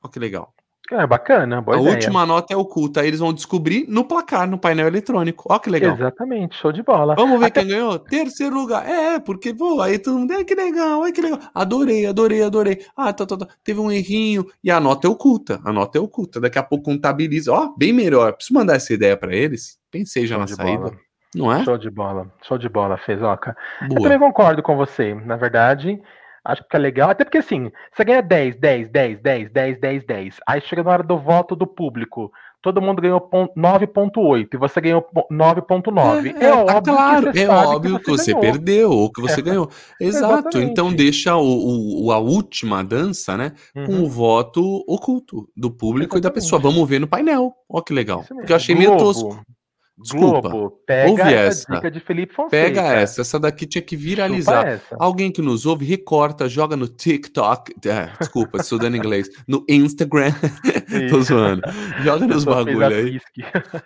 [0.00, 0.54] Ó, que legal.
[0.90, 1.94] É bacana, boa A ideia.
[1.94, 5.44] última nota é oculta, aí eles vão descobrir no placar, no painel eletrônico.
[5.50, 5.94] Ó que legal.
[5.94, 7.14] Exatamente, show de bola.
[7.14, 7.60] Vamos ver Até...
[7.60, 7.98] quem ganhou?
[7.98, 8.86] Terceiro lugar.
[8.86, 11.38] É, porque, pô, aí todo mundo, é que legal, ai que legal.
[11.54, 12.84] Adorei, adorei, adorei.
[12.94, 13.48] Ah, tá, tá, tá.
[13.64, 14.46] Teve um errinho.
[14.62, 16.38] E a nota é oculta, a nota é oculta.
[16.38, 17.50] Daqui a pouco contabiliza.
[17.50, 18.34] Ó, bem melhor.
[18.34, 19.78] Preciso mandar essa ideia para eles.
[19.90, 20.78] Pensei já show na saída.
[20.78, 20.96] Bola.
[21.34, 21.64] Não é?
[21.64, 23.56] Show de bola, show de bola, Fezoca.
[23.88, 23.98] Boa.
[23.98, 25.14] Eu também concordo com você.
[25.14, 26.00] Na verdade,
[26.44, 27.10] Acho que é legal.
[27.10, 30.40] Até porque assim, você ganha 10, 10, 10, 10, 10, 10, 10.
[30.46, 32.30] Aí chega na hora do voto do público.
[32.60, 33.20] Todo mundo ganhou
[33.56, 36.34] 9.8 e você ganhou 9.9.
[36.34, 39.12] É, é, é, óbvio claro, que você, é óbvio que você, que você perdeu ou
[39.12, 39.42] que você é.
[39.42, 39.70] ganhou.
[40.00, 40.48] Exato.
[40.48, 40.70] Exatamente.
[40.70, 43.52] Então deixa o, o, a última dança, né?
[43.76, 43.84] Uhum.
[43.84, 46.18] Com o voto oculto do público Exatamente.
[46.18, 46.60] e da pessoa.
[46.60, 47.52] Vamos ver no painel.
[47.68, 48.24] Ó, que legal.
[48.26, 49.38] Porque eu achei meio tosco.
[49.96, 50.48] Desculpa.
[50.48, 52.50] Globo, pega ouve essa, dica de Felipe Fonseca.
[52.50, 54.82] Pega essa, essa daqui tinha que viralizar.
[54.98, 57.74] Alguém que nos ouve, recorta, joga no TikTok.
[57.86, 59.28] É, desculpa, estudando inglês.
[59.46, 60.32] No Instagram.
[61.10, 61.62] Tô zoando.
[62.02, 63.20] Joga nos bagulho aí.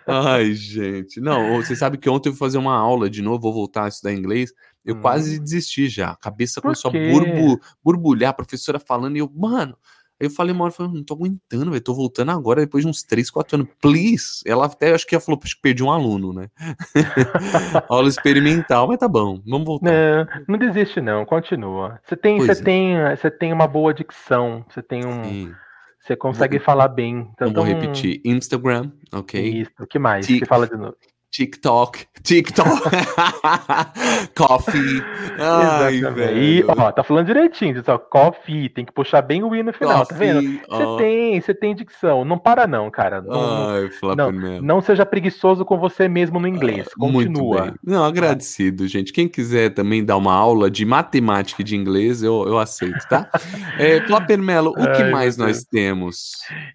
[0.07, 1.21] Ai, gente.
[1.21, 3.89] Não, você sabe que ontem eu fui fazer uma aula de novo, vou voltar a
[3.89, 4.51] estudar inglês.
[4.83, 5.01] Eu hum.
[5.01, 6.09] quase desisti já.
[6.09, 9.77] A cabeça começou a burbu, borbulhar, a professora falando, e eu, mano,
[10.19, 12.89] Aí eu falei uma hora, falei, não tô aguentando, velho, tô voltando agora, depois de
[12.89, 14.41] uns 3, 4 anos, please.
[14.45, 16.49] Ela até, acho que ela falou, perdi um aluno, né?
[17.87, 19.89] Aula experimental, mas tá bom, vamos voltar.
[19.89, 21.99] Não, não desiste não, continua.
[22.03, 22.55] Você tem, você é.
[22.55, 25.23] tem, você tem uma boa dicção, você tem um...
[25.23, 25.53] Sim.
[26.01, 27.29] Você consegue vou, falar bem.
[27.33, 28.21] Então, vamos repetir.
[28.23, 29.61] Instagram, ok?
[29.61, 30.25] Isso, o que mais?
[30.25, 30.95] Que fala de novo?
[31.31, 32.67] TikTok, TikTok,
[34.35, 35.01] coffee.
[35.39, 36.39] Ai, Exatamente.
[36.39, 40.05] E, ó, tá falando direitinho, só coffee, tem que puxar bem o i no final,
[40.05, 40.41] tá vendo?
[40.41, 40.97] Coffee, Você ó.
[40.97, 42.25] tem, você tem dicção.
[42.25, 43.21] Não para não, cara.
[43.21, 46.87] Não, Ai, não, não seja preguiçoso com você mesmo no inglês.
[46.97, 47.75] Muito Continua.
[47.83, 49.13] Não, agradecido, gente.
[49.13, 53.29] Quem quiser também dar uma aula de matemática e de inglês, eu, eu aceito, tá?
[53.79, 53.99] É,
[54.37, 56.31] Melo, o que Ai, mais nós temos?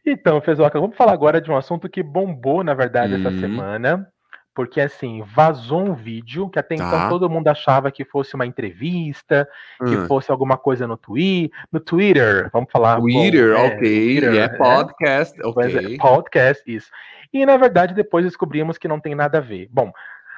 [0.07, 3.41] Então, Fezoca, vamos falar agora de um assunto que bombou, na verdade, essa Hum.
[3.41, 4.14] semana.
[4.55, 7.09] Porque, assim, vazou um vídeo que até então Tá.
[7.09, 9.49] todo mundo achava que fosse uma entrevista,
[9.79, 10.07] que Hum.
[10.07, 12.49] fosse alguma coisa no, twi no Twitter.
[12.53, 13.01] Vamos falar.
[13.01, 13.79] Twitter, é, ok.
[13.79, 14.49] Twitter, é né?
[14.51, 15.99] podcast, é, ok.
[15.99, 16.89] podcast, isso.
[17.33, 19.69] E na verdade depois descobrimos que não tem nada a ver.
[19.73, 19.91] Bom,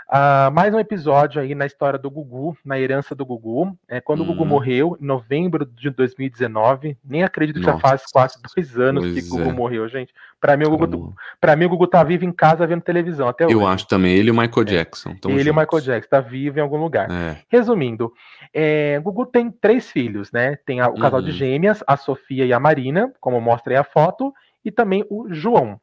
[0.09, 3.77] ah, mais um episódio aí na história do Gugu, na herança do Gugu.
[3.89, 4.47] É, quando o Gugu Hum.
[4.47, 9.13] morreu, em novembro de 2019, nem acredito que já Nossa, faz quase dois anos que
[9.15, 9.53] pois o Gugu é.
[9.53, 10.13] morreu, gente.
[10.41, 13.47] Pra mim, o Gugu, pra mim, o Gugu tá vivo em casa vendo televisão até
[13.47, 13.55] hoje.
[13.55, 14.15] Eu acho também.
[14.15, 15.15] Ele e o Michael Jackson.
[15.17, 15.55] tamo Ele e o.
[15.57, 17.11] Michael Jackson tá vivo em algum lugar.
[17.11, 17.39] É.
[17.49, 18.13] Resumindo,
[18.55, 20.57] é, Gugu tem três filhos, né?
[20.65, 21.37] Tem a- o casal de Uhum.
[21.37, 24.33] gêmeas, a Sofia e a Marina, como mostra aí a foto,
[24.65, 25.81] e também o João,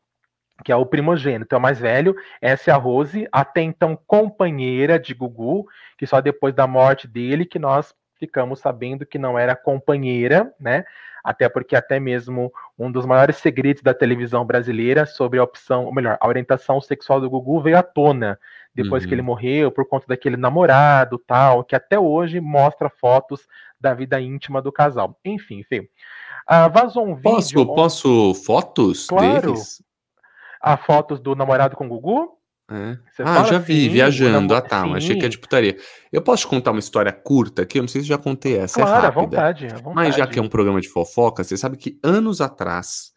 [0.64, 2.16] que é o primogênito, é o mais velho.
[2.42, 5.66] Essa é a Rose, até então companheira de Gugu,
[5.98, 10.86] que só depois da morte dele que nós ficamos sabendo que não era companheira, né?
[11.24, 15.94] Até porque até mesmo um dos maiores segredos da televisão brasileira sobre a opção, ou
[15.94, 18.38] melhor, a orientação sexual do Gugu veio à tona
[18.76, 19.10] depois Uhum.
[19.10, 23.48] que ele morreu, por conta daquele namorado tal, que até hoje mostra fotos
[23.80, 25.18] da vida íntima do casal.
[25.24, 25.90] Enfim, Fê.
[26.48, 27.66] Ah, vazou um vídeo.
[27.66, 29.54] Posso, posso fotos Claro.
[29.54, 29.82] deles?
[30.64, 32.30] Ah, fotos do namorado com o Gugu?
[32.72, 32.98] É.
[33.20, 34.56] Ah, já vi, assim, viajando.
[34.56, 35.76] Ah, tá, mas achei que é de putaria.
[36.12, 37.78] Eu posso te contar uma história curta aqui?
[37.78, 39.22] Eu não sei se já contei essa, Claro, é à rápida.
[39.22, 39.96] vontade, à vontade.
[39.96, 43.12] Mas já que é um programa de fofoca, você sabe que anos atrás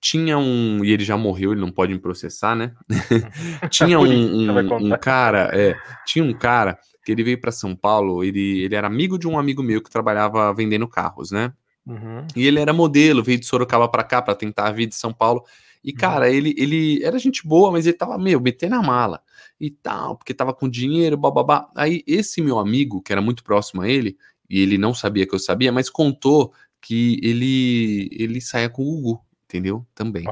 [0.00, 0.84] tinha um.
[0.84, 2.72] E ele já morreu, ele não pode me processar, né?
[3.68, 5.74] tinha um, um, um cara, é,
[6.06, 9.36] tinha um cara que ele veio para São Paulo, ele, ele era amigo de um
[9.36, 11.52] amigo meu que trabalhava vendendo carros, né?
[11.84, 12.24] Uhum.
[12.36, 15.12] E ele era modelo, veio de Sorocaba pra cá pra tentar a vida em São
[15.12, 15.44] Paulo.
[15.84, 19.22] E, cara, ele, ele era gente boa, mas ele tava, meu, metendo a mala
[19.60, 21.70] e tal, porque tava com dinheiro, bababá.
[21.74, 24.16] Aí, esse meu amigo, que era muito próximo a ele,
[24.48, 28.84] e ele não sabia que eu sabia, mas contou que ele, ele saía com o
[28.84, 29.86] Gugu, entendeu?
[29.94, 30.24] Também.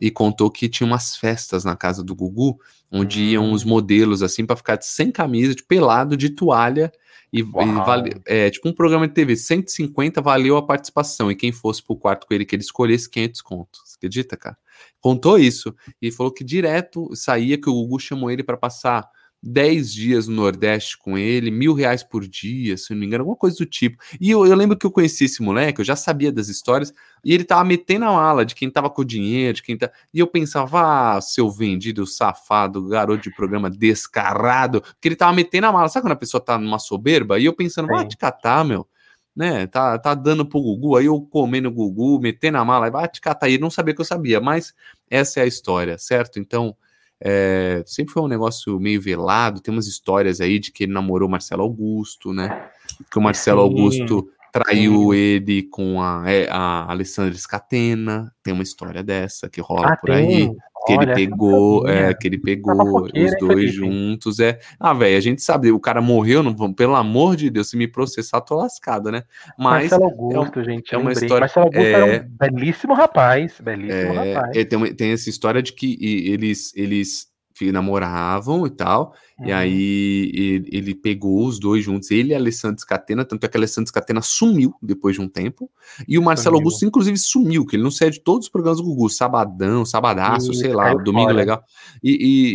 [0.00, 2.58] E contou que tinha umas festas na casa do Gugu,
[2.90, 3.52] onde iam Hum.
[3.52, 6.92] os modelos, assim, pra ficar sem camisa, de pelado, de toalha.
[7.32, 11.30] E, e vale, é tipo um programa de TV, 150 valeu a participação.
[11.30, 13.80] E quem fosse pro quarto com ele, que ele escolhesse 500 contos.
[13.84, 14.56] Você acredita, cara?
[15.00, 15.74] Contou isso.
[16.00, 19.08] E falou que direto saía que o Gugu chamou ele pra passar
[19.42, 23.36] 10 dias no Nordeste com ele, mil reais por dia, se não me engano, alguma
[23.36, 23.96] coisa do tipo.
[24.20, 26.92] E eu, eu lembro que eu conheci esse moleque, eu já sabia das histórias,
[27.24, 29.90] e ele tava metendo a mala de quem tava com dinheiro, de quem tá.
[30.12, 35.66] E eu pensava, ah, seu vendido, safado, garoto de programa descarado, porque ele tava metendo
[35.66, 35.88] a mala.
[35.88, 37.38] Sabe quando a pessoa tá numa soberba?
[37.38, 38.86] E eu pensando, vai te catar, meu.
[39.34, 43.08] Né, tá, tá dando pro Gugu, aí eu comendo o Gugu, metendo a mala, vai
[43.08, 43.48] te catar.
[43.48, 44.74] E ele não sabia que eu sabia, mas
[45.08, 46.38] essa é a história, certo?
[46.38, 46.76] Então,
[47.22, 49.60] é, sempre foi um negócio meio velado.
[49.60, 52.70] Tem umas histórias aí de que ele namorou Marcelo Augusto, né?
[53.10, 58.32] Que o Marcelo Sim, Augusto traiu ele com a, é, a Alessandra Scatena.
[58.42, 60.26] Tem uma história dessa que rola ah, por aí.
[60.26, 60.56] tem.
[60.86, 63.76] Que Olha, ele pegou, é, que ele pegou fofoqueira, os hein, dois Felipe?
[63.76, 64.58] juntos, é.
[64.78, 67.86] Ah, velho, a gente sabe, o cara morreu, não, pelo amor de Deus, se me
[67.86, 69.24] processar, tô lascado, né?
[69.58, 71.26] Mas Marcelo Augusto, gente, é uma lembrei.
[71.26, 74.56] história- Marcelo Augusto é- era um belíssimo rapaz, belíssimo É, rapaz.
[74.56, 75.98] é, tem, tem essa história de que
[76.32, 77.29] eles, eles
[77.72, 79.54] namoravam e tal, e Uhum.
[79.54, 83.56] aí ele, ele pegou os dois juntos, ele e a Alessandra Scatena, tanto é que
[83.56, 85.70] a Alessandra Scatena sumiu depois de um tempo,
[86.08, 86.56] e o Marcelo.
[86.56, 90.50] Augusto, inclusive, sumiu, que ele não sai de todos os programas do Gugu, Sabadão, Sabadaço,
[90.52, 91.36] Isso, sei lá, Domingo fora.
[91.36, 91.62] Legal,
[92.02, 92.10] e,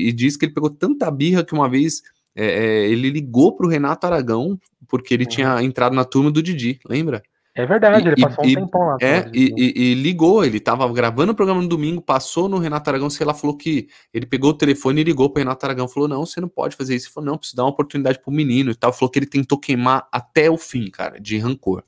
[0.05, 2.01] e, e diz que ele pegou tanta birra que uma vez
[2.35, 5.29] é, é, ele ligou pro Renato Aragão, porque ele Uhum.
[5.29, 7.23] tinha entrado na turma do Didi, lembra?
[7.57, 8.97] É verdade, E- ele e- passou um e- tempão lá.
[8.99, 12.89] É, fora, e, e- ligou, ele tava gravando o programa no domingo, passou no Renato
[12.89, 16.09] Aragão, sei lá, falou que ele pegou o telefone e ligou pro Renato Aragão, falou,
[16.09, 18.71] não, você não pode fazer isso, ele falou, não, preciso dar uma oportunidade pro menino
[18.71, 21.81] e tal, falou que ele tentou queimar até o fim, cara, de rancor.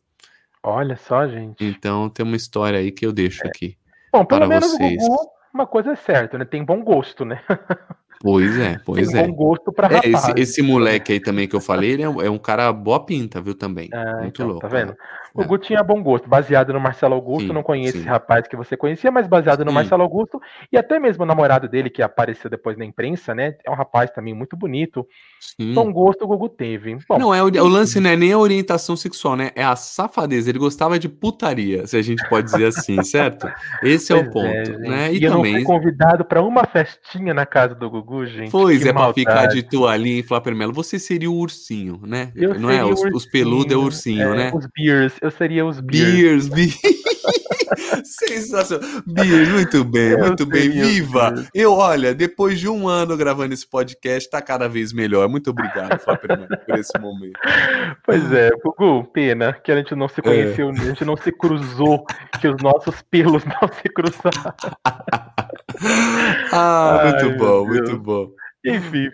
[0.64, 1.64] Olha só, gente.
[1.64, 3.78] Então tem uma história aí que eu deixo aqui.
[4.12, 5.04] Bom, pelo menos vocês.
[5.04, 6.46] o Gugu, uma coisa é certa, né?
[6.46, 7.42] Tem bom gosto, né?
[8.20, 9.28] Pois é, pois Tem é.
[9.28, 10.30] bom gosto pra É, rapaz.
[10.30, 13.06] esse, esse moleque aí também que eu falei, ele é um, é um cara boa
[13.06, 13.90] pinta, viu, também.
[13.94, 14.62] Ah, Muito então, louco.
[14.62, 14.90] tá vendo?
[14.90, 14.96] né?
[15.38, 17.48] O Gugu tinha bom gosto, baseado no Marcelo Augusto.
[17.48, 18.00] Sim, não conheço sim.
[18.00, 19.76] esse rapaz que você conhecia, mas baseado no sim.
[19.76, 20.42] Marcelo Augusto.
[20.72, 23.56] E até mesmo o namorado dele, que apareceu depois na imprensa, né?
[23.64, 25.08] É um rapaz também muito bonito.
[25.74, 26.98] Bom gosto o Gugu teve.
[27.08, 29.52] Bom, não, é o, o, lance não é nem a orientação sexual, né?
[29.56, 30.50] É a safadeza.
[30.50, 33.48] Ele gostava de putaria, se a gente pode dizer assim, certo?
[33.84, 34.48] Esse é o é, ponto.
[34.48, 35.14] É, né?
[35.14, 35.26] E, e também...
[35.26, 38.52] eu não fui convidado para uma festinha na casa do Gugu, gente.
[38.52, 40.74] Pois é, para ficar de toalhinha e Flapper Melo.
[40.74, 42.32] Você seria o ursinho, né?
[42.36, 42.84] Eu não é?
[42.84, 44.52] Os, os peludos é ursinho, é, né?
[44.54, 45.14] Os beers.
[45.28, 46.48] Eu seria os beers.
[46.48, 46.80] Beers, beers.
[48.06, 48.90] Sensacional.
[49.06, 50.70] Beers, muito bem, eu muito bem.
[50.70, 51.34] Viva!
[51.54, 55.28] Eu, olha, depois de um ano gravando esse podcast, tá cada vez melhor.
[55.28, 56.00] Muito obrigado,
[56.30, 57.38] Melo, por esse momento.
[58.06, 60.72] Pois é, Gugu, pena que a gente não se conheceu, é.
[60.72, 62.06] a gente não se cruzou,
[62.40, 64.56] que os nossos pelos não se cruzaram.
[66.54, 68.30] ah, muito Ai, bom, muito bom.
[68.66, 69.10] Enfim.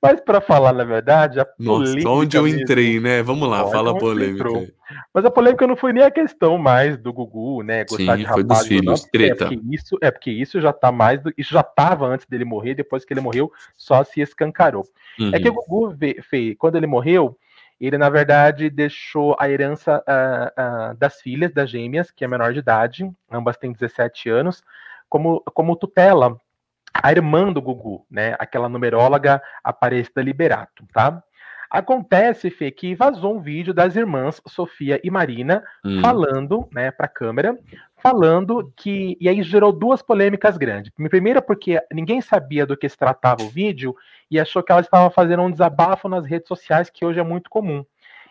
[0.00, 3.22] Mas para falar na verdade, a Nossa, onde eu entrei, mesmo, né?
[3.22, 4.48] Vamos lá, fala polêmica.
[5.14, 7.84] Mas a polêmica não foi nem a questão mais do Gugu, né?
[7.84, 9.44] Gostar Sim, de foi dos filhos, não, treta.
[9.44, 11.20] É porque, isso, é porque isso já tá mais.
[11.20, 14.84] Do, isso já tava antes dele morrer, depois que ele morreu, só se escancarou.
[15.18, 15.30] Uhum.
[15.34, 15.90] É que o uhum.
[15.90, 17.36] Gugu, Fê, quando ele morreu,
[17.78, 22.52] ele na verdade deixou a herança uh, uh, das filhas, das gêmeas, que é menor
[22.54, 24.62] de idade, ambas têm 17 anos,
[25.10, 26.38] como, como tutela
[26.94, 28.36] a irmã do Gugu, né?
[28.38, 31.22] Aquela numeróloga Aparecida Liberato, tá?
[31.72, 36.02] Acontece, Fê, que vazou um vídeo das irmãs Sofia e Marina hum.
[36.02, 37.58] falando, né, para a câmera,
[37.96, 39.16] falando que.
[39.18, 40.92] E aí gerou duas polêmicas grandes.
[41.08, 43.96] Primeira, porque ninguém sabia do que se tratava o vídeo
[44.30, 47.48] e achou que elas estavam fazendo um desabafo nas redes sociais, que hoje é muito
[47.48, 47.78] comum.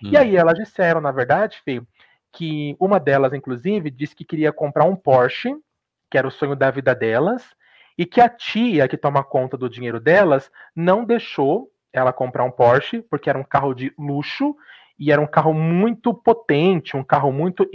[0.04, 0.10] Hum.
[0.12, 1.82] E aí elas disseram, na verdade, Fê,
[2.32, 5.50] que uma delas, inclusive, disse que queria comprar um Porsche,
[6.12, 7.44] que era o sonho da vida delas,
[7.98, 12.52] e que a tia que toma conta do dinheiro delas não deixou ela comprar um
[12.52, 14.56] Porsche, porque era um carro de luxo
[14.98, 17.68] e era um carro muito potente, um carro muito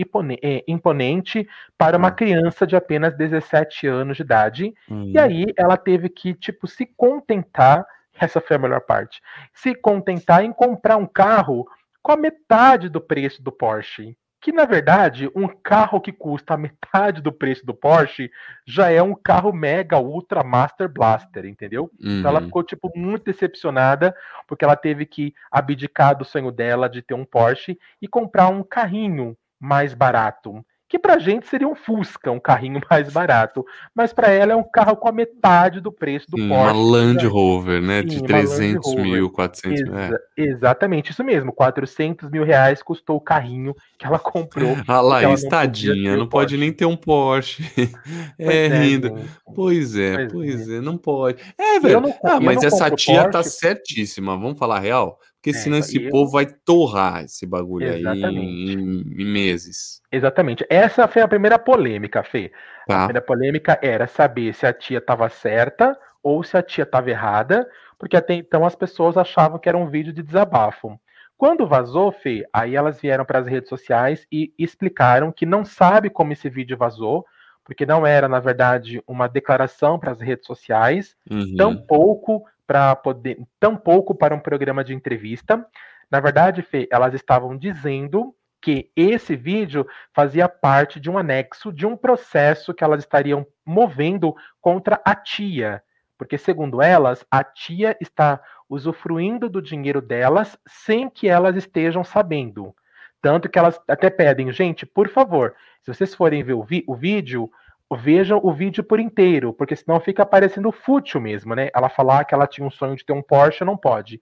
[0.43, 2.15] é, imponente para uma hum.
[2.15, 4.75] criança de apenas 17 anos de idade.
[4.89, 5.11] Uhum.
[5.13, 7.85] E aí ela teve que, tipo, se contentar,
[8.19, 9.21] essa foi a melhor parte,
[9.53, 11.67] se contentar em comprar um carro
[12.01, 14.17] com a metade do preço do Porsche
[14.47, 18.31] que na verdade um carro que custa metade do preço do Porsche
[18.65, 21.91] já é um carro mega ultra master blaster, entendeu?
[22.01, 22.21] Uhum.
[22.21, 22.47] Então ela uhum.
[22.47, 24.15] ficou tipo muito decepcionada
[24.47, 28.63] porque ela teve que abdicar do sonho dela de ter um Porsche e comprar um
[28.63, 33.65] carrinho mais barato que pra gente seria um Fusca, um carrinho mais barato,
[33.95, 36.53] mas para ela é um carro com a metade do preço do Porsche.
[36.55, 39.99] Uma Land Rover, né, Sim, de 300 mil, 400 mil.
[39.99, 40.11] É.
[40.37, 44.77] Exatamente, isso mesmo, 400 mil reais custou o carrinho que ela comprou.
[44.89, 47.65] Ah lá, estadinha, não, não pode nem ter um Porsche.
[48.39, 49.09] é, rindo.
[49.09, 49.25] É,
[49.55, 50.77] pois é, pois, pois é.
[50.77, 50.81] é.
[50.81, 51.43] não pode.
[51.59, 55.19] É, velho, não, ah, mas essa tia tá Porsche, tá certíssima, vamos falar real?
[55.47, 56.11] Porque é, senão esse eu...
[56.11, 58.27] povo vai torrar esse bagulho Exatamente.
[58.27, 60.03] aí em, em, meses.
[60.11, 60.67] Exatamente.
[60.69, 62.51] Essa foi a primeira polêmica, Fê.
[62.89, 62.95] Tá.
[62.95, 67.11] A primeira polêmica era saber se a tia estava certa ou se a tia estava
[67.11, 70.99] errada, porque até então as pessoas achavam que era um vídeo de desabafo.
[71.39, 76.11] Quando vazou, Fê, aí elas vieram para as redes sociais e explicaram que não sabe
[76.11, 77.25] como esse vídeo vazou,
[77.65, 81.55] porque não era, na verdade, uma declaração para as redes sociais, uhum.
[81.57, 85.67] tampouco para poder, tão pouco para um programa de entrevista.
[86.11, 91.87] Na verdade, Fê, elas estavam dizendo que esse vídeo fazia parte de um anexo de
[91.87, 95.83] um processo que elas estariam movendo contra a tia,
[96.19, 102.75] porque segundo elas, a tia está usufruindo do dinheiro delas sem que elas estejam sabendo.
[103.23, 107.51] Tanto que elas até pedem, gente, por favor, se vocês forem ver o, o vídeo,
[107.95, 111.71] vejam o vídeo por inteiro, porque senão fica parecendo fútil mesmo, né?
[111.75, 114.21] Ela falar que ela tinha um sonho de ter um Porsche, não pode.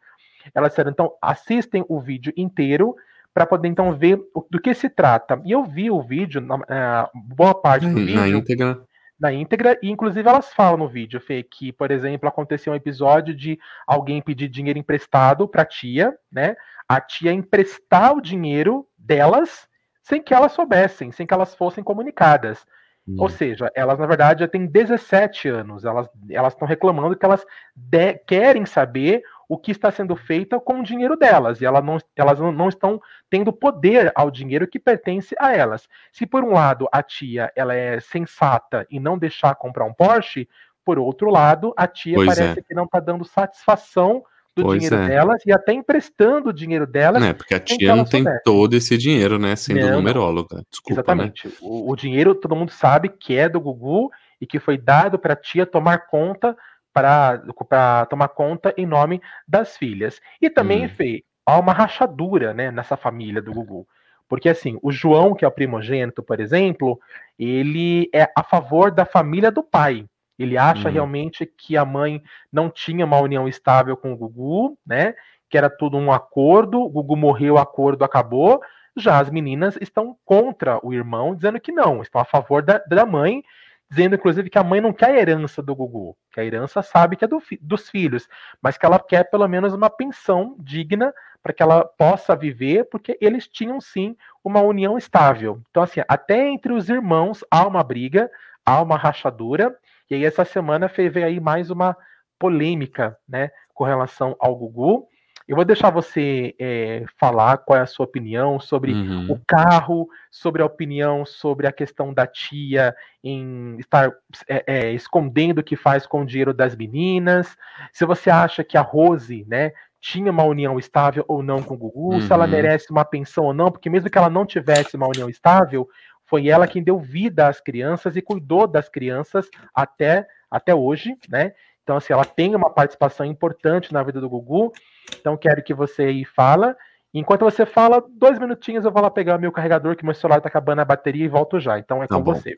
[0.55, 2.95] Elas disseram, então, assistem o vídeo inteiro
[3.33, 5.41] para poder então ver do que se trata.
[5.45, 8.21] E eu vi o vídeo, na, uh, boa parte do na vídeo.
[8.21, 8.81] Na íntegra.
[9.19, 13.35] Na íntegra, e inclusive elas falam no vídeo, Fê, que, por exemplo, aconteceu um episódio
[13.35, 16.57] de alguém pedir dinheiro emprestado para a tia, né?
[16.89, 19.69] A tia emprestar o dinheiro delas
[20.03, 22.67] sem que elas soubessem, sem que elas fossem comunicadas.
[23.07, 23.17] Hum.
[23.19, 26.09] Ou seja, elas na verdade já têm 17 anos, elas
[26.53, 27.45] estão reclamando que elas
[27.77, 31.99] de, querem saber o que está sendo feito com o dinheiro delas, e elas não,
[32.17, 35.87] elas não estão tendo poder ao dinheiro que pertence a elas.
[36.11, 40.49] Se por um lado a tia ela é sensata e não deixar comprar um Porsche,
[40.83, 42.63] por outro lado, a tia pois parece é.
[42.63, 44.23] que não está dando satisfação
[44.57, 45.09] do pois dinheiro é.
[45.09, 47.23] delas e até emprestando o dinheiro delas.
[47.23, 49.57] É, porque a tia não tem todo esse dinheiro, né?
[49.57, 50.63] Sendo não, numeróloga.
[50.71, 51.25] Desculpa, né?
[51.25, 51.49] Exatamente.
[51.49, 51.55] Né?
[51.61, 55.33] O, o, dinheiro todo mundo sabe que é do Gugu e que foi dado para
[55.33, 56.57] a tia tomar conta
[56.93, 60.21] para tomar conta em nome das filhas.
[60.41, 60.89] E também, hum.
[60.89, 63.87] Fê, há uma rachadura né, nessa família do Gugu.
[64.29, 66.99] Porque assim, o João, que é o primogênito, por exemplo,
[67.39, 70.07] ele é a favor da família do pai.
[70.39, 70.95] Ele acha uhum.
[70.95, 72.23] realmente que a mãe
[72.53, 75.15] não tinha uma união estável com o Gugu, né?
[75.49, 78.61] Que era tudo um acordo, o Gugu morreu, o acordo acabou.
[78.97, 83.05] Já as meninas estão contra o irmão, dizendo que não, estão a favor da, da
[83.05, 83.43] mãe,
[83.91, 87.17] dizendo inclusive que a mãe não quer a herança do Gugu, que a herança sabe
[87.17, 88.29] que é do, dos filhos,
[88.61, 91.13] mas que ela quer pelo menos uma pensão digna
[91.43, 95.61] para que ela possa viver, porque eles tinham sim uma união estável.
[95.71, 98.31] Então, assim, até entre os irmãos há uma briga,
[98.65, 99.77] há uma rachadura,
[100.11, 101.97] e aí essa semana veio aí mais uma
[102.39, 105.09] polêmica, né, com relação ao Gugu.
[105.47, 109.31] Eu vou deixar você é, falar qual é a sua opinião sobre uhum.
[109.31, 114.11] o carro, sobre a opinião sobre a questão da tia em estar
[114.49, 117.57] é, é, escondendo o que faz com o dinheiro das meninas.
[117.93, 121.79] Se você acha que a Rose, né, tinha uma união estável ou não com o
[121.79, 122.21] Gugu, uhum.
[122.23, 122.51] se ela uhum.
[122.51, 125.87] merece uma pensão ou não, porque mesmo que ela não tivesse uma união estável,
[126.27, 131.53] foi ela quem deu vida às crianças e cuidou das crianças até, até hoje, né?
[131.83, 134.73] Então, assim, ela tem uma participação importante na vida do Gugu.
[135.21, 136.75] Então, quero que você aí fala.
[137.13, 140.49] Enquanto você fala, dois minutinhos eu vou lá pegar meu carregador, que meu celular tá
[140.49, 141.79] acabando a bateria e volto já.
[141.79, 142.35] Então é tá com bom.
[142.35, 142.57] você.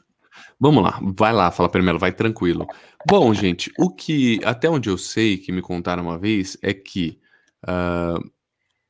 [0.59, 2.67] Vamos lá, vai lá, fala primeiro, vai tranquilo.
[3.09, 7.19] Bom, gente, o que até onde eu sei que me contaram uma vez é que
[7.64, 8.23] uh,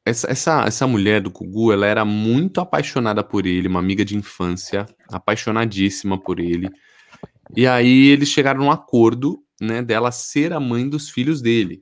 [0.06, 4.16] essa, essa, essa mulher do Gugu, ela era muito apaixonada por ele, uma amiga de
[4.16, 6.70] infância, apaixonadíssima por ele.
[7.56, 11.80] E aí eles chegaram num acordo, né, dela ser a mãe dos filhos dele.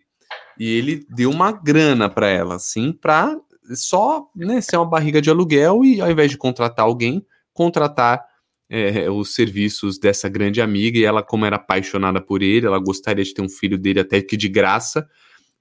[0.58, 3.36] E ele deu uma grana para ela, assim, para
[3.74, 8.24] só né, ser uma barriga de aluguel e ao invés de contratar alguém, contratar
[8.70, 10.98] é, os serviços dessa grande amiga.
[10.98, 14.22] E ela, como era apaixonada por ele, ela gostaria de ter um filho dele até
[14.22, 15.06] que de graça,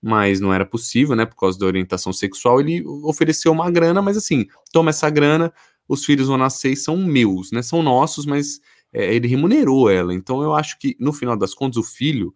[0.04, 2.60] mas não era possível, né, por causa da orientação sexual.
[2.60, 5.54] Ele ofereceu uma grana, mas assim, toma essa grana,
[5.88, 8.60] os filhos vão nascer e são meus, né, são nossos, mas
[8.92, 10.14] é, ele remunerou ela.
[10.14, 12.36] Então eu acho que no final das contas o filho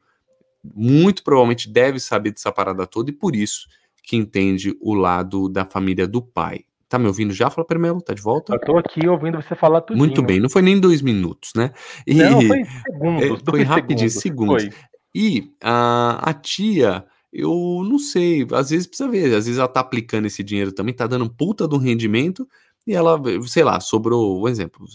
[0.64, 3.68] muito provavelmente deve saber dessa parada toda e por isso
[4.02, 6.62] que entende o lado da família do pai.
[6.88, 7.50] Tá me ouvindo já?
[7.50, 8.54] Fala primeiro, tá de volta?
[8.54, 9.98] Eu tô aqui ouvindo você falar tudo.
[9.98, 11.74] Muito bem, não foi nem dois minutos, né?
[12.08, 13.24] E, não, foi segundos.
[13.24, 14.64] É, foi rapidinho, segundos.
[14.64, 14.74] Foi.
[15.14, 17.06] E a, a tia,
[17.38, 20.94] eu não sei, às vezes precisa ver, às vezes ela tá aplicando esse dinheiro também,
[20.94, 22.50] tá dando puta do rendimento,
[22.88, 24.86] e ela, sei lá, sobrou, um exemplo,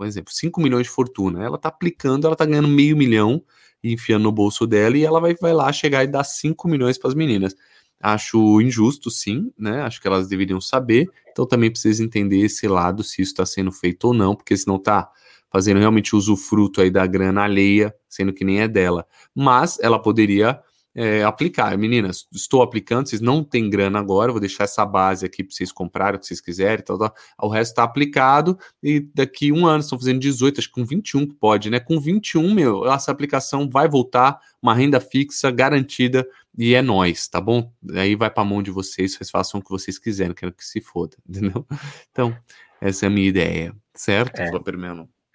[0.00, 1.44] um exemplo, 5 milhões de fortuna.
[1.44, 3.44] Ela tá aplicando, ela tá ganhando meio milhão,
[3.84, 7.08] enfiando no bolso dela e ela vai, vai lá chegar e dar 5 milhões para
[7.08, 7.54] as meninas.
[8.00, 9.82] Acho injusto, sim, né?
[9.82, 11.08] Acho que elas deveriam saber.
[11.30, 14.78] Então também precisa entender esse lado, se isso está sendo feito ou não, porque senão
[14.78, 15.10] tá
[15.50, 19.06] fazendo realmente usufruto aí da grana alheia, sendo que nem é dela.
[19.34, 20.58] Mas ela poderia
[20.94, 21.76] é, aplicar.
[21.76, 25.72] Meninas, estou aplicando, vocês não têm grana agora, vou deixar essa base aqui para vocês
[25.72, 27.14] comprarem o que vocês quiserem, tal, tal.
[27.40, 31.26] o resto está aplicado e daqui um ano estão fazendo 18, acho que com 21
[31.26, 31.80] que pode, né?
[31.80, 36.26] Com 21, meu, essa aplicação vai voltar, uma renda fixa garantida
[36.56, 37.72] e é nós, tá bom?
[37.94, 40.64] Aí vai para a mão de vocês, vocês façam o que vocês quiserem, quero que
[40.64, 41.66] se foda, entendeu?
[42.10, 42.36] Então,
[42.80, 44.40] essa é a minha ideia, certo?
[44.40, 44.50] É.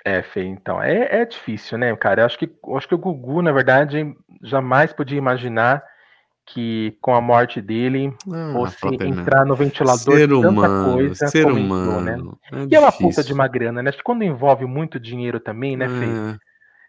[0.08, 0.82] É, Fê, então.
[0.82, 2.22] É, é difícil, né, cara?
[2.22, 5.84] Eu acho que, eu acho que o Gugu, na verdade, jamais podia imaginar
[6.46, 12.00] que com a morte dele ah, fosse entrar no ventilador ser humano, coisa ser humano,
[12.00, 12.18] né?
[12.54, 13.90] É e é uma puta de uma grana, né?
[13.90, 16.06] Acho que quando envolve muito dinheiro também, né, Fê?
[16.06, 16.38] É.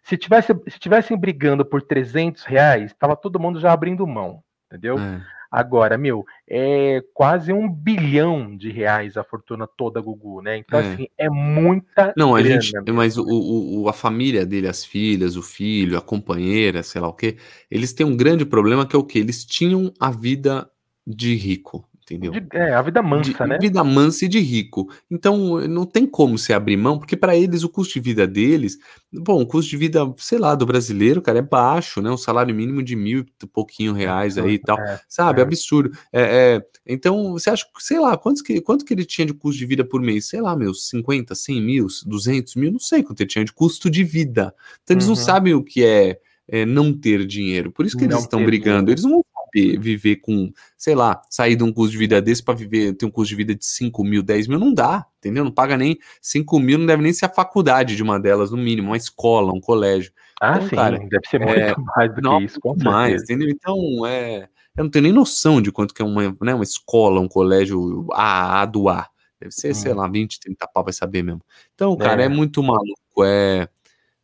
[0.04, 4.96] Se tivesse, se tivessem brigando por 300 reais, tava todo mundo já abrindo mão, entendeu?
[4.96, 5.20] É.
[5.51, 10.59] Agora, meu, é quase um bilhão de reais a fortuna toda Gugu, né?
[10.59, 10.92] Então, é.
[10.92, 12.12] assim, é muita.
[12.16, 12.72] Não, a gente.
[12.92, 17.14] Mas o, o, a família dele, as filhas, o filho, a companheira, sei lá o
[17.14, 17.38] quê,
[17.70, 19.20] eles têm um grande problema que é o quê?
[19.20, 20.70] Eles tinham a vida
[21.07, 22.32] de rico entendeu?
[22.32, 23.59] De, é, a vida mansa, de, né?
[23.61, 24.88] Vida mansa e de rico.
[25.11, 28.78] Então, não tem como se abrir mão, porque para eles o custo de vida deles,
[29.12, 32.11] bom, o custo de vida, sei lá, do brasileiro, cara, é baixo, né?
[32.11, 35.40] Um salário mínimo de mil e pouquinho reais aí e tal, é, sabe?
[35.40, 35.44] É.
[35.44, 35.90] Absurdo.
[36.12, 39.59] É, é, então, você acha, sei lá, quantos que, quanto que ele tinha de custo
[39.59, 40.26] de vida por mês?
[40.26, 43.90] Sei lá, meus 50, 100 mil, 200 mil, não sei quanto ele tinha de custo
[43.90, 44.54] de vida.
[44.82, 45.11] Então, eles uhum.
[45.11, 47.70] não sabem o que é, é, não ter dinheiro.
[47.70, 48.86] Por isso que eles estão brigando.
[48.86, 48.92] Dinheiro.
[48.92, 52.55] Eles não saber viver com, sei lá, sair de um custo de vida desse para
[52.55, 55.44] viver, ter um custo de vida de 5 mil, 10 mil, não dá, entendeu?
[55.44, 58.57] Não paga nem 5 mil, não deve nem ser a faculdade de uma delas, no
[58.57, 60.12] mínimo, uma escola, um colégio.
[60.40, 63.49] Ah, então, sim, cara, deve ser muito é, mais do que isso, com mais, entendeu?
[63.49, 67.20] Então, é, eu não tenho nem noção de quanto que é uma, né, uma escola,
[67.20, 69.09] um colégio A, A do A.
[69.40, 69.74] Deve ser, hum.
[69.74, 71.42] sei lá, 20, 30 pau, vai saber mesmo.
[71.74, 73.68] Então, cara, é, é muito maluco, é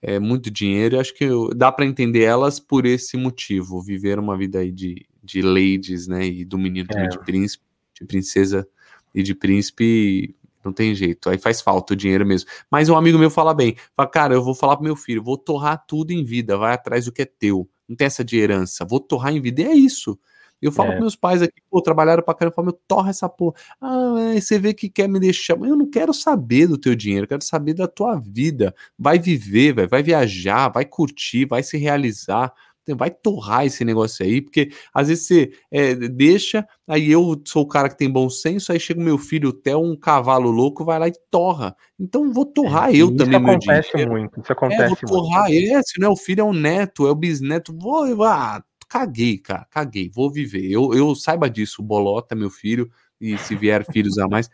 [0.07, 4.37] é muito dinheiro e acho que dá para entender elas por esse motivo, viver uma
[4.37, 7.09] vida aí de, de ladies, né, e do menino também é.
[7.09, 7.65] de príncipe,
[7.95, 8.69] de princesa
[9.15, 11.31] e de príncipe Não tem jeito.
[11.31, 12.49] Aí faz falta o dinheiro mesmo.
[12.71, 15.39] Mas um amigo meu fala bem: fala, cara, eu vou falar pro meu filho, vou
[15.39, 17.69] torrar tudo em vida, vai atrás do que é teu.
[17.89, 19.63] Não tem essa de herança, vou torrar em vida.
[19.63, 20.19] E é isso.
[20.63, 20.95] Eu falo é.
[20.95, 23.55] com meus pais aqui, pô, trabalharam pra caramba, eu falo, meu, torra essa porra.
[23.81, 25.57] Ah, é, você vê que quer me deixar.
[25.59, 28.75] Mas eu não quero saber do teu dinheiro, eu quero saber da tua vida.
[28.99, 32.51] Vai viver, véio, vai viajar, vai curtir, vai se realizar
[32.89, 37.69] vai torrar esse negócio aí, porque às vezes você é, deixa, aí eu sou o
[37.69, 40.85] cara que tem bom senso, aí chega o meu filho, o Theo, um cavalo louco,
[40.85, 41.75] vai lá e torra.
[41.99, 43.81] Então vou torrar é, eu também, meu dinheiro.
[43.81, 45.55] Isso acontece muito, isso acontece é, vou torrar muito.
[45.55, 49.67] esse, não é o filho, é o neto, é o bisneto, vou, ah, caguei, cara,
[49.71, 50.71] caguei, vou viver.
[50.71, 54.51] Eu, eu saiba disso, Bolota, meu filho, e se vier filhos a mais,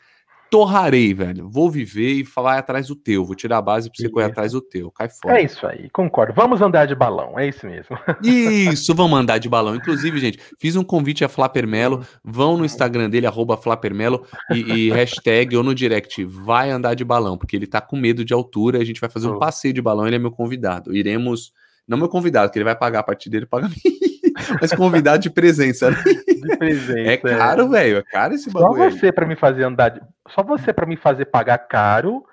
[0.51, 1.49] torrarei, velho.
[1.49, 3.25] Vou viver e falar atrás do teu.
[3.25, 4.13] Vou tirar a base pra você isso.
[4.13, 4.91] correr atrás do teu.
[4.91, 5.41] Cai fora.
[5.41, 6.33] É isso aí, concordo.
[6.35, 7.97] Vamos andar de balão, é isso mesmo.
[8.23, 9.77] Isso, vamos andar de balão.
[9.77, 12.05] Inclusive, gente, fiz um convite a Flapermelo.
[12.25, 17.05] Vão no Instagram dele, arroba Flapermelo, e, e hashtag ou no direct, vai andar de
[17.05, 18.79] balão, porque ele tá com medo de altura.
[18.79, 20.95] A gente vai fazer um passeio de balão, ele é meu convidado.
[20.95, 21.53] Iremos.
[21.87, 24.10] Não meu convidado, que ele vai pagar a partir dele, paga mim.
[24.61, 25.91] Mas convidado de presença.
[25.91, 25.97] Né?
[26.05, 27.11] De presença.
[27.11, 27.69] É caro, é.
[27.69, 27.99] velho.
[27.99, 28.91] É caro esse bagulho.
[28.91, 29.91] Só você para me fazer andar.
[29.91, 30.01] De...
[30.29, 32.25] Só você para me fazer pagar caro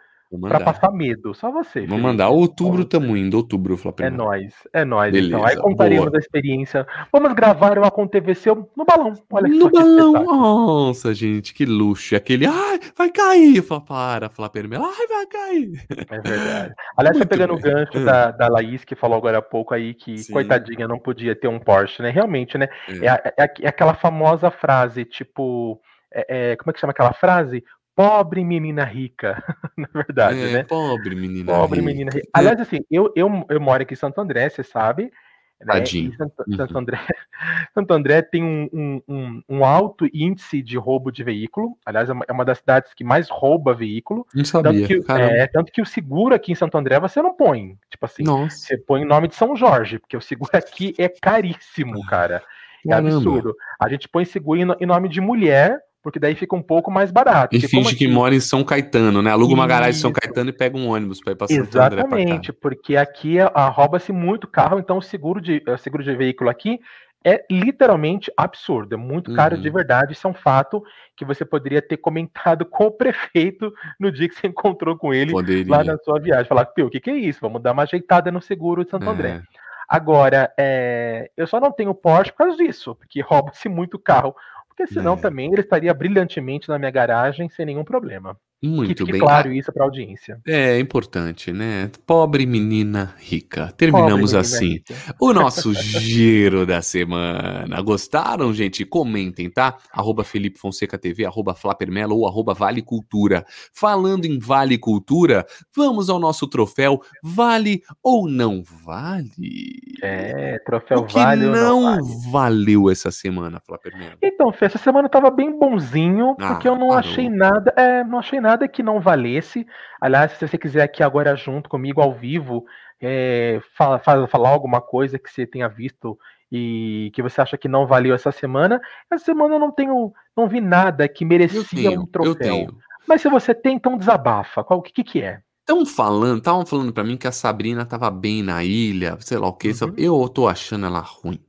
[0.42, 1.86] Pra passar medo, só você.
[1.86, 2.28] Vamos mandar.
[2.28, 4.04] Outubro tamo indo, outubro, Flamengo.
[4.04, 5.12] É nóis, é nóis.
[5.14, 6.18] Beleza, então, aí contaremos boa.
[6.18, 6.86] a experiência.
[7.14, 9.14] Vamos gravar o AconTVC no balão.
[9.32, 12.16] Olha no balão, nossa, gente, que luxo.
[12.16, 13.62] Aquele, ai, vai cair.
[13.62, 14.76] Fala, para, Flamengo.
[14.76, 15.86] Ai, vai cair.
[16.10, 16.74] É verdade.
[16.98, 17.60] Aliás, você pegando bem.
[17.60, 20.34] o gancho da, da Laís, que falou agora há pouco aí que, Sim.
[20.34, 22.10] coitadinha, não podia ter um Porsche, né?
[22.10, 22.68] Realmente, né?
[22.90, 25.80] É, é, é, é aquela famosa frase, tipo.
[26.10, 27.64] É, é, como é que chama aquela frase?
[27.98, 29.44] Pobre menina rica,
[29.76, 30.64] na verdade, é, né?
[30.66, 31.92] Pobre menina pobre rica.
[31.92, 32.28] menina rica.
[32.32, 35.12] Aliás, assim, eu, eu, eu moro aqui em Santo André, você sabe.
[35.60, 35.84] Né?
[36.16, 36.56] Santo, uhum.
[36.56, 37.00] Santo, André,
[37.74, 41.76] Santo André tem um, um, um, alto índice de roubo de veículo.
[41.84, 44.28] Aliás, é uma, é das cidades que mais rouba veículo.
[44.32, 44.88] Não sabia.
[44.88, 47.80] Tanto que, é, tanto que o seguro aqui em Santo André você não põe.
[47.90, 48.56] Tipo assim, Nossa.
[48.56, 52.44] você põe o nome de São Jorge, porque o seguro aqui é caríssimo, cara.
[52.86, 53.16] É Caramba.
[53.16, 53.56] absurdo.
[53.82, 57.56] A gente põe seguro em nome de mulher porque daí fica um pouco mais barato.
[57.56, 57.98] E finge aqui...
[57.98, 59.32] que mora em São Caetano, né?
[59.32, 62.54] Aluga uma garagem em São Caetano e pega um ônibus para ir para Santo Exatamente,
[62.54, 63.38] porque aqui
[63.74, 66.80] rouba-se muito carro, então o seguro de, o seguro de veículo aqui
[67.28, 69.62] é literalmente absurdo, é muito caro uhum.
[69.62, 70.14] de verdade.
[70.14, 70.82] Isso é um fato
[71.16, 75.32] que você poderia ter comentado com o prefeito no dia que você encontrou com ele
[75.32, 75.70] poderia.
[75.70, 76.46] lá na sua viagem.
[76.46, 77.40] Falar, Pio, o que, que, é isso?
[77.42, 79.10] Vamos dar uma ajeitada no seguro de Santo é.
[79.10, 79.42] André.
[79.90, 84.34] Agora, é, eu só não tenho Porsche por causa disso, porque rouba-se muito carro.
[84.78, 85.18] Porque senão é.
[85.18, 88.40] também ele estaria brilhantemente na minha garagem sem nenhum problema.
[88.64, 89.22] Muito que fique bem.
[89.22, 90.42] claro isso para a audiência.
[90.48, 91.92] É importante, né?
[92.08, 93.72] Pobre menina rica.
[93.78, 94.96] Terminamos menina assim rica.
[95.22, 97.80] o nosso giro da semana.
[97.84, 98.84] Gostaram, gente?
[98.84, 99.78] Comentem, tá?
[99.94, 103.46] Arroba Felipe Fonseca TV, arroba Flapermelo ou arroba Vale Cultura.
[103.72, 105.46] Falando em Vale Cultura,
[105.76, 109.78] vamos ao nosso troféu Vale ou não vale?
[110.02, 112.32] É, troféu o que Vale não, não vale.
[112.32, 114.18] valeu essa semana, Flapermelo?
[114.20, 116.98] Então, Fê, essa semana tava bem bonzinho, ah, porque eu não parou.
[117.00, 119.68] achei nada, é, não achei nada nada que não valesse.
[120.00, 122.66] Aliás, se você quiser aqui agora junto comigo ao vivo,
[123.02, 126.18] é, fala, fala, falar alguma coisa que você tenha visto
[126.52, 128.80] e que você acha que não valeu essa semana,
[129.12, 132.70] essa semana eu não tenho, não vi nada que merecia tenho, um troféu.
[133.06, 134.64] Mas se você tem, então desabafa.
[134.64, 135.42] Qual que, que é?
[135.60, 139.48] Estão falando, estavam falando para mim que a Sabrina tava bem na ilha, sei lá
[139.48, 139.70] o que.
[139.70, 139.94] Uhum.
[139.98, 141.42] Eu tô achando ela ruim.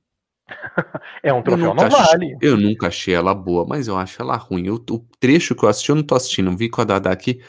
[1.22, 2.36] é um troféu, não vale.
[2.40, 4.66] eu nunca achei ela boa, mas eu acho ela ruim.
[4.66, 7.40] Eu, o trecho que eu assisti, eu não tô assistindo, vi com a Dada aqui.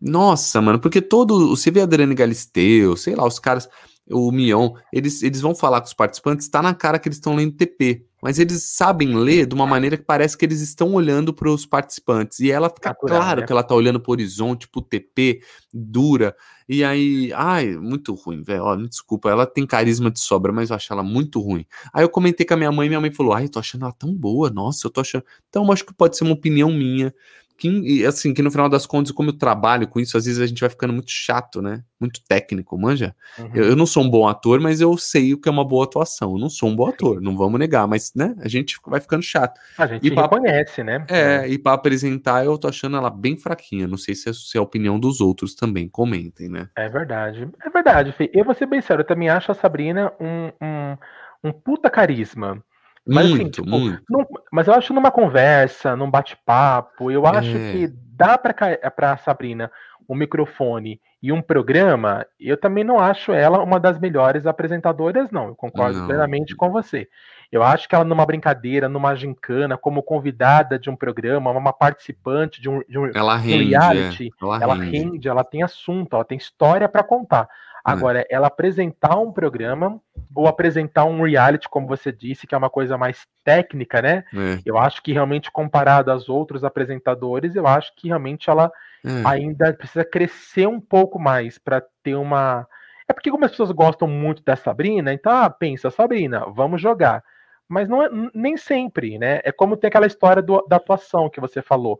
[0.00, 1.50] Nossa, mano, porque todo.
[1.56, 3.68] Você vê a Adriane Galisteu, sei lá, os caras,
[4.08, 7.34] o Mion, eles, eles vão falar com os participantes, tá na cara que eles estão
[7.34, 11.34] lendo TP mas eles sabem ler de uma maneira que parece que eles estão olhando
[11.34, 12.38] para os participantes.
[12.38, 13.46] E ela fica Natural, claro né?
[13.46, 15.42] que ela tá olhando para o horizonte, pro TP,
[15.74, 16.36] dura.
[16.68, 18.76] E aí, ai, muito ruim, velho.
[18.76, 21.66] Me desculpa, ela tem carisma de sobra, mas eu acho ela muito ruim.
[21.92, 23.92] Aí eu comentei com a minha mãe, minha mãe falou: ai, eu tô achando ela
[23.92, 25.24] tão boa, nossa, eu tô achando.
[25.48, 27.14] Então, eu acho que pode ser uma opinião minha
[27.62, 30.46] que, assim, que no final das contas, como eu trabalho com isso, às vezes a
[30.46, 31.84] gente vai ficando muito chato, né?
[32.00, 33.14] Muito técnico, manja?
[33.38, 33.50] Uhum.
[33.54, 35.84] Eu, eu, não sou um bom ator, mas eu sei o que é uma boa
[35.84, 36.32] atuação.
[36.32, 38.34] Eu não sou um bom ator, não vamos negar, mas, né?
[38.40, 39.60] A gente vai ficando chato.
[39.78, 41.06] A gente e pra, reconhece, né?
[41.08, 43.86] É, e para apresentar, eu tô achando ela bem fraquinha.
[43.86, 45.88] Não sei se é, se é a opinião dos outros também.
[45.88, 46.68] Comentem, né?
[46.76, 47.48] É verdade.
[47.64, 48.28] É verdade, Fê.
[48.34, 50.96] Eu vou ser bem sério, eu também acho a Sabrina um, um,
[51.44, 52.60] um puta carisma.
[53.06, 54.02] Mas, assim, muito, assim, tipo, muito.
[54.08, 57.72] Não, mas eu acho numa conversa, num bate-papo, eu acho é.
[57.72, 59.70] que dá pra Sabrina
[60.08, 65.48] um microfone e um programa, eu também não acho ela uma das melhores apresentadoras, não.
[65.48, 66.06] Eu concordo não.
[66.06, 67.08] plenamente com você.
[67.50, 72.60] Eu acho que ela, numa brincadeira, numa gincana, como convidada de um programa, uma participante
[72.60, 74.44] de um, de um, ela rende, um reality, é.
[74.44, 74.98] ela, ela rende.
[74.98, 75.28] rende.
[75.28, 77.48] ela tem assunto, ela tem história para contar.
[77.86, 77.90] É.
[77.90, 78.26] Agora, é.
[78.30, 80.00] ela apresentar um programa
[80.34, 84.24] ou apresentar um reality, como você disse, que é uma coisa mais técnica, né?
[84.32, 84.60] É.
[84.64, 88.70] Eu acho que realmente, comparado aos outros apresentadores, eu acho que realmente ela
[89.04, 89.22] é.
[89.26, 92.66] ainda precisa crescer um pouco mais para ter uma.
[93.08, 97.22] É porque, como as pessoas gostam muito da Sabrina, então, ah, pensa, Sabrina, vamos jogar.
[97.68, 99.40] Mas não é, nem sempre, né?
[99.44, 101.98] É como tem aquela história do, da atuação que você falou.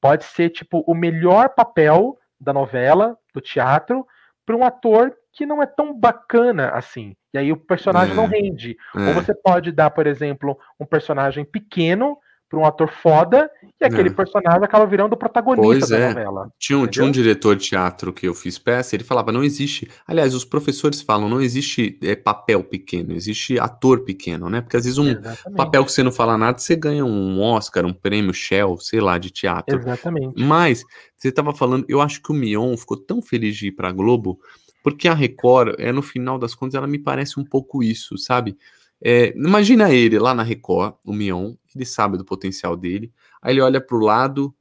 [0.00, 4.06] Pode ser, tipo, o melhor papel da novela, do teatro,
[4.48, 7.14] para um ator que não é tão bacana assim.
[7.34, 8.78] E aí o personagem é, não rende.
[8.96, 9.08] É.
[9.08, 12.16] Ou você pode dar, por exemplo, um personagem pequeno
[12.48, 14.12] para um ator foda e aquele é.
[14.12, 16.08] personagem acaba virando o protagonista pois da é.
[16.08, 16.52] novela.
[16.58, 19.88] Tinha um, tinha um diretor de teatro que eu fiz peça, ele falava, não existe.
[20.06, 24.60] Aliás, os professores falam, não existe é, papel pequeno, existe ator pequeno, né?
[24.60, 25.56] Porque às vezes um Exatamente.
[25.56, 29.18] papel que você não fala nada, você ganha um Oscar, um prêmio Shell, sei lá,
[29.18, 29.78] de teatro.
[29.78, 30.42] Exatamente.
[30.42, 30.82] Mas,
[31.16, 33.92] você estava falando, eu acho que o Mion ficou tão feliz de ir para a
[33.92, 34.40] Globo
[34.82, 38.56] porque a Record, é no final das contas, ela me parece um pouco isso, sabe?
[39.02, 43.12] É, imagina ele lá na Record, o Mion, ele sabe do potencial dele.
[43.40, 44.54] Aí ele olha pro lado,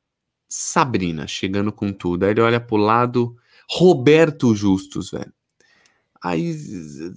[0.47, 2.23] Sabrina chegando com tudo.
[2.23, 3.35] Aí ele olha pro lado,
[3.69, 5.33] Roberto Justus, velho.
[6.23, 6.55] Aí,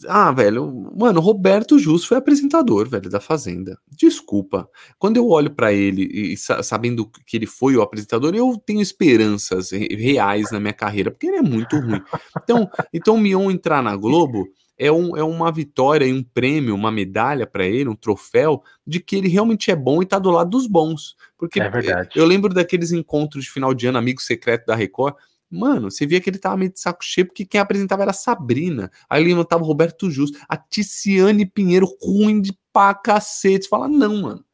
[0.08, 3.78] ah, velho, mano, Roberto Justus foi apresentador, velho, da Fazenda.
[3.90, 4.68] Desculpa.
[4.98, 9.70] Quando eu olho para ele e sabendo que ele foi o apresentador, eu tenho esperanças
[9.70, 12.02] reais na minha carreira, porque ele é muito ruim.
[12.42, 14.46] Então, então o Mion entrar na Globo
[14.80, 18.98] é, um, é uma vitória e um prêmio, uma medalha para ele, um troféu de
[18.98, 21.16] que ele realmente é bom e tá do lado dos bons.
[21.36, 21.70] Porque é
[22.16, 25.14] eu lembro daqueles encontros de final de ano, amigo secreto da Record,
[25.52, 28.14] Mano, você via que ele tava meio de saco cheio, porque quem apresentava era a
[28.14, 28.88] Sabrina.
[29.08, 33.68] Aí ele levantava o Roberto Justo, a Ticiane Pinheiro, ruim de pá cacete.
[33.68, 34.44] Fala, não, mano.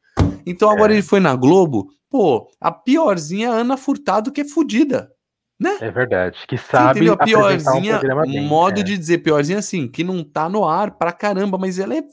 [0.43, 0.95] Então agora é.
[0.95, 5.11] ele foi na Globo, pô, a piorzinha é a Ana Furtado, que é fodida.
[5.59, 5.77] Né?
[5.81, 6.37] É verdade.
[6.47, 7.09] Que sabe.
[7.09, 8.83] A piorzinha, um modo é.
[8.83, 12.03] de dizer piorzinha assim, que não tá no ar pra caramba, mas ela é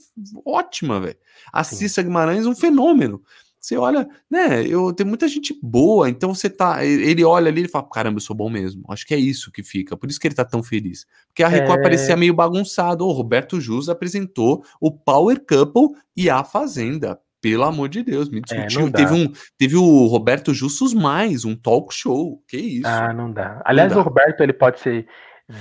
[0.47, 1.17] ótima, velho.
[1.53, 3.23] A Cissa Guimarães, um fenômeno.
[3.65, 4.63] Você olha, né?
[4.67, 6.85] Eu tem muita gente boa, então você tá.
[6.85, 8.85] Ele olha ali e fala: caramba, eu sou bom mesmo.
[8.91, 9.97] Acho que é isso que fica.
[9.97, 11.07] Por isso que ele tá tão feliz.
[11.29, 11.83] Porque a Record é...
[11.83, 13.07] parecia meio bagunçado.
[13.07, 17.19] O Roberto Jus apresentou o Power Couple e a Fazenda.
[17.45, 18.87] Pelo amor de Deus, me discutiu.
[18.87, 22.43] É, teve, um, teve o Roberto Justus mais, um talk show.
[22.49, 22.87] Que isso?
[22.87, 23.61] Ah, não dá.
[23.67, 24.01] Aliás, não dá.
[24.01, 25.07] o Roberto ele pode ser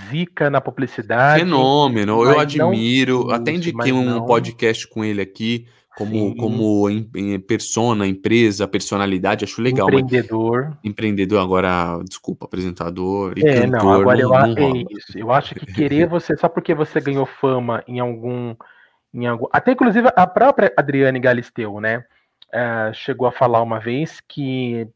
[0.09, 1.41] zica na publicidade.
[1.41, 3.25] Fenômeno, eu admiro.
[3.25, 4.25] Não, até indiquei um não...
[4.25, 5.67] podcast com ele aqui
[5.97, 9.87] como, como em, em persona, empresa, personalidade, acho legal.
[9.89, 10.67] Empreendedor.
[10.69, 13.83] Mas, empreendedor, agora, desculpa, apresentador e é, cantor.
[13.83, 15.17] Não, agora eu, não, não é isso.
[15.17, 18.55] eu acho que querer você, só porque você ganhou fama em algum.
[19.29, 22.05] Algum até inclusive a própria Adriane Galisteu, né?
[22.49, 24.87] Uh, chegou a falar uma vez que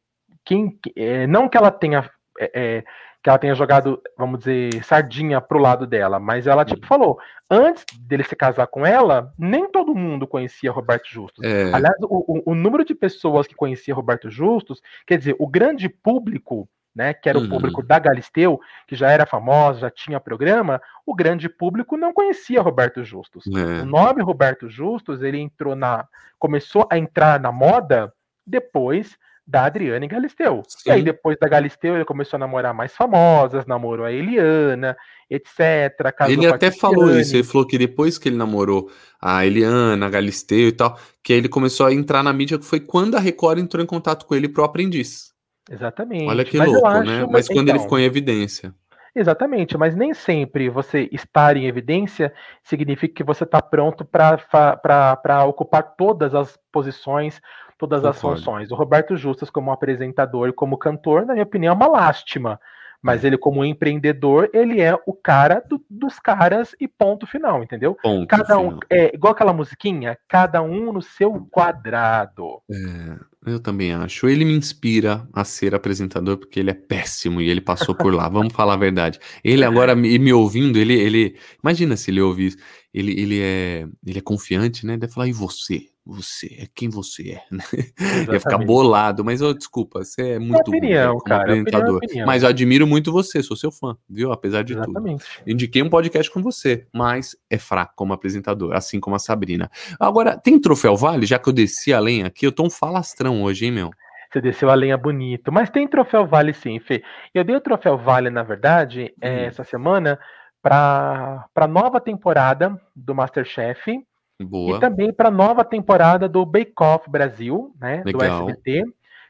[0.45, 2.09] quem, é, não que ela tenha
[2.39, 2.83] é,
[3.27, 7.83] que ela tenha jogado, vamos dizer, sardinha pro lado dela, mas ela, tipo, falou, antes
[7.99, 11.43] dele se casar com ela, nem todo mundo conhecia Roberto Justus.
[11.43, 11.73] É.
[11.73, 15.89] Aliás, o, o, o, número de pessoas que conhecia Roberto Justus, quer dizer, o grande
[15.89, 17.49] público, né, que era o uhum.
[17.49, 22.59] público da Galisteu, que já era famosa, já tinha programa, o grande público não conhecia
[22.59, 23.45] Roberto Justus.
[23.45, 23.83] É.
[23.83, 26.07] O nome Roberto Justus, ele entrou na,
[26.39, 28.11] começou a entrar na moda
[28.45, 30.63] depois da Adriane Galisteu.
[30.67, 30.89] Sim.
[30.89, 34.97] E aí, depois da Galisteu, ele começou a namorar mais famosas, namorou a Eliana,
[35.29, 36.13] etc.
[36.27, 38.89] Ele até falou isso, ele falou que depois que ele namorou
[39.21, 42.65] a Eliana, a Galisteu e tal, que aí ele começou a entrar na mídia, que
[42.65, 45.36] foi quando a Record entrou em contato com ele pro aprendiz.
[45.69, 46.29] Exatamente.
[46.29, 47.27] Olha que mas louco, acho, né?
[47.29, 48.73] Mas quando então, ele ficou em evidência.
[49.17, 52.31] Exatamente, mas nem sempre você estar em evidência
[52.63, 57.41] significa que você está pronto para ocupar todas as posições,
[57.79, 58.69] todas as funções.
[58.69, 62.59] O Roberto Justus, como apresentador e como cantor, na minha opinião, é uma lástima.
[63.01, 63.27] Mas é.
[63.27, 67.95] ele, como empreendedor, ele é o cara do, dos caras e ponto final, entendeu?
[68.01, 68.79] Ponto cada um, final.
[68.89, 72.61] é igual aquela musiquinha, cada um no seu quadrado.
[72.71, 73.19] É,
[73.51, 74.27] eu também acho.
[74.27, 78.29] Ele me inspira a ser apresentador porque ele é péssimo e ele passou por lá.
[78.29, 79.19] Vamos falar a verdade.
[79.43, 82.55] Ele agora me, me ouvindo, ele, ele, imagina se ele ouvir.
[82.93, 84.97] Ele, ele é, ele é confiante, né?
[84.97, 87.63] Deve falar e você você é quem você é, né?
[88.31, 91.97] Ia ficar bolado, mas oh, desculpa, você é muito opinião, bom, cara, apresentador.
[91.97, 94.31] Opinião, mas eu admiro muito você, sou seu fã, viu?
[94.31, 95.23] Apesar de Exatamente.
[95.23, 95.51] tudo.
[95.51, 99.69] Indiquei um podcast com você, mas é fraco como apresentador, assim como a Sabrina.
[99.99, 101.25] Agora, tem troféu Vale?
[101.25, 103.91] Já que eu desci além aqui, eu tô um falastrão hoje, hein, meu?
[104.31, 105.51] Você desceu a lenha bonito.
[105.51, 107.03] Mas tem troféu Vale sim, Fê.
[107.33, 109.19] Eu dei o troféu Vale, na verdade, hum.
[109.21, 110.19] essa semana
[110.61, 114.03] para a nova temporada do Masterchef.
[114.41, 114.77] Boa.
[114.77, 118.03] E também para a nova temporada do Bake Off Brasil, né?
[118.05, 118.45] Legal.
[118.45, 118.83] Do SBT.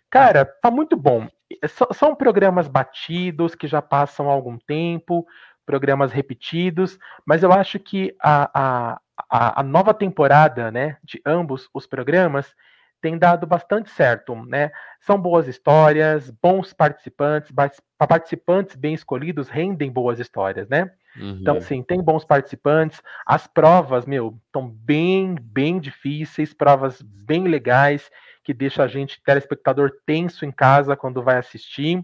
[0.09, 1.27] Cara, tá muito bom.
[1.93, 5.25] são programas batidos que já passam há algum tempo,
[5.65, 11.69] programas repetidos, mas eu acho que a, a, a, a nova temporada, né, de ambos
[11.73, 12.53] os programas
[13.01, 14.71] tem dado bastante certo, né?
[15.01, 17.51] São boas histórias, bons participantes,
[17.97, 20.91] participantes bem escolhidos rendem boas histórias, né?
[21.17, 21.37] Então, uhum.
[21.41, 23.01] Então, assim, tem bons participantes.
[23.25, 28.09] As provas, meu, estão bem, bem difíceis, provas bem legais,
[28.43, 32.03] que deixa a gente, telespectador, tenso em casa quando vai assistir.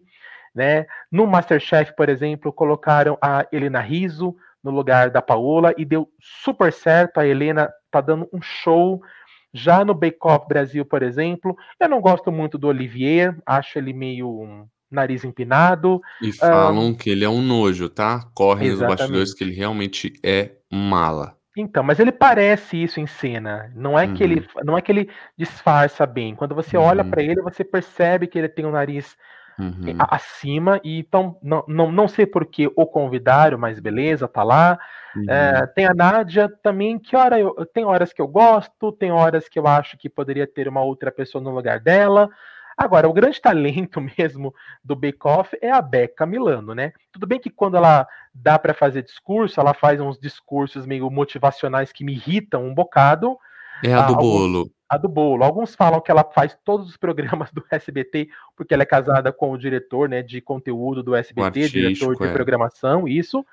[0.53, 0.85] Né?
[1.11, 6.71] No Masterchef, por exemplo, colocaram a Helena Riso no lugar da Paola e deu super
[6.71, 7.19] certo.
[7.19, 9.01] A Helena tá dando um show.
[9.53, 13.93] Já no Bake Off Brasil, por exemplo, eu não gosto muito do Olivier, acho ele
[13.93, 16.01] meio nariz empinado.
[16.21, 18.21] E falam um, que ele é um nojo, tá?
[18.33, 21.37] Correm nos bastidores que ele realmente é mala.
[21.55, 23.71] Então, mas ele parece isso em cena.
[23.75, 24.13] Não é uhum.
[24.15, 24.63] que ele, uhum.
[24.63, 26.33] não é que ele disfarça bem.
[26.35, 26.83] Quando você uhum.
[26.83, 29.15] olha para ele, você percebe que ele tem um nariz
[29.57, 29.95] uhum.
[29.99, 30.79] acima.
[30.83, 34.79] E então, não, não, não sei por que o convidaram, mas beleza, tá lá.
[35.29, 35.67] É, uhum.
[35.75, 39.59] tem a Nádia também, que hora eu, tem horas que eu gosto, tem horas que
[39.59, 42.29] eu acho que poderia ter uma outra pessoa no lugar dela.
[42.77, 46.93] Agora, o grande talento mesmo do Bake Off é a Becca Milano, né?
[47.11, 51.91] Tudo bem que quando ela dá para fazer discurso, ela faz uns discursos meio motivacionais
[51.91, 53.37] que me irritam um bocado.
[53.83, 54.71] É a do Alguns, bolo.
[54.93, 55.43] A do bolo.
[55.43, 59.51] Alguns falam que ela faz todos os programas do SBT, porque ela é casada com
[59.51, 62.31] o diretor né, de conteúdo do SBT, diretor de é.
[62.33, 63.45] programação, isso.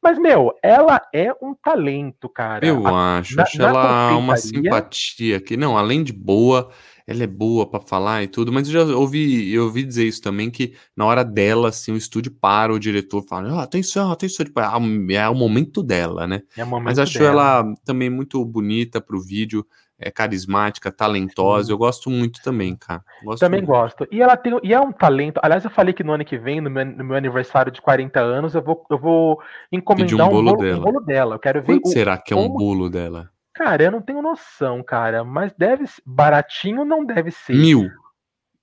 [0.00, 2.64] Mas, meu, ela é um talento, cara.
[2.64, 3.36] Eu a, acho.
[3.36, 6.70] Na, acho na ela uma simpatia que, não, além de boa,
[7.04, 10.22] ela é boa para falar e tudo, mas eu já ouvi, eu ouvi dizer isso
[10.22, 14.46] também, que na hora dela, assim, o estúdio para, o diretor fala, oh, atenção, atenção,
[14.46, 16.42] tipo, é, é o momento dela, né?
[16.56, 17.30] É momento mas acho dela.
[17.62, 19.66] ela também muito bonita pro vídeo,
[19.98, 23.02] é carismática, talentosa, eu gosto muito também, cara.
[23.22, 23.70] Gosto também muito.
[23.70, 24.06] gosto.
[24.12, 26.60] E ela tem, e é um talento, aliás, eu falei que no ano que vem,
[26.60, 29.42] no meu, no meu aniversário de 40 anos, eu vou, eu vou
[29.72, 30.78] encomendar um bolo, um bolo, dela.
[30.78, 31.34] Um bolo dela.
[31.34, 33.30] Eu quero ver Quanto o, será que é um bolo dela?
[33.52, 37.54] Cara, eu não tenho noção, cara, mas deve baratinho não deve ser.
[37.54, 37.90] Mil.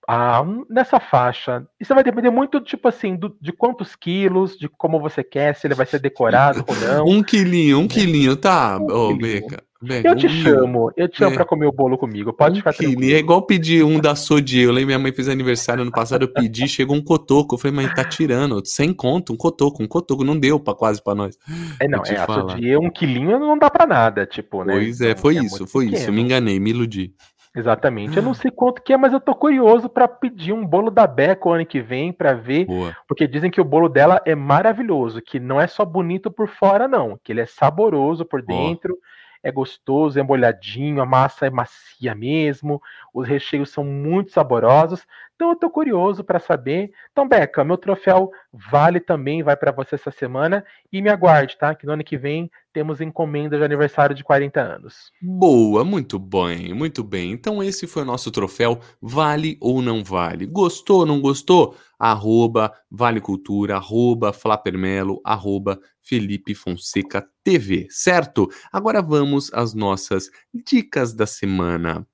[0.08, 1.66] Ah, nessa faixa.
[1.80, 5.66] Isso vai depender muito, tipo assim, do, de quantos quilos, de como você quer, se
[5.66, 7.06] ele vai ser decorado ou não.
[7.06, 9.64] Um quilinho, um quilinho, tá, ô oh, Beca.
[10.03, 11.36] Eu te chamo, eu te chamo é.
[11.36, 12.34] pra comer o bolo comigo.
[12.34, 13.03] Pode ficar tranquilo.
[13.03, 14.62] É igual pedir um da Sodi.
[14.62, 17.56] Eu lembro, minha mãe fez aniversário ano passado, eu pedi, chegou um cotoco.
[17.56, 20.24] Eu falei, mãe, tá tirando, sem conto, um cotoco, um cotoco.
[20.24, 21.38] Não deu pra, quase pra nós.
[21.80, 24.74] É, não, é, a Sodi, um quilinho não dá pra nada, tipo, né?
[24.74, 26.01] Pois é, foi então, é isso, foi pequeno.
[26.01, 26.10] isso.
[26.10, 27.14] Eu me enganei, me iludi.
[27.56, 28.18] Exatamente.
[28.18, 31.08] Eu não sei quanto que é, mas eu tô curioso para pedir um bolo da
[31.08, 32.95] Beca o ano que vem para ver, Boa.
[33.08, 36.88] porque dizem que o bolo dela é maravilhoso, que não é só bonito por fora
[36.88, 38.93] não, que ele é saboroso por dentro.
[38.93, 42.82] Boa é gostoso, é molhadinho, a massa é macia mesmo,
[43.14, 45.06] os recheios são muito saborosos.
[45.36, 46.91] Então eu tô curioso para saber.
[47.11, 51.75] Então, Beca, meu troféu vale também, vai para você essa semana e me aguarde, tá?
[51.75, 55.11] Que no ano que vem temos encomenda de aniversário de 40 anos.
[55.21, 57.31] Boa, muito bem, muito bem.
[57.31, 60.45] Então esse foi o nosso troféu Vale ou Não Vale.
[60.45, 61.75] Gostou, não gostou?
[61.99, 68.49] Arroba Vale Cultura, arroba Flapermelo, arroba Felipe Fonseca TV, certo?
[68.71, 72.07] Agora vamos às nossas dicas da semana.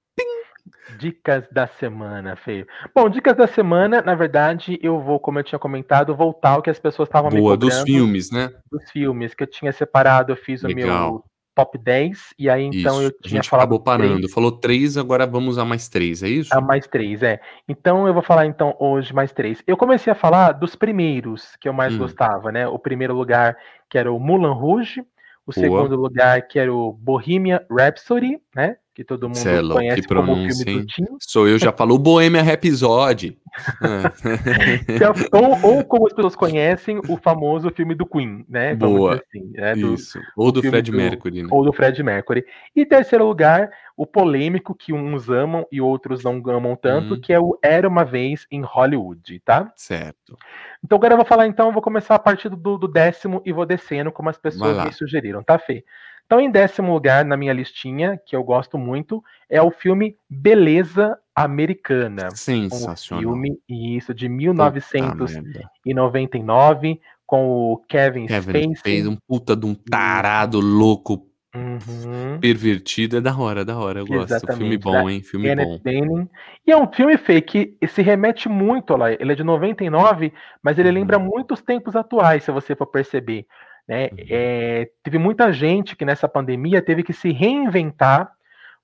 [0.98, 2.68] Dicas da semana, feio.
[2.94, 6.70] Bom, dicas da semana, na verdade, eu vou, como eu tinha comentado, voltar ao que
[6.70, 7.68] as pessoas estavam me cobrando.
[7.68, 8.52] dos filmes, né?
[8.72, 11.10] Dos filmes, que eu tinha separado, eu fiz Legal.
[11.10, 13.04] o meu top 10, e aí então isso.
[13.04, 13.66] eu tinha a gente falado.
[13.66, 14.16] acabou parando.
[14.16, 14.34] Três.
[14.34, 16.56] Falou três, agora vamos a mais três, é isso?
[16.56, 17.40] A mais três, é.
[17.68, 19.62] Então eu vou falar então hoje mais três.
[19.68, 22.00] Eu comecei a falar dos primeiros que eu mais hum.
[22.00, 22.68] gostava, né?
[22.68, 23.58] O primeiro lugar,
[23.90, 25.02] que era o Mulan Rouge,
[25.46, 25.54] o Boa.
[25.54, 28.78] segundo lugar, que era o Bohemia Rhapsody, né?
[28.94, 31.06] Que todo mundo Celo, conhece como o filme do Tim.
[31.20, 33.38] Sou eu, já falou Bohemia Rhapsody.
[35.32, 38.76] ou, ou, como as pessoas conhecem, o famoso filme do Queen, né?
[38.76, 39.16] Boa.
[39.16, 39.76] Assim, né?
[39.76, 40.20] Do, Isso.
[40.36, 41.50] Ou do Fred do, Mercury, né?
[41.52, 42.46] Ou do Fred Mercury.
[42.76, 47.22] E terceiro lugar, o polêmico que uns amam e outros não amam tanto, hum.
[47.22, 49.72] que é o Era Uma Vez em Hollywood, tá?
[49.76, 50.38] Certo.
[50.84, 53.54] Então agora eu vou falar, então, eu vou começar a partir do, do décimo e
[53.54, 55.86] vou descendo como as pessoas me sugeriram, tá, Fê?
[56.32, 61.18] Então, em décimo lugar na minha listinha, que eu gosto muito, é o filme Beleza
[61.36, 62.34] Americana.
[62.34, 63.20] Sensacional.
[63.20, 69.06] Um filme, isso, de 1999, com o Kevin, Kevin Spacey.
[69.06, 72.40] Um puta de um tarado louco, uhum.
[72.40, 74.32] pervertido, é da hora, da hora, eu gosto.
[74.32, 75.22] Exatamente, filme bom, hein?
[75.22, 76.30] Filme Kenneth bom.
[76.66, 79.12] E é um filme, Fê, que se remete muito lá.
[79.12, 80.32] Ele é de 99,
[80.64, 80.96] mas ele uhum.
[80.96, 83.46] lembra muitos tempos atuais, se você for perceber.
[83.88, 84.10] Né?
[84.12, 84.26] Uhum.
[84.30, 88.32] É, teve muita gente que nessa pandemia teve que se reinventar,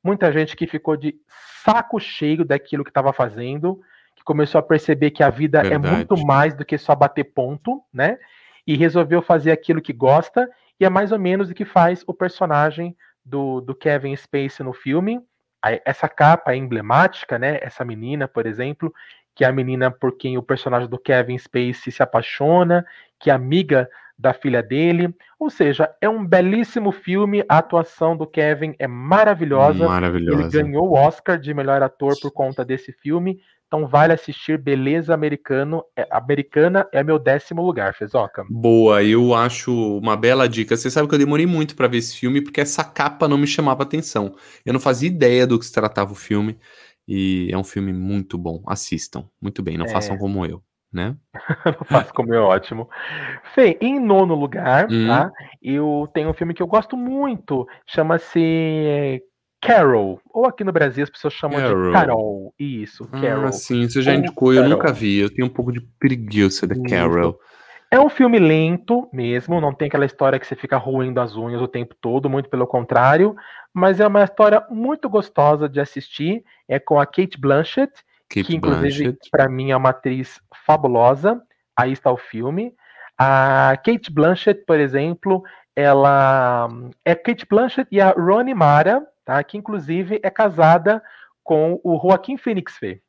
[0.04, 1.16] muita gente que ficou de
[1.64, 3.80] saco cheio daquilo que estava fazendo,
[4.16, 5.88] que começou a perceber que a vida é Verdade.
[5.88, 8.18] é muito mais do que só bater ponto, né?
[8.66, 12.14] E resolveu fazer aquilo que gosta, e é mais ou menos o que faz o
[12.14, 15.20] personagem do, do Kevin Spacey no filme.
[15.84, 17.60] Essa capa é emblemática, né?
[17.62, 18.94] Essa menina, por exemplo,
[19.36, 22.86] que é a menina por quem o personagem do Kevin Spacey se apaixona,
[23.20, 25.14] que é amiga da filha dele.
[25.40, 27.44] Ou seja, é um belíssimo filme.
[27.48, 29.88] A atuação do Kevin é maravilhosa.
[29.88, 30.42] maravilhosa.
[30.42, 33.40] Ele ganhou o Oscar de melhor ator por conta desse filme.
[33.68, 38.46] Então vale assistir Beleza Americano, é, Americana é meu décimo lugar, Fezoca.
[38.50, 40.76] Boa, eu acho uma bela dica.
[40.76, 43.46] Você sabe que eu demorei muito para ver esse filme porque essa capa não me
[43.46, 44.34] chamava atenção.
[44.66, 46.58] Eu não fazia ideia do que se tratava o filme
[47.06, 48.64] e é um filme muito bom.
[48.66, 49.90] Assistam, muito bem, não é.
[49.90, 51.16] façam como eu né?
[51.86, 52.90] faço como é ótimo.
[53.54, 55.08] Fê, em nono lugar, hum.
[55.08, 55.32] tá?
[55.62, 59.22] Eu tenho um filme que eu gosto muito, chama-se
[59.62, 61.86] Carol, ou aqui no Brasil as pessoas chamam Carol.
[61.86, 62.54] de Carol.
[62.60, 63.46] Isso, ah, Carol.
[63.46, 66.76] Ah, sim, você já indicou, eu nunca vi, eu tenho um pouco de preguiça da
[66.90, 67.40] Carol.
[67.90, 71.62] É um filme lento mesmo, não tem aquela história que você fica roendo as unhas
[71.62, 73.34] o tempo todo, muito pelo contrário,
[73.74, 76.44] mas é uma história muito gostosa de assistir.
[76.68, 77.94] É com a Kate Blanchett,
[78.30, 81.42] Kate que inclusive para mim é uma atriz fabulosa.
[81.76, 82.74] Aí está o filme.
[83.18, 85.44] A Kate Blanchett, por exemplo,
[85.76, 86.70] ela
[87.06, 89.44] é Kate Blanchett e a Ronnie Mara, tá?
[89.44, 91.02] Que inclusive é casada
[91.44, 93.02] com o Joaquim Phoenix Fê.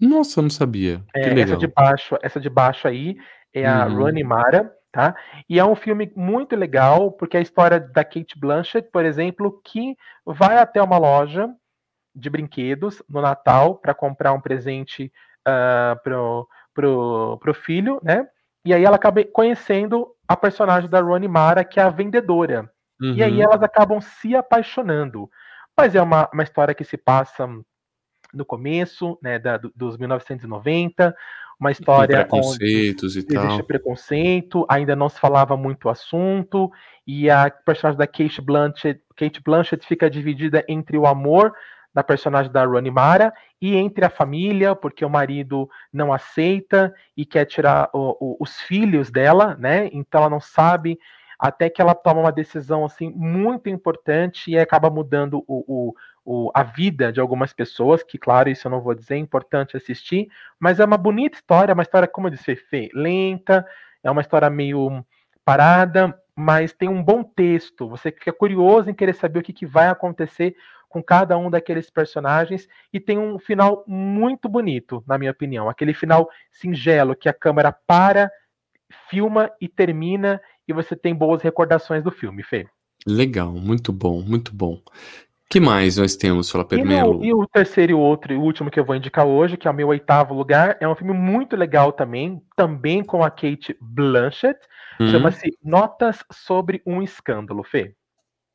[0.00, 1.02] Nossa, eu não sabia.
[1.14, 3.16] É, essa de baixo, essa de baixo aí
[3.52, 3.96] é a uhum.
[3.96, 5.14] Ronnie Mara, tá?
[5.48, 9.60] E é um filme muito legal porque é a história da Kate Blanchett, por exemplo,
[9.64, 11.48] que vai até uma loja
[12.16, 15.12] de brinquedos no Natal para comprar um presente
[15.46, 18.26] uh, pro, pro, pro filho, né?
[18.64, 22.68] E aí ela acaba conhecendo a personagem da Ronnie Mara, que é a vendedora.
[23.00, 23.14] Uhum.
[23.14, 23.42] E aí uhum.
[23.42, 25.30] elas acabam se apaixonando.
[25.76, 27.46] Mas é uma, uma história que se passa
[28.34, 31.14] no começo, né, da, dos 1990,
[31.60, 33.64] uma história preconceitos onde e existe tal.
[33.64, 36.70] preconceito, ainda não se falava muito o assunto,
[37.06, 41.54] e a personagem da Kate Blanchett, Kate Blanchett fica dividida entre o amor
[41.96, 47.24] da personagem da Rani Mara e entre a família, porque o marido não aceita e
[47.24, 49.88] quer tirar o, o, os filhos dela, né?
[49.90, 50.98] Então ela não sabe
[51.38, 56.62] até que ela toma uma decisão assim muito importante e acaba mudando o, o, a
[56.62, 60.28] vida de algumas pessoas, que claro, isso eu não vou dizer, é importante assistir,
[60.60, 63.66] mas é uma bonita história, uma história, como eu disse, Fê, lenta,
[64.04, 65.02] é uma história meio
[65.46, 69.64] parada, mas tem um bom texto, você fica curioso em querer saber o que, que
[69.64, 70.54] vai acontecer
[70.88, 75.68] com cada um daqueles personagens e tem um final muito bonito, na minha opinião.
[75.68, 78.30] Aquele final singelo que a câmera para,
[79.10, 82.66] filma e termina e você tem boas recordações do filme, Fê.
[83.06, 84.80] Legal, muito bom, muito bom.
[85.48, 87.24] que mais nós temos, Fala Permelo?
[87.24, 89.56] E, e, o terceiro e o outro e o último que eu vou indicar hoje,
[89.56, 93.30] que é o meu oitavo lugar, é um filme muito legal também, também com a
[93.30, 94.58] Kate Blanchett,
[94.98, 95.06] uhum.
[95.08, 97.94] chama-se Notas sobre um Escândalo, Fê.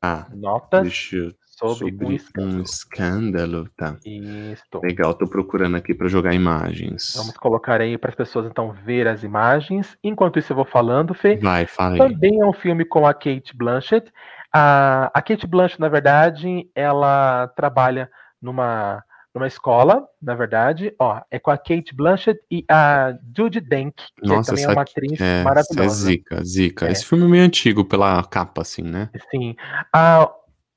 [0.02, 1.34] Ah, Notas deixa,
[1.68, 2.58] sobre, sobre um, escândalo.
[2.58, 3.68] um escândalo.
[3.76, 3.96] Tá.
[4.04, 4.62] Isso.
[4.82, 7.14] Legal, tô procurando aqui para jogar imagens.
[7.16, 9.96] Vamos colocar aí para as pessoas então ver as imagens.
[10.02, 11.36] Enquanto isso eu vou falando, Fê.
[11.36, 11.98] Vai, fala aí.
[11.98, 14.12] Também é um filme com a Kate Blanchett.
[14.52, 18.10] A, a Kate Blanchett, na verdade, ela trabalha
[18.40, 19.02] numa
[19.34, 24.28] numa escola, na verdade, ó, é com a Kate Blanchett e a Judy Dench, que
[24.28, 25.82] Nossa, também é uma atriz é, maravilhosa.
[25.82, 26.88] É zica, zica.
[26.88, 26.92] É.
[26.92, 29.08] Esse filme é meio antigo pela capa, assim, né?
[29.30, 29.56] Sim.
[29.92, 30.30] A,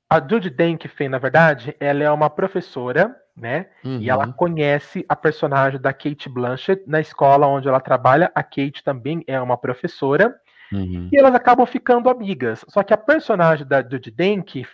[0.08, 3.66] a Judy Dench, na verdade, ela é uma professora, né?
[3.84, 3.98] Uhum.
[4.00, 4.32] E ela uhum.
[4.32, 8.30] conhece a personagem da Kate Blanchett na escola onde ela trabalha.
[8.34, 10.34] A Kate também é uma professora.
[10.72, 11.08] Uhum.
[11.12, 12.64] E elas acabam ficando amigas.
[12.68, 14.64] Só que a personagem da Judy Dench,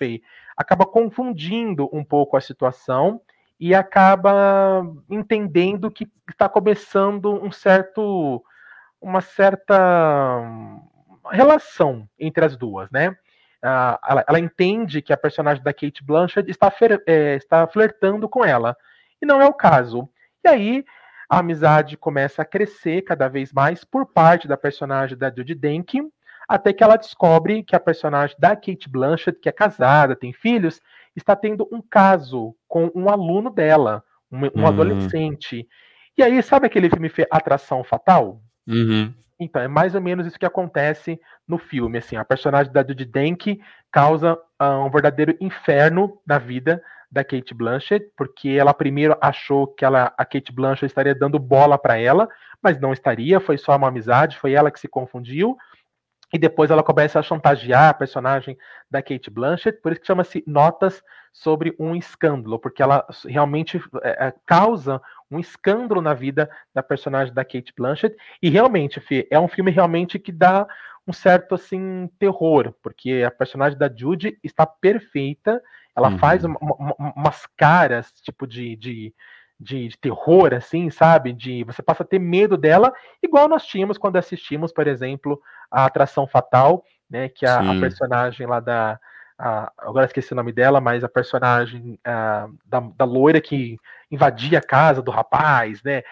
[0.56, 3.20] acaba confundindo um pouco a situação
[3.58, 8.42] e acaba entendendo que está começando um certo
[9.00, 10.40] uma certa
[11.30, 13.16] relação entre as duas, né?
[13.62, 16.72] Uh, ela, ela, entende que a personagem da Kate Blanchett está,
[17.06, 18.76] é, está flertando com ela.
[19.20, 20.08] E não é o caso.
[20.44, 20.84] E aí
[21.30, 25.98] a amizade começa a crescer cada vez mais por parte da personagem da Judy Dench,
[26.48, 30.80] até que ela descobre que a personagem da Kate Blanchett, que é casada, tem filhos,
[31.16, 34.66] está tendo um caso com um aluno dela, um, um uhum.
[34.66, 35.66] adolescente.
[36.18, 38.42] E aí, sabe aquele filme Atração Fatal?
[38.66, 39.14] Uhum.
[39.44, 41.98] Então, é mais ou menos isso que acontece no filme.
[41.98, 43.60] Assim, a personagem da Judy Dench
[43.90, 49.84] causa uh, um verdadeiro inferno na vida da Kate Blanchett, porque ela primeiro achou que
[49.84, 52.26] ela, a Kate Blanchett estaria dando bola para ela,
[52.62, 55.56] mas não estaria, foi só uma amizade, foi ela que se confundiu.
[56.32, 58.56] E depois ela começa a chantagear a personagem
[58.90, 64.28] da Kate Blanchett, por isso que chama-se Notas sobre um Escândalo, porque ela realmente é,
[64.28, 65.00] é, causa
[65.32, 68.16] um escândalo na vida da personagem da Kate Blanchett.
[68.42, 70.66] E realmente, Fê, é um filme realmente que dá
[71.06, 75.60] um certo assim terror, porque a personagem da Judy está perfeita,
[75.96, 76.18] ela uhum.
[76.18, 79.14] faz uma, uma, umas caras tipo de, de
[79.62, 81.32] de, de, terror, assim, sabe?
[81.32, 82.92] De você passa a ter medo dela,
[83.22, 85.40] igual nós tínhamos quando assistimos, por exemplo,
[85.70, 87.28] a Atração Fatal, né?
[87.28, 88.98] Que a, a personagem lá da.
[89.38, 93.78] A, agora esqueci o nome dela, mas a personagem a, da, da loira que
[94.10, 96.02] invadia a casa do rapaz, né?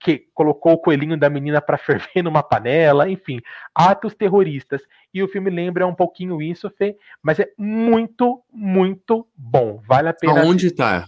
[0.00, 3.40] Que colocou o coelhinho da menina para ferver numa panela, enfim,
[3.74, 4.82] atos terroristas.
[5.12, 9.80] E o filme lembra um pouquinho isso, Fê, mas é muito, muito bom.
[9.86, 10.40] Vale a pena.
[10.42, 11.06] Aonde tá?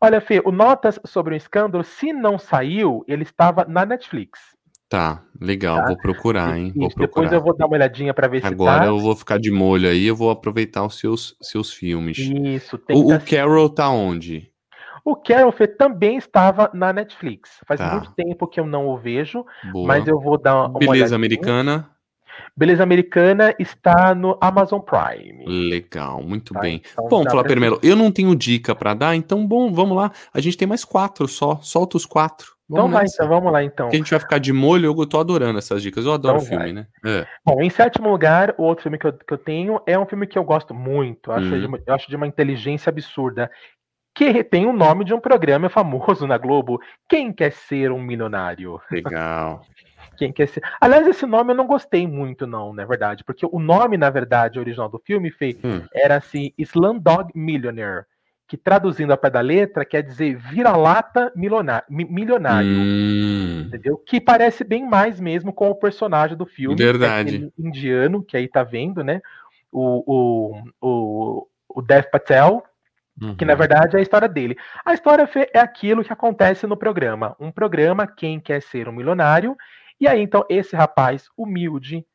[0.00, 4.56] Olha, Fê, o Notas sobre o Escândalo, se não saiu, ele estava na Netflix.
[4.90, 5.86] Tá, legal, tá?
[5.86, 6.72] vou procurar, hein?
[6.74, 7.06] Vou procurar.
[7.06, 8.86] Depois eu vou dar uma olhadinha para ver Agora se Agora tá.
[8.86, 12.18] eu vou ficar de molho aí, eu vou aproveitar os seus, seus filmes.
[12.18, 14.50] Isso, tem O, o Carol tá onde?
[15.04, 17.60] O Carol Fê também estava na Netflix.
[17.68, 17.92] Faz tá.
[17.92, 19.86] muito tempo que eu não o vejo, Boa.
[19.86, 21.16] mas eu vou dar uma Beleza olhadinha.
[21.16, 21.90] Americana.
[22.56, 25.44] Beleza Americana está no Amazon Prime.
[25.46, 26.82] Legal, muito tá, bem.
[26.92, 30.10] Então bom, Flávio Permelo, eu não tenho dica para dar, então bom, vamos lá.
[30.34, 32.58] A gente tem mais quatro só, solta os quatro.
[32.70, 33.86] Vamos então vai, então vamos lá então.
[33.86, 36.48] Porque a gente vai ficar de molho, eu tô adorando essas dicas, eu adoro então
[36.48, 36.72] filme, vai.
[36.72, 36.86] né?
[37.04, 37.26] É.
[37.44, 40.24] Bom, em sétimo lugar, o outro filme que eu, que eu tenho é um filme
[40.26, 41.72] que eu gosto muito, eu acho, hum.
[41.72, 43.50] de, eu acho de uma inteligência absurda,
[44.14, 48.80] que tem o nome de um programa famoso na Globo, Quem Quer Ser um Milionário?
[48.90, 49.62] Legal.
[50.16, 50.62] Quem quer ser.
[50.80, 54.58] Aliás, esse nome eu não gostei muito, não, na verdade, porque o nome, na verdade,
[54.58, 55.82] original do filme Fê, hum.
[55.94, 58.04] era assim: Slumdog Millionaire,
[58.50, 62.68] que traduzindo a pé da letra quer dizer vira-lata milionário.
[62.68, 63.62] Hum.
[63.68, 63.96] Entendeu?
[63.96, 66.74] Que parece bem mais mesmo com o personagem do filme.
[66.74, 67.52] Verdade.
[67.56, 69.20] É indiano, que aí tá vendo, né?
[69.70, 72.64] O, o, o, o Dev Patel,
[73.20, 73.36] Uhum.
[73.36, 74.56] Que na verdade é a história dele.
[74.82, 77.36] A história é aquilo que acontece no programa.
[77.38, 79.54] Um programa, quem quer ser um milionário,
[80.00, 82.06] e aí, então, esse rapaz humilde,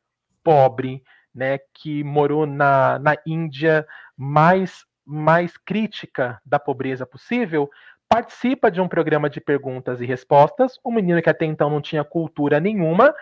[0.42, 3.86] pobre, né, que morou na, na Índia
[4.16, 7.70] mais, mais crítica da pobreza possível,
[8.08, 12.04] participa de um programa de perguntas e respostas, um menino que até então não tinha
[12.04, 13.14] cultura nenhuma,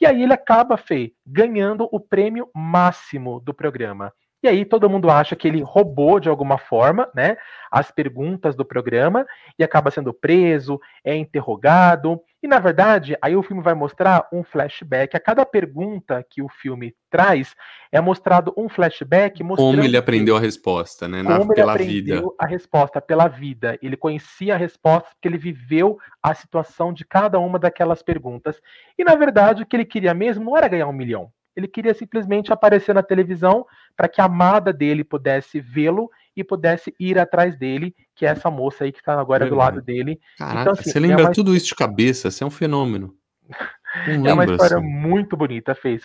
[0.00, 4.12] e aí ele acaba, Fê, ganhando o prêmio máximo do programa.
[4.42, 7.36] E aí todo mundo acha que ele roubou de alguma forma, né,
[7.70, 9.26] as perguntas do programa
[9.58, 12.20] e acaba sendo preso, é interrogado.
[12.42, 15.14] E na verdade, aí o filme vai mostrar um flashback.
[15.14, 17.54] A cada pergunta que o filme traz
[17.92, 21.82] é mostrado um flashback mostrando como ele aprendeu a resposta, né, na, como pela ele
[21.82, 22.34] aprendeu vida.
[22.38, 23.78] A resposta pela vida.
[23.82, 28.58] Ele conhecia a resposta porque ele viveu a situação de cada uma daquelas perguntas.
[28.98, 31.30] E na verdade, o que ele queria mesmo não era ganhar um milhão.
[31.56, 33.66] Ele queria simplesmente aparecer na televisão
[33.96, 38.50] para que a amada dele pudesse vê-lo e pudesse ir atrás dele, que é essa
[38.50, 39.50] moça aí que está agora Verdade.
[39.50, 40.20] do lado dele.
[40.38, 41.32] Caraca, então, assim, você lembra é uma...
[41.32, 43.14] tudo isso de cabeça, você é um fenômeno.
[44.06, 44.86] é uma história assim.
[44.86, 46.02] muito bonita, fez.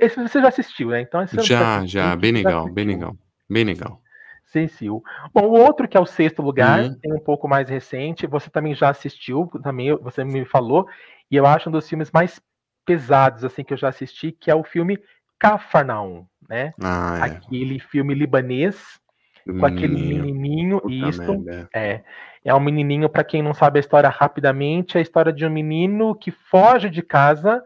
[0.00, 1.00] Esse você já assistiu, né?
[1.00, 3.16] Então já, já, bem legal, bem legal,
[3.48, 4.00] bem legal.
[4.44, 5.02] Sensil.
[5.32, 6.94] Bom, o outro que é o sexto lugar, uhum.
[7.00, 10.86] tem um pouco mais recente, você também já assistiu, também você me falou,
[11.30, 12.38] e eu acho um dos filmes mais
[12.84, 14.98] pesados assim que eu já assisti, que é o filme
[15.38, 16.72] Cafarnaum, né?
[16.82, 17.22] Ah, é.
[17.22, 19.00] Aquele filme libanês
[19.44, 21.44] com aquele menininho, isso
[21.74, 22.02] é.
[22.44, 25.50] É um menininho, para quem não sabe a história rapidamente, é a história de um
[25.50, 27.62] menino que foge de casa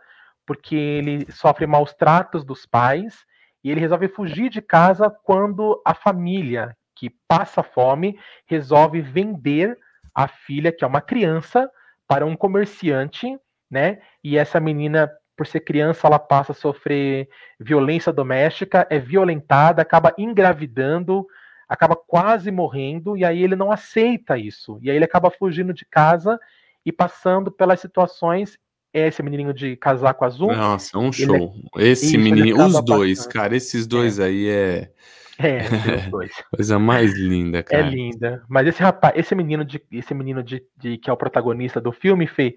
[0.47, 3.26] porque ele sofre maus tratos dos pais
[3.64, 9.76] e ele resolve fugir de casa quando a família que passa fome resolve vender
[10.14, 11.68] a filha, que é uma criança,
[12.09, 13.36] para um comerciante,
[13.76, 13.98] né?
[14.24, 17.28] E essa menina por ser criança, ela passa a sofrer
[17.60, 21.26] violência doméstica, é violentada, acaba engravidando,
[21.68, 24.78] acaba quase morrendo, e aí ele não aceita isso.
[24.80, 26.40] E aí ele acaba fugindo de casa
[26.86, 28.56] e passando pelas situações.
[28.94, 30.56] Esse menininho de casaco azul.
[30.56, 31.52] Nossa, um show.
[31.76, 31.88] É...
[31.88, 34.24] Esse isso, menino, os dois, cara, esses dois é.
[34.24, 34.90] aí é.
[35.38, 36.32] É, os dois.
[36.50, 37.86] Coisa mais linda, é cara.
[37.86, 38.42] É linda.
[38.48, 41.92] Mas esse rapaz, esse menino de, esse menino de, de que é o protagonista do
[41.92, 42.56] filme, Fê,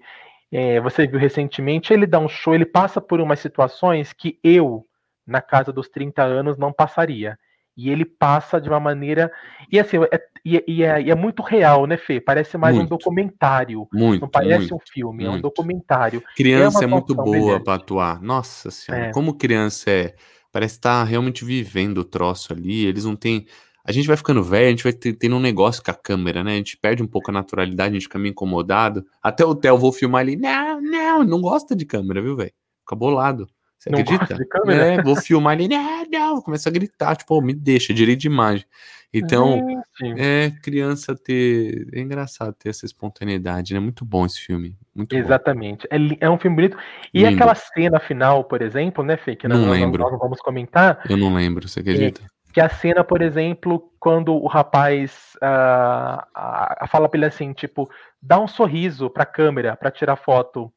[0.52, 4.84] é, você viu recentemente, ele dá um show, ele passa por umas situações que eu,
[5.26, 7.38] na casa dos 30 anos, não passaria.
[7.76, 9.30] E ele passa de uma maneira.
[9.70, 12.20] E assim, é, e, é, é muito real, né, Fê?
[12.20, 13.88] Parece mais muito, um documentário.
[13.92, 14.22] Muito.
[14.22, 15.34] Não parece muito, um filme, muito.
[15.34, 16.22] é um documentário.
[16.36, 18.20] Criança é, é muito boa para atuar.
[18.20, 19.12] Nossa senhora, é.
[19.12, 20.14] como criança é
[20.52, 22.84] parece estar tá realmente vivendo o troço ali.
[22.86, 23.46] Eles não têm.
[23.90, 26.52] A gente vai ficando velho, a gente vai tendo um negócio com a câmera, né?
[26.52, 29.04] A gente perde um pouco a naturalidade, a gente fica meio incomodado.
[29.20, 30.36] Até o Theo, vou filmar ali.
[30.36, 32.52] Não, não, não gosta de câmera, viu, velho?
[32.82, 33.48] Fica bolado.
[33.76, 34.34] Você não acredita?
[34.36, 34.84] de câmera?
[34.84, 35.66] É, vou filmar ali.
[35.66, 38.64] Não, não, começa a gritar, tipo, oh, me deixa, direito de imagem.
[39.12, 39.82] Então,
[40.16, 41.88] é criança ter.
[41.92, 43.80] É engraçado ter essa espontaneidade, né?
[43.80, 44.76] Muito bom esse filme.
[44.94, 45.84] Muito Exatamente.
[45.90, 46.78] É, é, um filme bonito.
[47.12, 47.34] E Lindo.
[47.34, 49.34] aquela cena final, por exemplo, né, Fê?
[49.34, 50.04] Que nós, não lembro.
[50.04, 51.02] Nós vamos comentar.
[51.10, 52.22] Eu não lembro, você acredita?
[52.22, 57.88] É, que a cena, por exemplo, quando o rapaz uh, fala pra ele assim, tipo,
[58.20, 60.72] dá um sorriso pra câmera pra tirar foto.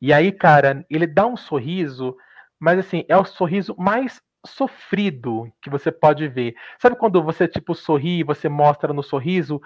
[0.00, 2.16] E aí, cara, ele dá um sorriso,
[2.58, 6.54] mas assim, é o sorriso mais sofrido que você pode ver.
[6.80, 9.60] Sabe quando você, tipo, sorri e você mostra no sorriso,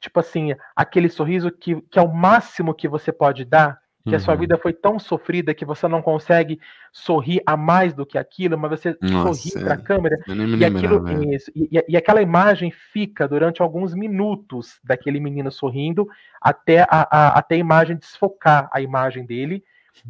[0.00, 3.78] tipo assim, aquele sorriso que, que é o máximo que você pode dar?
[4.08, 4.16] Que uhum.
[4.16, 4.40] a sua uhum.
[4.40, 6.60] vida foi tão sofrida que você não consegue
[6.92, 11.32] sorrir a mais do que aquilo, mas você Nossa, sorri para a câmera e, aquilo,
[11.34, 16.08] isso, e, e, aquela imagem fica durante alguns minutos daquele menino sorrindo
[16.40, 19.62] até a, a, até a imagem desfocar a imagem dele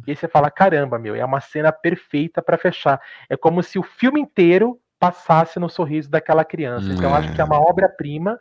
[0.05, 3.01] e aí você fala: caramba, meu, é uma cena perfeita para fechar.
[3.29, 6.91] É como se o filme inteiro passasse no sorriso daquela criança.
[6.91, 7.59] Então, acho que é uma é.
[7.59, 8.39] obra-prima.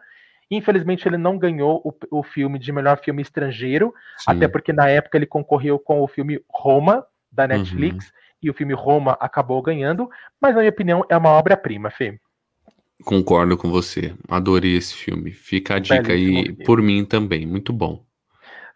[0.51, 4.33] Infelizmente, ele não ganhou o, o, filme de melhor filme estrangeiro, Sim.
[4.33, 7.49] até porque na época ele concorreu com o filme Roma, da uhum.
[7.49, 8.13] Netflix, uhum.
[8.45, 10.09] e o filme Roma acabou ganhando,
[10.41, 12.19] mas na minha opinião é uma obra-prima, Fê.
[13.05, 14.15] Concordo com você.
[14.29, 15.31] Adorei esse filme.
[15.31, 16.65] Fica a dica Belíssimo aí filme.
[16.65, 17.47] por mim também.
[17.47, 18.05] Muito bom.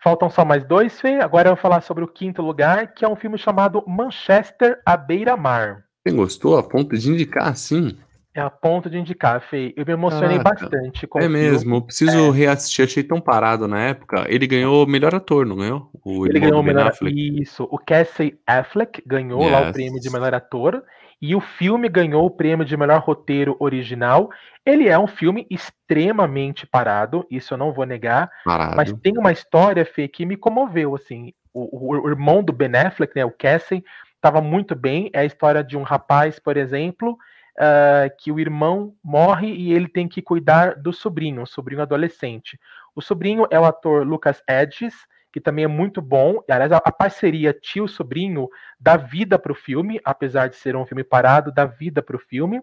[0.03, 1.21] Faltam só mais dois, Fê.
[1.21, 4.97] Agora eu vou falar sobre o quinto lugar, que é um filme chamado Manchester à
[4.97, 5.85] beira-mar.
[6.03, 7.97] Você gostou a ponto de indicar assim?
[8.35, 9.75] É a ponto de indicar, Fê.
[9.77, 10.69] Eu me emocionei Caraca.
[10.69, 12.31] bastante com É mesmo, eu preciso é.
[12.31, 14.25] reassistir, achei tão parado na época.
[14.27, 15.91] Ele ganhou melhor ator, não ganhou?
[16.03, 17.43] O Ele ganhou o melhor Affleck.
[17.43, 19.53] Isso, o Casey Affleck ganhou yes.
[19.53, 20.83] lá o prêmio de melhor ator
[21.21, 24.31] e o filme ganhou o prêmio de melhor roteiro original.
[24.65, 28.77] Ele é um filme extremamente parado, isso eu não vou negar, parado.
[28.77, 31.33] mas tem uma história, Fê, que me comoveu, assim.
[31.53, 33.85] O, o, o irmão do Ben Affleck, né, o Cassie,
[34.17, 35.11] estava muito bem.
[35.13, 37.19] É a história de um rapaz, por exemplo,
[37.59, 42.59] uh, que o irmão morre e ele tem que cuidar do sobrinho, um sobrinho adolescente.
[42.95, 44.95] O sobrinho é o ator Lucas Edges,
[45.33, 46.43] que também é muito bom.
[46.49, 48.49] Aliás, a, parceria tio-sobrinho
[48.79, 52.21] dá vida para o filme, apesar de ser um filme parado, dá vida para o
[52.21, 52.61] filme.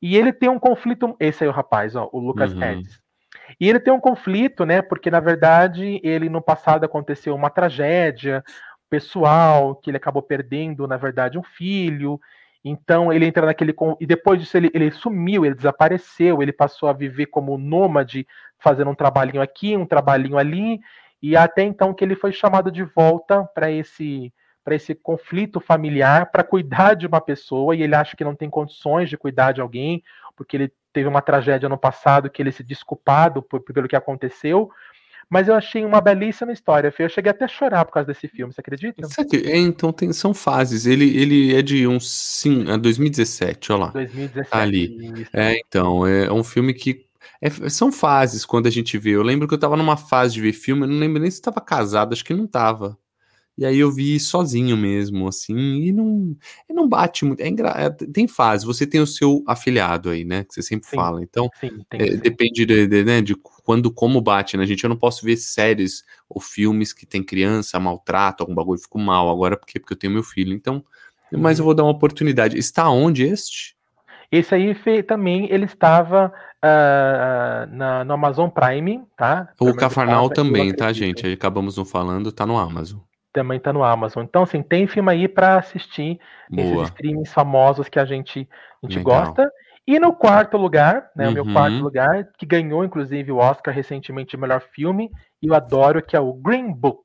[0.00, 1.16] E ele tem um conflito.
[1.18, 2.62] Esse aí é o rapaz, ó, o Lucas uhum.
[2.62, 3.00] Hedges.
[3.58, 4.82] E ele tem um conflito, né?
[4.82, 8.44] Porque na verdade ele no passado aconteceu uma tragédia
[8.90, 12.20] pessoal, que ele acabou perdendo, na verdade, um filho.
[12.64, 13.74] Então ele entra naquele.
[14.00, 18.26] E depois disso ele, ele sumiu, ele desapareceu, ele passou a viver como nômade,
[18.58, 20.80] fazendo um trabalhinho aqui, um trabalhinho ali.
[21.20, 24.32] E até então que ele foi chamado de volta para esse
[24.64, 28.48] para esse conflito familiar, para cuidar de uma pessoa, e ele acha que não tem
[28.48, 30.04] condições de cuidar de alguém,
[30.36, 34.70] porque ele teve uma tragédia no passado que ele se desculpado por, pelo que aconteceu.
[35.28, 38.52] Mas eu achei uma belíssima história, Eu cheguei até a chorar por causa desse filme,
[38.52, 39.06] você acredita?
[39.44, 40.86] É, então tem, são fases.
[40.86, 43.90] Ele, ele é de um sim, 2017, olha lá.
[43.90, 44.50] 2017.
[44.50, 45.26] Tá ali.
[45.32, 47.06] É, então, é um filme que
[47.40, 49.10] é, são fases quando a gente vê.
[49.10, 51.38] Eu lembro que eu tava numa fase de ver filme, eu não lembro nem se
[51.38, 52.96] estava casado, acho que não tava.
[53.56, 56.34] E aí eu vi sozinho mesmo, assim, e não,
[56.68, 57.40] e não bate muito.
[57.40, 57.70] É engra...
[57.76, 60.44] É, tem fase, você tem o seu afiliado aí, né?
[60.44, 61.22] Que você sempre sim, fala.
[61.22, 64.82] Então, sim, é, depende de, de, né, de quando, como bate, né, gente?
[64.82, 69.30] Eu não posso ver séries ou filmes que tem criança, maltrato, algum bagulho, fico mal
[69.30, 70.54] agora, porque, porque eu tenho meu filho.
[70.54, 70.82] Então,
[71.30, 72.58] mas eu vou dar uma oportunidade.
[72.58, 73.76] Está onde este?
[74.30, 76.32] Esse aí também ele estava
[76.64, 79.52] uh, na, no Amazon Prime, tá?
[79.60, 81.26] O Cafarnal também, tá, gente?
[81.26, 83.00] Aí acabamos não falando, tá no Amazon.
[83.32, 84.24] Também tá no Amazon.
[84.24, 86.62] Então, assim, tem filme aí para assistir Boa.
[86.62, 88.48] esses streams famosos que a gente,
[88.82, 89.50] a gente gosta.
[89.86, 91.30] E no quarto lugar, né, uhum.
[91.30, 91.82] o meu quarto uhum.
[91.82, 95.10] lugar, que ganhou inclusive o Oscar recentemente de melhor filme,
[95.42, 97.02] e eu adoro, que é o Green Book.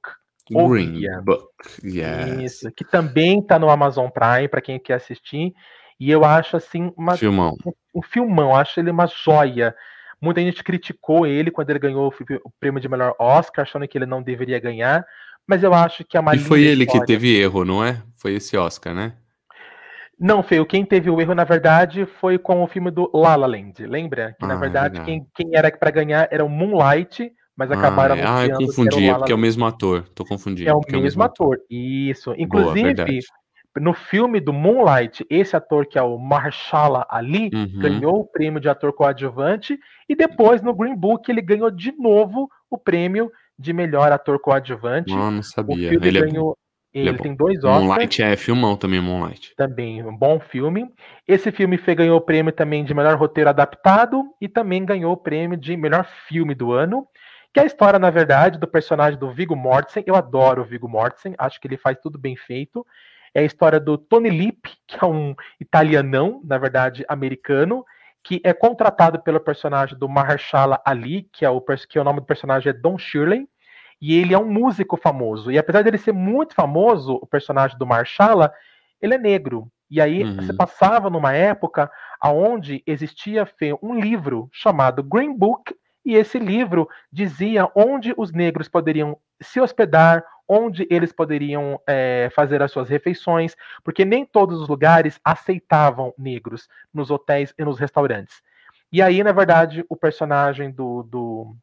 [0.50, 1.48] Green Book,
[1.84, 2.40] yes.
[2.40, 5.54] Isso, que também tá no Amazon Prime, para quem quer assistir.
[6.00, 7.56] E eu acho assim uma, filmão.
[7.66, 9.76] Um, um filmão, acho ele uma joia.
[10.22, 12.14] Muita gente criticou ele quando ele ganhou
[12.44, 15.06] o prêmio de melhor Oscar, achando que ele não deveria ganhar.
[15.48, 17.02] Mas eu acho que a E foi ele história...
[17.02, 18.02] que teve erro, não é?
[18.18, 19.14] Foi esse Oscar, né?
[20.20, 23.46] Não, Feio, quem teve o erro, na verdade, foi com o filme do La La
[23.46, 23.86] Land.
[23.86, 24.36] Lembra?
[24.40, 28.18] Que, na ah, verdade, quem, quem, era para ganhar era o Moonlight, mas acabaram ah,
[28.18, 28.26] é.
[28.26, 30.08] ah, eu confundi, é porque é o mesmo ator.
[30.16, 30.70] Tô confundindo.
[30.70, 31.54] É o, mesmo, é o mesmo ator.
[31.54, 31.66] ator.
[31.70, 32.34] Isso.
[32.36, 33.20] Inclusive, Boa,
[33.80, 37.80] no filme do Moonlight, esse ator que é o Mahershala Ali uhum.
[37.80, 39.78] ganhou o prêmio de ator coadjuvante
[40.10, 45.14] e depois no Green Book ele ganhou de novo o prêmio de melhor ator coadjuvante.
[45.14, 45.88] Não, não sabia.
[45.88, 46.58] O filme ele é ganhou,
[46.94, 47.84] Ele, Ele é tem dois Oscars.
[47.84, 49.54] Moonlight é filmão também, Moonlight.
[49.56, 50.88] Também um bom filme.
[51.28, 55.18] Esse filme foi, ganhou o prêmio também de melhor roteiro adaptado e também ganhou o
[55.18, 57.08] prêmio de melhor filme do ano.
[57.54, 60.04] Que é a história, na verdade, do personagem do Viggo Mortensen.
[60.06, 62.86] Eu adoro o Viggo Mortensen, acho que ele faz tudo bem feito.
[63.34, 67.84] É a história do Tony Lip, que é um italianão, na verdade, americano,
[68.28, 72.20] que é contratado pelo personagem do Mahershala Ali, que é o, que é o nome
[72.20, 73.48] do personagem é Don Shirley,
[74.02, 75.50] e ele é um músico famoso.
[75.50, 78.52] E apesar dele ser muito famoso, o personagem do Marshala,
[79.02, 79.72] ele é negro.
[79.90, 80.36] E aí uhum.
[80.36, 81.90] você passava numa época
[82.22, 83.48] onde existia
[83.82, 85.74] um livro chamado Green Book,
[86.06, 92.62] e esse livro dizia onde os negros poderiam se hospedar, onde eles poderiam é, fazer
[92.62, 98.42] as suas refeições, porque nem todos os lugares aceitavam negros nos hotéis e nos restaurantes.
[98.92, 101.56] E aí, na verdade, o personagem do, do,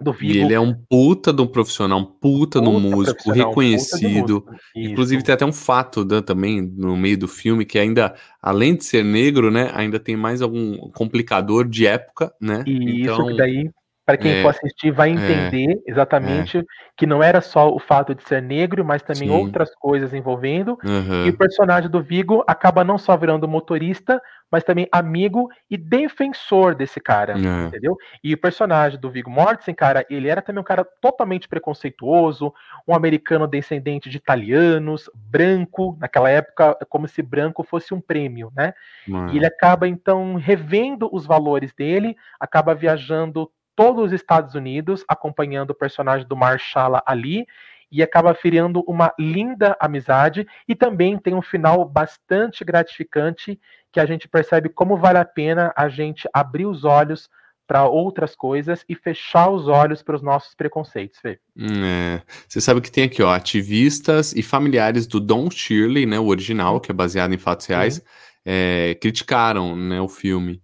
[0.00, 0.32] do Vigo.
[0.32, 4.44] E ele é um puta de um profissional, um puta, puta de um músico reconhecido.
[4.46, 4.56] Músico.
[4.74, 8.84] Inclusive tem até um fato né, também no meio do filme que ainda, além de
[8.84, 12.64] ser negro, né, ainda tem mais algum complicador de época, né?
[12.66, 13.70] E então, isso que daí
[14.04, 16.64] para quem é, for assistir vai é, entender é, exatamente é.
[16.96, 19.34] que não era só o fato de ser negro, mas também Sim.
[19.34, 20.78] outras coisas envolvendo.
[20.84, 21.26] Uhum.
[21.26, 24.20] E o personagem do Vigo acaba não só virando motorista,
[24.50, 27.66] mas também amigo e defensor desse cara, é.
[27.66, 27.96] entendeu?
[28.22, 32.52] E o personagem do Vigo Mortensen, cara, ele era também um cara totalmente preconceituoso,
[32.86, 38.74] um americano descendente de italianos, branco, naquela época como se branco fosse um prêmio, né?
[39.32, 45.70] E ele acaba então revendo os valores dele, acaba viajando todos os Estados Unidos, acompanhando
[45.70, 47.46] o personagem do Marshala ali,
[47.92, 53.60] e acaba criando uma linda amizade e também tem um final bastante gratificante
[53.92, 57.28] que a gente percebe como vale a pena a gente abrir os olhos
[57.66, 61.38] para outras coisas e fechar os olhos para os nossos preconceitos, Fê.
[61.58, 62.22] É.
[62.48, 66.80] Você sabe que tem aqui, ó, ativistas e familiares do Don Shirley, né, o original,
[66.80, 68.02] que é baseado em fatos reais,
[68.44, 70.62] é, criticaram, né, o filme.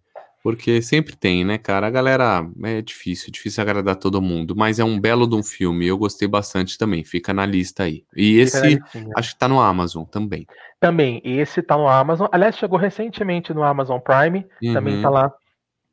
[0.48, 1.88] Porque sempre tem, né, cara?
[1.88, 5.86] A galera é difícil, difícil agradar todo mundo, mas é um belo de um filme.
[5.86, 8.02] Eu gostei bastante também, fica na lista aí.
[8.16, 8.80] E esse
[9.14, 10.46] acho que tá no Amazon também.
[10.80, 12.28] Também, esse tá no Amazon.
[12.32, 14.72] Aliás, chegou recentemente no Amazon Prime, uhum.
[14.72, 15.30] também tá lá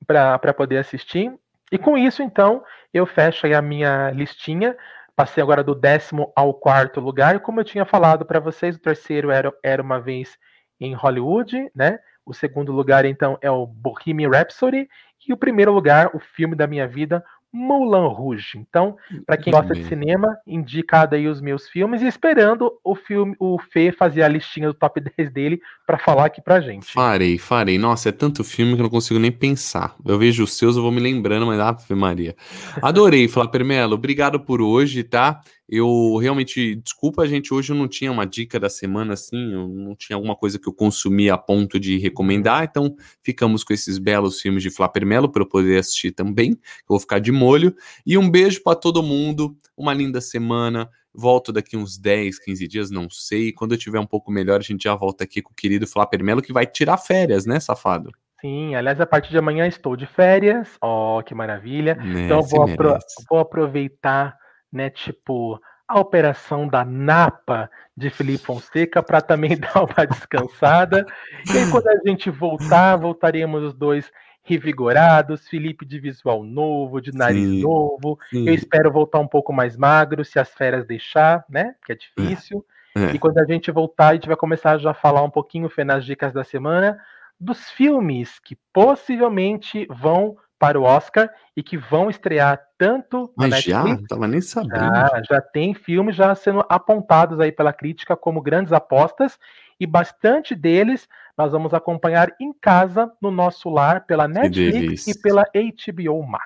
[0.08, 1.34] para poder assistir.
[1.70, 2.64] E com isso, então,
[2.94, 4.74] eu fecho aí a minha listinha.
[5.18, 7.36] Passei agora do décimo ao quarto lugar.
[7.36, 10.38] E como eu tinha falado para vocês, o terceiro era, era uma vez
[10.80, 12.00] em Hollywood, né?
[12.26, 14.88] O segundo lugar, então, é o Bohemian Rhapsody.
[15.28, 17.24] E o primeiro lugar, o filme da minha vida,
[17.56, 18.58] Moulin Rouge.
[18.58, 23.34] Então, para quem gosta de cinema, indicado aí os meus filmes e esperando o filme,
[23.40, 26.86] o Fê fazer a listinha do top 10 dele para falar aqui pra gente.
[26.92, 27.78] Farei, farei.
[27.78, 29.96] Nossa, é tanto filme que eu não consigo nem pensar.
[30.06, 32.36] Eu vejo os seus, eu vou me lembrando, mas Ave Maria.
[32.82, 33.96] Adorei, Flávio Melo.
[33.96, 35.40] Obrigado por hoje, tá?
[35.68, 39.96] Eu realmente, desculpa, gente, hoje eu não tinha uma dica da semana assim, eu não
[39.96, 44.40] tinha alguma coisa que eu consumi a ponto de recomendar, então ficamos com esses belos
[44.40, 46.52] filmes de Flapper Melo para eu poder assistir também.
[46.52, 47.76] Eu vou ficar de molho.
[48.06, 50.90] E um beijo para todo mundo, uma linda semana.
[51.18, 53.52] Volto daqui uns 10, 15 dias, não sei.
[53.52, 56.24] Quando eu tiver um pouco melhor, a gente já volta aqui com o querido Flapper
[56.24, 58.12] Melo, que vai tirar férias, né, safado?
[58.42, 60.78] Sim, aliás, a partir de amanhã estou de férias.
[60.82, 61.96] Ó, oh, que maravilha.
[61.96, 62.98] Né, então vou, apro
[63.30, 64.38] vou aproveitar
[64.72, 71.06] né, tipo a operação da Napa de Felipe Fonseca para também dar uma descansada.
[71.48, 74.12] e aí, quando a gente voltar, voltaremos os dois
[74.44, 78.18] revigorados, Felipe de visual novo, de nariz sim, novo.
[78.30, 78.48] Sim.
[78.48, 81.76] Eu espero voltar um pouco mais magro, se as férias deixar, né?
[81.86, 82.66] Que é difícil.
[82.72, 82.76] É.
[82.96, 83.12] É.
[83.14, 85.84] E quando a gente voltar, a gente vai começar a já falar um pouquinho, Fê,
[85.84, 86.98] nas dicas da semana,
[87.40, 93.84] dos filmes que possivelmente vão para o Oscar e que vão estrear tanto Mas já?
[94.08, 94.76] Tava nem sabendo.
[94.76, 99.38] Já, já tem filmes já sendo apontados aí pela crítica como grandes apostas
[99.80, 101.08] e bastante deles
[101.38, 106.46] nós vamos acompanhar em casa, no nosso lar, pela Netflix e pela HBO Max.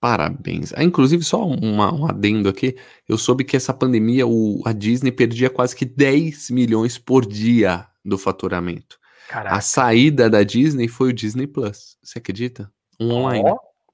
[0.00, 0.72] Parabéns.
[0.76, 2.76] Ah, inclusive, só uma, um adendo aqui.
[3.08, 7.86] Eu soube que essa pandemia, o, a Disney perdia quase que 10 milhões por dia
[8.04, 8.98] do faturamento.
[9.28, 9.56] Caraca.
[9.56, 11.96] A saída da Disney foi o Disney Plus.
[12.02, 12.70] Você acredita?
[13.00, 13.44] Um online.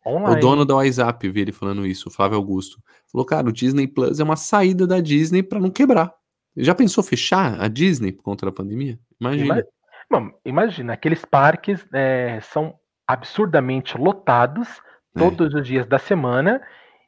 [0.04, 0.36] Oh, online.
[0.36, 2.82] O dono da WhatsApp vi ele falando isso, o Flávio Augusto.
[3.10, 6.12] Falou, cara, o Disney Plus é uma saída da Disney para não quebrar.
[6.56, 8.98] Já pensou fechar a Disney por conta da pandemia?
[9.20, 9.64] Imagina.
[10.10, 12.74] Imagina, imagina aqueles parques é, são
[13.06, 14.80] absurdamente lotados
[15.14, 15.18] é.
[15.18, 15.58] todos é.
[15.58, 16.60] os dias da semana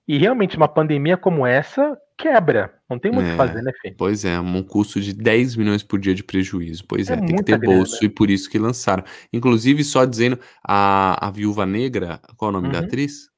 [0.06, 2.75] e realmente uma pandemia como essa quebra.
[2.88, 3.94] Não tem muito o é, que fazer, né, Fê?
[3.96, 6.84] Pois é, um custo de 10 milhões por dia de prejuízo.
[6.88, 7.76] Pois é, é tem que ter grana.
[7.76, 9.02] bolso e por isso que lançaram.
[9.32, 12.72] Inclusive, só dizendo, a, a Viúva Negra, qual é o nome uhum.
[12.72, 13.28] da atriz?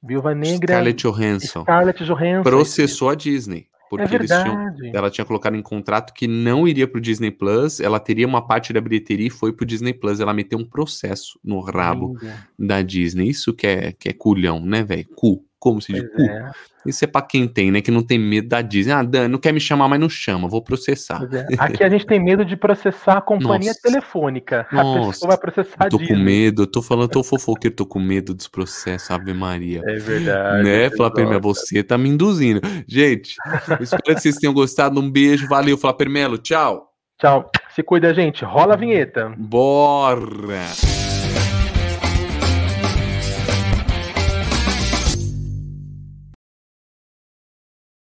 [0.00, 0.74] Viúva Negra.
[0.74, 1.62] Scarlett Johansson.
[1.62, 2.42] Scarlett Johansson.
[2.42, 3.66] Processou a Disney.
[3.90, 7.98] porque eles tinham, ela tinha colocado em contrato que não iria pro Disney Plus, ela
[7.98, 10.20] teria uma parte da bilheteria e foi pro Disney Plus.
[10.20, 12.16] Ela meteu um processo no rabo
[12.56, 13.28] da Disney.
[13.28, 15.08] Isso que é, que é culhão, né, velho?
[15.16, 15.44] Cu.
[15.62, 16.22] Como se diz cu.
[16.22, 16.50] é,
[16.84, 17.80] Isso é pra quem tem, né?
[17.80, 18.92] Que não tem medo da Disney.
[18.92, 21.22] Ah, Dan, não quer me chamar, mas não chama, vou processar.
[21.32, 21.46] é.
[21.56, 23.80] Aqui a gente tem medo de processar a companhia Nossa.
[23.80, 24.66] telefônica.
[24.72, 25.10] A Nossa.
[25.12, 26.20] pessoa vai processar a tô com Disney.
[26.24, 29.82] medo, eu tô falando, tô fofoqueiro, tô com medo dos processos, Ave Maria.
[29.86, 30.64] É verdade.
[30.64, 30.96] né, exato.
[30.96, 32.60] Flávio você tá me induzindo.
[32.88, 33.36] Gente,
[33.80, 34.98] espero que vocês tenham gostado.
[35.00, 36.88] Um beijo, valeu, Flávio Melo, tchau.
[37.20, 37.48] Tchau.
[37.72, 38.44] Se cuida, gente.
[38.44, 39.32] Rola a vinheta.
[39.38, 40.91] Bora!